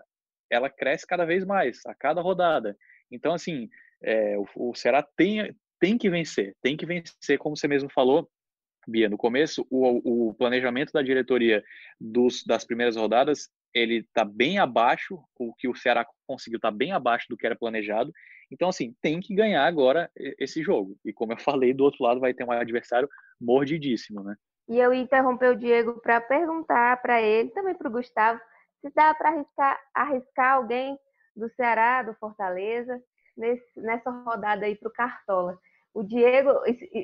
ela 0.49 0.69
cresce 0.69 1.07
cada 1.07 1.23
vez 1.23 1.45
mais, 1.45 1.79
a 1.85 1.95
cada 1.95 2.19
rodada. 2.19 2.75
Então, 3.11 3.33
assim, 3.33 3.69
é, 4.03 4.37
o, 4.37 4.71
o 4.71 4.75
Ceará 4.75 5.05
tem, 5.15 5.55
tem 5.79 5.97
que 5.97 6.09
vencer, 6.09 6.55
tem 6.61 6.75
que 6.75 6.85
vencer, 6.85 7.37
como 7.37 7.55
você 7.55 7.67
mesmo 7.67 7.89
falou, 7.89 8.29
Bia, 8.87 9.09
no 9.09 9.17
começo, 9.17 9.65
o, 9.69 10.29
o 10.29 10.33
planejamento 10.33 10.91
da 10.91 11.01
diretoria 11.01 11.63
dos, 11.99 12.43
das 12.43 12.65
primeiras 12.65 12.95
rodadas, 12.95 13.49
ele 13.73 13.97
está 13.97 14.25
bem 14.25 14.59
abaixo, 14.59 15.19
o 15.37 15.53
que 15.53 15.67
o 15.67 15.75
Ceará 15.75 16.05
conseguiu 16.27 16.57
está 16.57 16.71
bem 16.71 16.91
abaixo 16.91 17.27
do 17.29 17.37
que 17.37 17.45
era 17.45 17.55
planejado. 17.55 18.11
Então, 18.51 18.69
assim, 18.69 18.93
tem 19.01 19.19
que 19.21 19.33
ganhar 19.33 19.65
agora 19.65 20.11
esse 20.15 20.61
jogo. 20.61 20.97
E 21.05 21.13
como 21.13 21.33
eu 21.33 21.37
falei, 21.39 21.73
do 21.73 21.83
outro 21.83 22.03
lado 22.03 22.19
vai 22.19 22.33
ter 22.33 22.43
um 22.43 22.51
adversário 22.51 23.09
mordidíssimo, 23.39 24.23
né? 24.23 24.35
E 24.67 24.77
eu 24.77 24.93
interromper 24.93 25.51
o 25.51 25.55
Diego 25.55 25.99
para 26.01 26.21
perguntar 26.21 27.01
para 27.01 27.21
ele, 27.21 27.49
também 27.49 27.75
para 27.75 27.89
o 27.89 27.91
Gustavo, 27.91 28.39
se 28.79 28.91
dá 28.95 29.13
para 29.13 29.29
arriscar, 29.29 29.79
arriscar 29.93 30.53
alguém 30.53 30.97
do 31.35 31.49
Ceará, 31.49 32.03
do 32.03 32.13
Fortaleza, 32.15 33.01
nesse, 33.35 33.79
nessa 33.79 34.09
rodada 34.09 34.65
aí 34.65 34.75
para 34.75 34.89
o 34.89 34.93
Cartola. 34.93 35.57
O 35.93 36.03
Diego, 36.03 36.51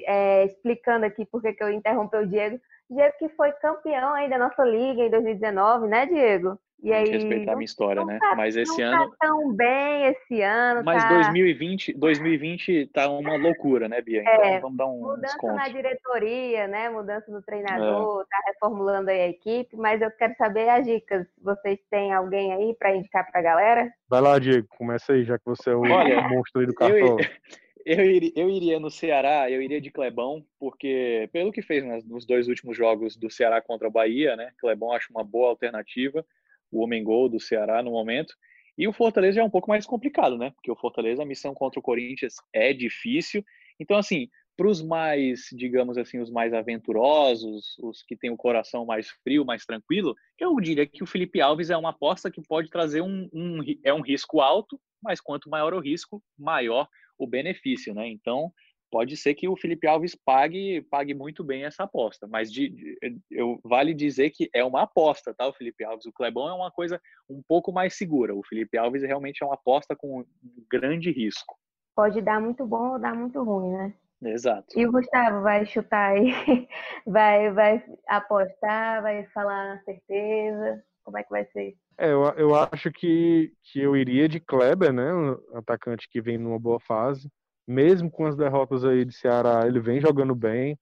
é, 0.08 0.46
explicando 0.46 1.06
aqui 1.06 1.26
por 1.26 1.42
que 1.42 1.56
eu 1.60 1.70
interrompi 1.70 2.18
o 2.18 2.28
Diego, 2.28 2.60
Diego 2.90 3.14
que 3.20 3.30
foi 3.30 3.52
campeão 3.54 4.14
aí 4.14 4.30
da 4.30 4.38
nossa 4.38 4.64
liga 4.64 5.04
em 5.04 5.10
2019, 5.10 5.88
né, 5.88 6.06
Diego? 6.06 6.58
E 6.84 6.94
aí, 6.94 7.10
respeitar 7.10 7.54
a 7.54 7.56
minha 7.56 7.66
história, 7.66 8.06
né? 8.06 8.20
Tá, 8.20 8.36
mas 8.36 8.56
esse 8.56 8.80
não 8.84 8.94
ano. 8.94 9.10
Tá 9.10 9.28
tão 9.28 9.52
bem 9.52 10.06
esse 10.06 10.42
ano. 10.42 10.84
Mas 10.86 11.04
tá... 11.04 11.10
2020, 11.10 11.94
2020 11.94 12.92
tá 12.94 13.10
uma 13.10 13.36
loucura, 13.36 13.90
né, 13.90 14.00
Bia? 14.00 14.22
Então 14.22 14.44
é, 14.44 14.60
vamos 14.60 14.78
dar 14.78 14.86
um 14.86 15.00
mudança 15.00 15.22
desconto. 15.22 15.56
na 15.56 15.68
diretoria, 15.70 16.68
né? 16.68 16.90
Mudança 16.90 17.32
do 17.32 17.42
treinador, 17.42 18.22
é. 18.22 18.26
tá 18.30 18.44
reformulando 18.46 19.10
aí 19.10 19.22
a 19.22 19.28
equipe. 19.30 19.76
Mas 19.76 20.02
eu 20.02 20.12
quero 20.12 20.36
saber 20.38 20.70
as 20.70 20.86
dicas. 20.86 21.26
Vocês 21.42 21.80
têm 21.90 22.14
alguém 22.14 22.54
aí 22.54 22.76
para 22.78 22.96
indicar 22.96 23.30
para 23.32 23.40
a 23.40 23.44
galera? 23.44 23.92
Vai 24.08 24.22
lá, 24.22 24.38
Diego. 24.38 24.68
Começa 24.78 25.14
aí, 25.14 25.24
já 25.24 25.40
que 25.40 25.46
você 25.46 25.72
é 25.72 25.76
o 25.76 25.82
Olha, 25.82 26.30
monstro 26.30 26.62
aí 26.62 26.68
do 26.68 26.76
cartão. 26.76 27.18
Eu, 27.18 27.18
eu, 27.88 28.06
iria, 28.06 28.32
eu 28.36 28.50
iria 28.50 28.80
no 28.80 28.92
Ceará, 28.92 29.50
eu 29.50 29.62
iria 29.62 29.82
de 29.82 29.92
Clebão, 29.92 30.46
porque 30.60 31.30
pelo 31.32 31.52
que 31.52 31.62
fez 31.62 31.84
nos 32.06 32.26
dois 32.26 32.48
últimos 32.48 32.76
jogos 32.76 33.16
do 33.16 33.30
Ceará 33.30 33.62
contra 33.62 33.88
o 33.88 33.92
Bahia, 33.92 34.36
né? 34.36 34.52
Clebão 34.60 34.92
acho 34.92 35.12
uma 35.12 35.24
boa 35.24 35.50
alternativa 35.50 36.26
o 36.72 36.82
homem 36.82 37.04
gol 37.04 37.30
do 37.30 37.40
Ceará 37.40 37.82
no 37.82 37.92
momento. 37.92 38.34
E 38.78 38.88
o 38.88 38.94
Fortaleza 38.94 39.40
é 39.40 39.44
um 39.44 39.50
pouco 39.50 39.70
mais 39.70 39.86
complicado, 39.86 40.38
né? 40.38 40.52
Porque 40.52 40.72
o 40.72 40.76
Fortaleza, 40.76 41.24
a 41.24 41.26
missão 41.26 41.54
contra 41.54 41.80
o 41.80 41.84
Corinthians 41.84 42.36
é 42.54 42.74
difícil. 42.74 43.44
Então, 43.80 43.98
assim, 43.98 44.30
para 44.56 44.68
os 44.68 44.84
mais, 44.84 45.48
digamos 45.52 45.98
assim, 45.98 46.20
os 46.20 46.30
mais 46.30 46.54
aventurosos, 46.54 47.78
os 47.80 48.04
que 48.04 48.16
têm 48.16 48.30
o 48.30 48.38
coração 48.38 48.86
mais 48.86 49.10
frio, 49.24 49.46
mais 49.46 49.66
tranquilo, 49.66 50.16
eu 50.38 50.56
diria 50.60 50.86
que 50.86 51.04
o 51.04 51.08
Felipe 51.08 51.42
Alves 51.42 51.70
é 51.70 51.78
uma 51.78 51.90
aposta 51.90 52.30
que 52.30 52.42
pode 52.42 52.70
trazer 52.70 53.02
um, 53.02 53.28
um 53.34 53.60
é 53.84 53.94
um 53.94 54.02
risco 54.02 54.42
alto, 54.42 54.80
mas 55.02 55.22
quanto 55.22 55.50
maior 55.50 55.74
o 55.74 55.80
risco, 55.80 56.22
maior 56.38 56.88
o 57.18 57.28
benefício, 57.28 57.94
né? 57.94 58.08
Então, 58.08 58.52
pode 58.92 59.18
ser 59.18 59.34
que 59.34 59.48
o 59.48 59.56
Felipe 59.56 59.88
Alves 59.88 60.16
pague 60.16 60.82
pague 60.90 61.14
muito 61.14 61.44
bem 61.44 61.66
essa 61.66 61.84
aposta, 61.84 62.28
mas 62.28 62.52
de, 62.52 62.70
de, 62.70 63.20
eu 63.30 63.60
vale 63.64 63.94
dizer 63.94 64.30
que 64.30 64.50
é 64.54 64.64
uma 64.64 64.84
aposta, 64.84 65.34
tá? 65.34 65.48
O 65.48 65.54
Felipe 65.54 65.84
Alves, 65.84 66.06
o 66.06 66.14
Clebão 66.14 66.48
é 66.48 66.54
uma 66.54 66.72
coisa 66.72 67.02
um 67.30 67.42
pouco 67.48 67.72
mais 67.72 67.98
segura. 67.98 68.36
O 68.36 68.46
Felipe 68.46 68.78
Alves 68.78 69.04
realmente 69.04 69.44
é 69.44 69.46
uma 69.46 69.56
aposta 69.56 69.96
com 69.96 70.26
grande 70.70 71.12
risco. 71.12 71.56
Pode 71.96 72.22
dar 72.22 72.40
muito 72.40 72.66
bom 72.66 72.94
ou 72.94 73.00
dar 73.00 73.16
muito 73.16 73.44
ruim, 73.44 73.72
né? 73.72 73.94
Exato. 74.22 74.68
E 74.76 74.86
o 74.86 74.92
Gustavo 74.92 75.42
vai 75.42 75.66
chutar 75.66 76.12
aí, 76.12 76.32
vai 77.06 77.52
vai 77.52 77.84
apostar, 78.08 79.02
vai 79.02 79.26
falar 79.28 79.76
na 79.76 79.84
certeza. 79.84 80.84
Como 81.08 81.18
é 81.18 81.24
que 81.24 81.30
vai 81.30 81.46
ser? 81.46 81.78
É, 81.98 82.12
eu, 82.12 82.24
eu 82.38 82.54
acho 82.54 82.92
que, 82.92 83.54
que 83.64 83.80
eu 83.80 83.96
iria 83.96 84.28
de 84.28 84.42
Kleber, 84.42 84.92
né? 84.92 85.14
Um 85.14 85.58
atacante 85.58 86.08
que 86.10 86.22
vem 86.22 86.38
numa 86.38 86.60
boa 86.60 86.80
fase 86.82 87.30
mesmo 87.68 88.10
com 88.10 88.26
as 88.26 88.36
derrotas 88.36 88.86
aí 88.86 89.04
de 89.04 89.14
Ceará, 89.14 89.68
ele 89.68 89.80
vem 89.80 90.00
jogando 90.00 90.34
bem. 90.34 90.80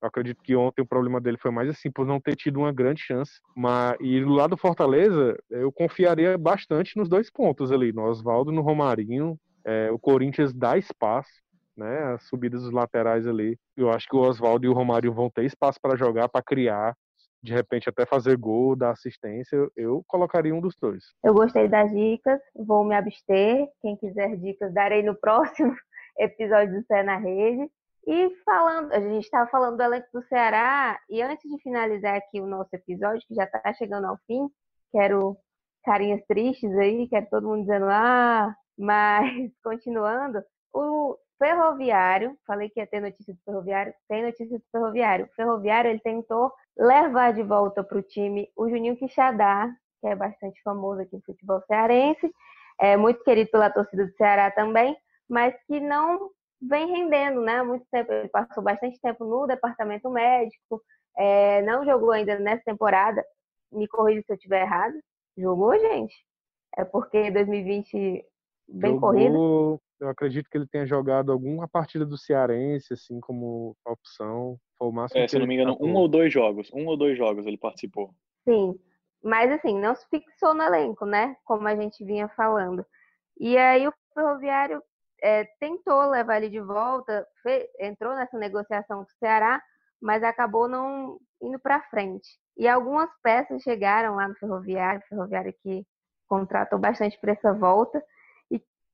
Eu 0.00 0.06
acredito 0.06 0.40
que 0.44 0.54
ontem 0.54 0.80
o 0.80 0.86
problema 0.86 1.20
dele 1.20 1.36
foi 1.36 1.50
mais 1.50 1.68
assim, 1.68 1.90
por 1.90 2.06
não 2.06 2.20
ter 2.20 2.36
tido 2.36 2.60
uma 2.60 2.72
grande 2.72 3.02
chance. 3.02 3.32
Mas, 3.56 3.96
e 4.00 4.20
do 4.20 4.28
lado 4.28 4.50
do 4.50 4.56
Fortaleza, 4.56 5.36
eu 5.50 5.72
confiaria 5.72 6.38
bastante 6.38 6.96
nos 6.96 7.08
dois 7.08 7.28
pontos 7.28 7.72
ali, 7.72 7.92
no 7.92 8.04
Oswaldo 8.04 8.52
no 8.52 8.62
Romarinho. 8.62 9.36
É, 9.64 9.90
o 9.90 9.98
Corinthians 9.98 10.54
dá 10.54 10.78
espaço, 10.78 11.28
né? 11.76 12.14
As 12.14 12.22
subidas 12.28 12.62
dos 12.62 12.70
laterais 12.70 13.26
ali. 13.26 13.58
Eu 13.76 13.90
acho 13.90 14.06
que 14.06 14.14
o 14.14 14.20
Oswaldo 14.20 14.64
e 14.64 14.68
o 14.68 14.72
Romário 14.72 15.12
vão 15.12 15.28
ter 15.28 15.44
espaço 15.44 15.80
para 15.82 15.96
jogar, 15.96 16.28
para 16.28 16.44
criar. 16.44 16.94
De 17.42 17.52
repente 17.52 17.88
até 17.88 18.04
fazer 18.04 18.36
gol, 18.36 18.74
dar 18.74 18.90
assistência, 18.90 19.56
eu 19.76 20.02
colocaria 20.06 20.54
um 20.54 20.60
dos 20.60 20.74
dois. 20.80 21.04
Eu 21.22 21.34
gostei 21.34 21.68
das 21.68 21.90
dicas, 21.90 22.40
vou 22.54 22.84
me 22.84 22.94
abster. 22.94 23.68
Quem 23.80 23.96
quiser 23.96 24.36
dicas, 24.36 24.72
darei 24.74 25.02
no 25.02 25.14
próximo 25.20 25.74
episódio 26.18 26.80
do 26.80 26.86
Cé 26.86 27.02
na 27.02 27.16
Rede. 27.16 27.70
E 28.06 28.30
falando, 28.44 28.92
a 28.92 29.00
gente 29.00 29.24
estava 29.24 29.48
falando 29.50 29.76
do 29.76 29.82
elenco 29.82 30.08
do 30.14 30.22
Ceará, 30.22 30.98
e 31.10 31.20
antes 31.20 31.48
de 31.48 31.62
finalizar 31.62 32.16
aqui 32.16 32.40
o 32.40 32.46
nosso 32.46 32.70
episódio, 32.72 33.22
que 33.28 33.34
já 33.34 33.44
está 33.44 33.72
chegando 33.74 34.06
ao 34.06 34.16
fim, 34.26 34.48
quero 34.90 35.36
carinhas 35.84 36.24
tristes 36.26 36.74
aí, 36.78 37.06
quero 37.08 37.28
todo 37.28 37.46
mundo 37.46 37.60
dizendo, 37.60 37.86
ah, 37.90 38.54
mas 38.78 39.28
continuando, 39.62 40.42
o 40.72 41.18
Ferroviário, 41.38 42.36
falei 42.46 42.68
que 42.68 42.80
ia 42.80 42.86
ter 42.86 43.00
notícia 43.00 43.32
do 43.32 43.40
Ferroviário, 43.44 43.94
tem 44.08 44.22
notícia 44.22 44.58
do 44.58 44.64
Ferroviário. 44.72 45.26
O 45.26 45.34
Ferroviário 45.34 45.90
ele 45.90 46.00
tentou 46.00 46.52
levar 46.78 47.32
de 47.32 47.42
volta 47.42 47.82
para 47.82 47.98
o 47.98 48.02
time 48.02 48.48
o 48.56 48.68
Juninho 48.68 48.96
Quixadá, 48.96 49.68
que 50.00 50.06
é 50.06 50.14
bastante 50.14 50.62
famoso 50.62 51.00
aqui 51.00 51.16
no 51.16 51.22
futebol 51.22 51.60
cearense, 51.62 52.32
é 52.80 52.96
muito 52.96 53.22
querido 53.24 53.50
pela 53.50 53.70
torcida 53.70 54.06
do 54.06 54.12
Ceará 54.12 54.50
também, 54.50 54.96
mas 55.28 55.54
que 55.66 55.80
não 55.80 56.30
vem 56.62 56.86
rendendo, 56.86 57.40
né? 57.40 57.62
Muito 57.62 57.84
tempo, 57.90 58.12
ele 58.12 58.28
passou 58.28 58.62
bastante 58.62 59.00
tempo 59.00 59.24
no 59.24 59.46
departamento 59.46 60.08
médico, 60.10 60.80
é, 61.16 61.62
não 61.62 61.84
jogou 61.84 62.12
ainda 62.12 62.38
nessa 62.38 62.62
temporada. 62.64 63.24
Me 63.72 63.88
corrija 63.88 64.22
se 64.22 64.32
eu 64.32 64.36
estiver 64.36 64.62
errado. 64.62 64.94
Jogou, 65.36 65.76
gente? 65.78 66.14
É 66.76 66.84
porque 66.84 67.30
2020 67.30 68.24
bem 68.68 68.92
jogou, 68.92 69.00
corrido 69.00 69.80
eu 70.00 70.08
acredito 70.08 70.48
que 70.48 70.56
ele 70.56 70.66
tenha 70.66 70.86
jogado 70.86 71.32
alguma 71.32 71.66
partida 71.66 72.06
do 72.06 72.16
Cearense, 72.16 72.94
assim, 72.94 73.18
como 73.20 73.76
opção. 73.84 74.58
Foi 74.78 74.88
o 74.88 74.92
máximo 74.92 75.20
é, 75.20 75.28
se 75.28 75.38
não 75.38 75.46
me 75.46 75.54
engano, 75.54 75.76
um 75.80 75.94
ou 75.94 76.08
dois 76.08 76.32
jogos. 76.32 76.70
Um 76.72 76.86
ou 76.86 76.96
dois 76.96 77.18
jogos 77.18 77.46
ele 77.46 77.58
participou. 77.58 78.14
Sim. 78.48 78.78
Mas, 79.22 79.50
assim, 79.50 79.78
não 79.78 79.94
se 79.94 80.06
fixou 80.08 80.54
no 80.54 80.62
elenco, 80.62 81.04
né? 81.04 81.36
Como 81.44 81.66
a 81.66 81.74
gente 81.74 82.04
vinha 82.04 82.28
falando. 82.28 82.86
E 83.38 83.56
aí 83.58 83.86
o 83.86 83.92
Ferroviário 84.14 84.82
é, 85.22 85.44
tentou 85.58 86.08
levar 86.10 86.36
ele 86.36 86.48
de 86.48 86.60
volta, 86.60 87.26
fez, 87.42 87.66
entrou 87.80 88.14
nessa 88.14 88.38
negociação 88.38 88.98
com 88.98 89.10
o 89.10 89.18
Ceará, 89.18 89.60
mas 90.00 90.22
acabou 90.22 90.68
não 90.68 91.18
indo 91.42 91.58
para 91.58 91.82
frente. 91.82 92.28
E 92.56 92.68
algumas 92.68 93.10
peças 93.22 93.62
chegaram 93.62 94.14
lá 94.14 94.28
no 94.28 94.36
Ferroviário, 94.36 95.00
o 95.00 95.08
Ferroviário 95.08 95.54
que 95.62 95.84
contratou 96.28 96.78
bastante 96.78 97.18
para 97.20 97.32
essa 97.32 97.52
volta. 97.52 98.02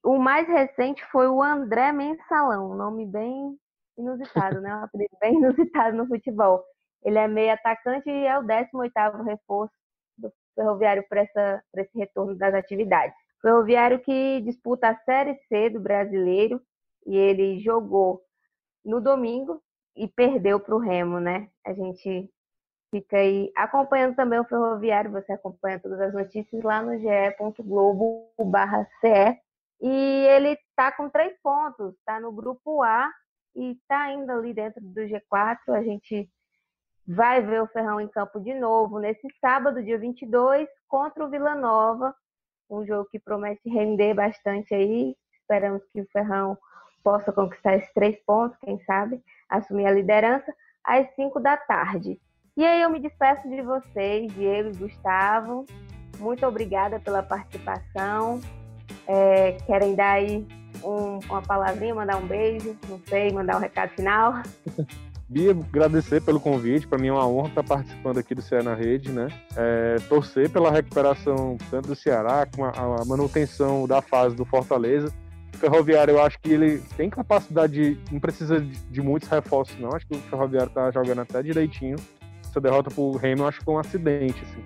O 0.02 0.18
mais 0.18 0.46
recente 0.46 1.02
foi 1.06 1.28
o 1.28 1.42
André 1.42 1.90
Mensalão, 1.90 2.74
nome 2.74 3.06
bem 3.06 3.58
inusitado, 3.96 4.60
né? 4.60 4.74
Um 4.74 4.84
apelido 4.84 5.16
bem 5.20 5.34
inusitado 5.38 5.96
no 5.96 6.06
futebol. 6.06 6.64
Ele 7.02 7.18
é 7.18 7.28
meio 7.28 7.52
atacante 7.52 8.08
e 8.08 8.26
é 8.26 8.38
o 8.38 8.42
18º 8.42 9.24
reforço 9.24 9.74
do 10.16 10.32
Ferroviário 10.54 11.04
para 11.08 11.22
esse 11.22 11.98
retorno 11.98 12.34
das 12.34 12.54
atividades. 12.54 13.16
Ferroviário 13.42 14.00
que 14.00 14.40
disputa 14.40 14.88
a 14.88 14.96
Série 15.04 15.38
C 15.48 15.68
do 15.68 15.80
Brasileiro 15.80 16.62
e 17.06 17.14
ele 17.14 17.60
jogou 17.60 18.22
no 18.82 19.00
domingo 19.00 19.62
e 19.94 20.08
perdeu 20.08 20.58
para 20.58 20.74
o 20.74 20.78
Remo, 20.78 21.20
né? 21.20 21.48
A 21.64 21.74
gente 21.74 22.30
fica 22.90 23.18
aí 23.18 23.52
acompanhando 23.56 24.16
também 24.16 24.38
o 24.38 24.44
Ferroviário, 24.44 25.10
você 25.10 25.32
acompanha 25.32 25.78
todas 25.78 26.00
as 26.00 26.14
notícias 26.14 26.62
lá 26.62 26.80
no 26.82 26.98
ge.globo.ce 26.98 28.24
e 29.82 30.26
ele 30.28 30.50
está 30.50 30.92
com 30.92 31.10
três 31.10 31.36
pontos, 31.42 31.94
está 31.96 32.18
no 32.20 32.32
grupo 32.32 32.82
A 32.82 33.10
e 33.54 33.72
está 33.72 34.04
ainda 34.04 34.34
ali 34.34 34.52
dentro 34.52 34.80
do 34.80 35.00
G4. 35.00 35.58
A 35.68 35.82
gente 35.82 36.28
vai 37.06 37.42
ver 37.42 37.62
o 37.62 37.66
Ferrão 37.66 38.00
em 38.00 38.08
campo 38.08 38.40
de 38.40 38.54
novo 38.54 38.98
nesse 38.98 39.28
sábado, 39.40 39.82
dia 39.82 39.98
22, 39.98 40.68
contra 40.88 41.24
o 41.24 41.30
Vila 41.30 41.54
Nova. 41.54 42.14
Um 42.70 42.84
jogo 42.86 43.08
que 43.10 43.18
promete 43.18 43.68
render 43.68 44.14
bastante 44.14 44.74
aí. 44.74 45.14
Esperamos 45.40 45.82
que 45.92 46.00
o 46.00 46.08
Ferrão 46.10 46.56
possa 47.02 47.30
conquistar 47.30 47.76
esses 47.76 47.92
três 47.92 48.18
pontos, 48.24 48.58
quem 48.64 48.82
sabe, 48.84 49.22
assumir 49.48 49.86
a 49.86 49.92
liderança 49.92 50.52
às 50.82 51.06
5 51.14 51.38
da 51.38 51.56
tarde. 51.56 52.18
E 52.56 52.64
aí 52.64 52.80
eu 52.80 52.90
me 52.90 52.98
despeço 52.98 53.48
de 53.48 53.60
vocês, 53.60 54.32
Diego 54.32 54.70
e 54.70 54.76
Gustavo. 54.76 55.66
Muito 56.18 56.46
obrigada 56.46 56.98
pela 56.98 57.22
participação. 57.22 58.40
É, 59.06 59.52
querem 59.66 59.94
dar 59.94 60.12
aí 60.12 60.46
um, 60.82 61.18
uma 61.28 61.42
palavrinha, 61.42 61.94
mandar 61.94 62.16
um 62.16 62.26
beijo, 62.26 62.76
não 62.88 63.00
sei, 63.06 63.32
mandar 63.32 63.56
um 63.56 63.60
recado 63.60 63.90
final? 63.90 64.42
Bia, 65.28 65.52
agradecer 65.52 66.20
pelo 66.20 66.38
convite. 66.38 66.86
Para 66.86 66.98
mim 66.98 67.08
é 67.08 67.12
uma 67.12 67.26
honra 67.26 67.48
estar 67.48 67.62
participando 67.62 68.18
aqui 68.18 68.34
do 68.34 68.42
Ceará 68.42 68.62
na 68.62 68.74
Rede, 68.74 69.10
né? 69.10 69.28
É, 69.56 69.96
torcer 70.08 70.50
pela 70.50 70.70
recuperação 70.70 71.56
tanto 71.70 71.88
do 71.88 71.96
Ceará 71.96 72.46
como 72.46 72.66
a, 72.66 72.70
a, 72.70 73.04
manutenção 73.04 73.86
da 73.88 74.02
fase 74.02 74.36
do 74.36 74.44
Fortaleza. 74.44 75.12
O 75.54 75.56
Ferroviário, 75.56 76.12
eu 76.12 76.22
acho 76.22 76.38
que 76.40 76.52
ele 76.52 76.78
tem 76.96 77.08
capacidade 77.08 77.72
de. 77.72 78.12
não 78.12 78.20
precisa 78.20 78.60
de, 78.60 78.76
de 78.90 79.00
muitos 79.00 79.28
reforços, 79.28 79.78
não. 79.80 79.90
Acho 79.94 80.06
que 80.06 80.14
o 80.14 80.20
Ferroviário 80.20 80.68
está 80.68 80.90
jogando 80.90 81.22
até 81.22 81.42
direitinho. 81.42 81.96
Essa 82.42 82.60
derrota 82.60 82.90
pro 82.90 83.16
Remo, 83.16 83.42
eu 83.42 83.48
acho 83.48 83.60
que 83.60 83.64
foi 83.64 83.74
um 83.74 83.78
acidente, 83.78 84.42
assim. 84.42 84.62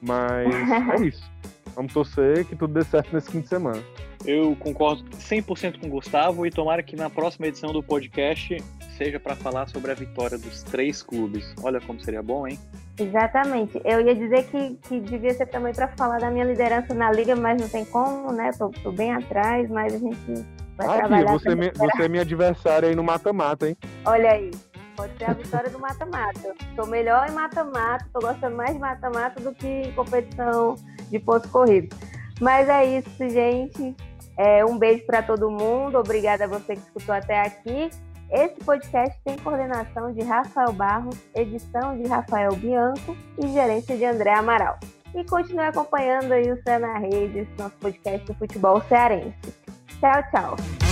Mas 0.00 0.48
é 1.00 1.06
isso. 1.06 1.37
Vamos 1.78 1.92
torcer 1.92 2.44
que 2.44 2.56
tudo 2.56 2.74
dê 2.74 2.82
certo 2.82 3.14
nesse 3.14 3.30
fim 3.30 3.40
de 3.40 3.46
semana. 3.46 3.80
Eu 4.26 4.56
concordo 4.56 5.04
100% 5.10 5.78
com 5.78 5.86
o 5.86 5.90
Gustavo 5.90 6.44
e 6.44 6.50
tomara 6.50 6.82
que 6.82 6.96
na 6.96 7.08
próxima 7.08 7.46
edição 7.46 7.72
do 7.72 7.80
podcast 7.80 8.56
seja 8.96 9.20
para 9.20 9.36
falar 9.36 9.68
sobre 9.68 9.92
a 9.92 9.94
vitória 9.94 10.36
dos 10.36 10.64
três 10.64 11.04
clubes. 11.04 11.54
Olha 11.62 11.80
como 11.80 12.00
seria 12.00 12.20
bom, 12.20 12.48
hein? 12.48 12.58
Exatamente. 12.98 13.80
Eu 13.84 14.00
ia 14.00 14.12
dizer 14.12 14.46
que, 14.46 14.74
que 14.88 14.98
devia 14.98 15.32
ser 15.34 15.46
também 15.46 15.72
para 15.72 15.86
falar 15.96 16.18
da 16.18 16.32
minha 16.32 16.44
liderança 16.44 16.92
na 16.94 17.12
liga, 17.12 17.36
mas 17.36 17.62
não 17.62 17.68
tem 17.68 17.84
como, 17.84 18.32
né? 18.32 18.50
Tô, 18.58 18.70
tô 18.70 18.90
bem 18.90 19.12
atrás, 19.12 19.70
mas 19.70 19.94
a 19.94 19.98
gente 19.98 20.44
vai 20.76 20.88
ah, 20.88 20.98
trabalhar. 20.98 21.30
Você, 21.30 21.54
me, 21.54 21.70
você 21.70 22.02
é 22.02 22.08
minha 22.08 22.22
adversária 22.22 22.88
aí 22.88 22.96
no 22.96 23.04
mata-mata, 23.04 23.68
hein? 23.68 23.76
Olha 24.04 24.32
aí. 24.32 24.50
Pode 24.96 25.16
ser 25.16 25.30
a 25.30 25.32
vitória 25.32 25.70
do 25.70 25.78
mata-mata. 25.78 26.56
Tô 26.74 26.86
melhor 26.86 27.30
em 27.30 27.32
mata-mata, 27.34 28.04
tô 28.12 28.18
gostando 28.18 28.56
mais 28.56 28.72
de 28.72 28.80
mata-mata 28.80 29.40
do 29.40 29.54
que 29.54 29.68
em 29.68 29.92
competição 29.92 30.74
de 31.10 31.18
pontos 31.18 31.50
corridos. 31.50 31.96
Mas 32.40 32.68
é 32.68 32.98
isso, 32.98 33.28
gente. 33.28 33.96
É, 34.36 34.64
um 34.64 34.78
beijo 34.78 35.04
para 35.04 35.22
todo 35.22 35.50
mundo. 35.50 35.98
Obrigada 35.98 36.44
a 36.44 36.48
você 36.48 36.76
que 36.76 36.82
escutou 36.82 37.14
até 37.14 37.40
aqui. 37.40 37.90
Esse 38.30 38.56
podcast 38.56 39.18
tem 39.24 39.36
coordenação 39.38 40.12
de 40.12 40.22
Rafael 40.22 40.72
Barros, 40.72 41.16
edição 41.34 41.96
de 41.96 42.06
Rafael 42.06 42.54
Bianco 42.56 43.16
e 43.38 43.48
gerência 43.48 43.96
de 43.96 44.04
André 44.04 44.34
Amaral. 44.34 44.78
E 45.14 45.24
continue 45.24 45.64
acompanhando 45.64 46.32
aí 46.32 46.52
o 46.52 46.62
Cé 46.62 46.78
na 46.78 46.98
Rede, 46.98 47.38
esse 47.40 47.52
nosso 47.58 47.76
podcast 47.76 48.26
do 48.26 48.34
futebol 48.34 48.82
cearense. 48.82 49.54
Tchau, 49.98 50.22
tchau. 50.30 50.87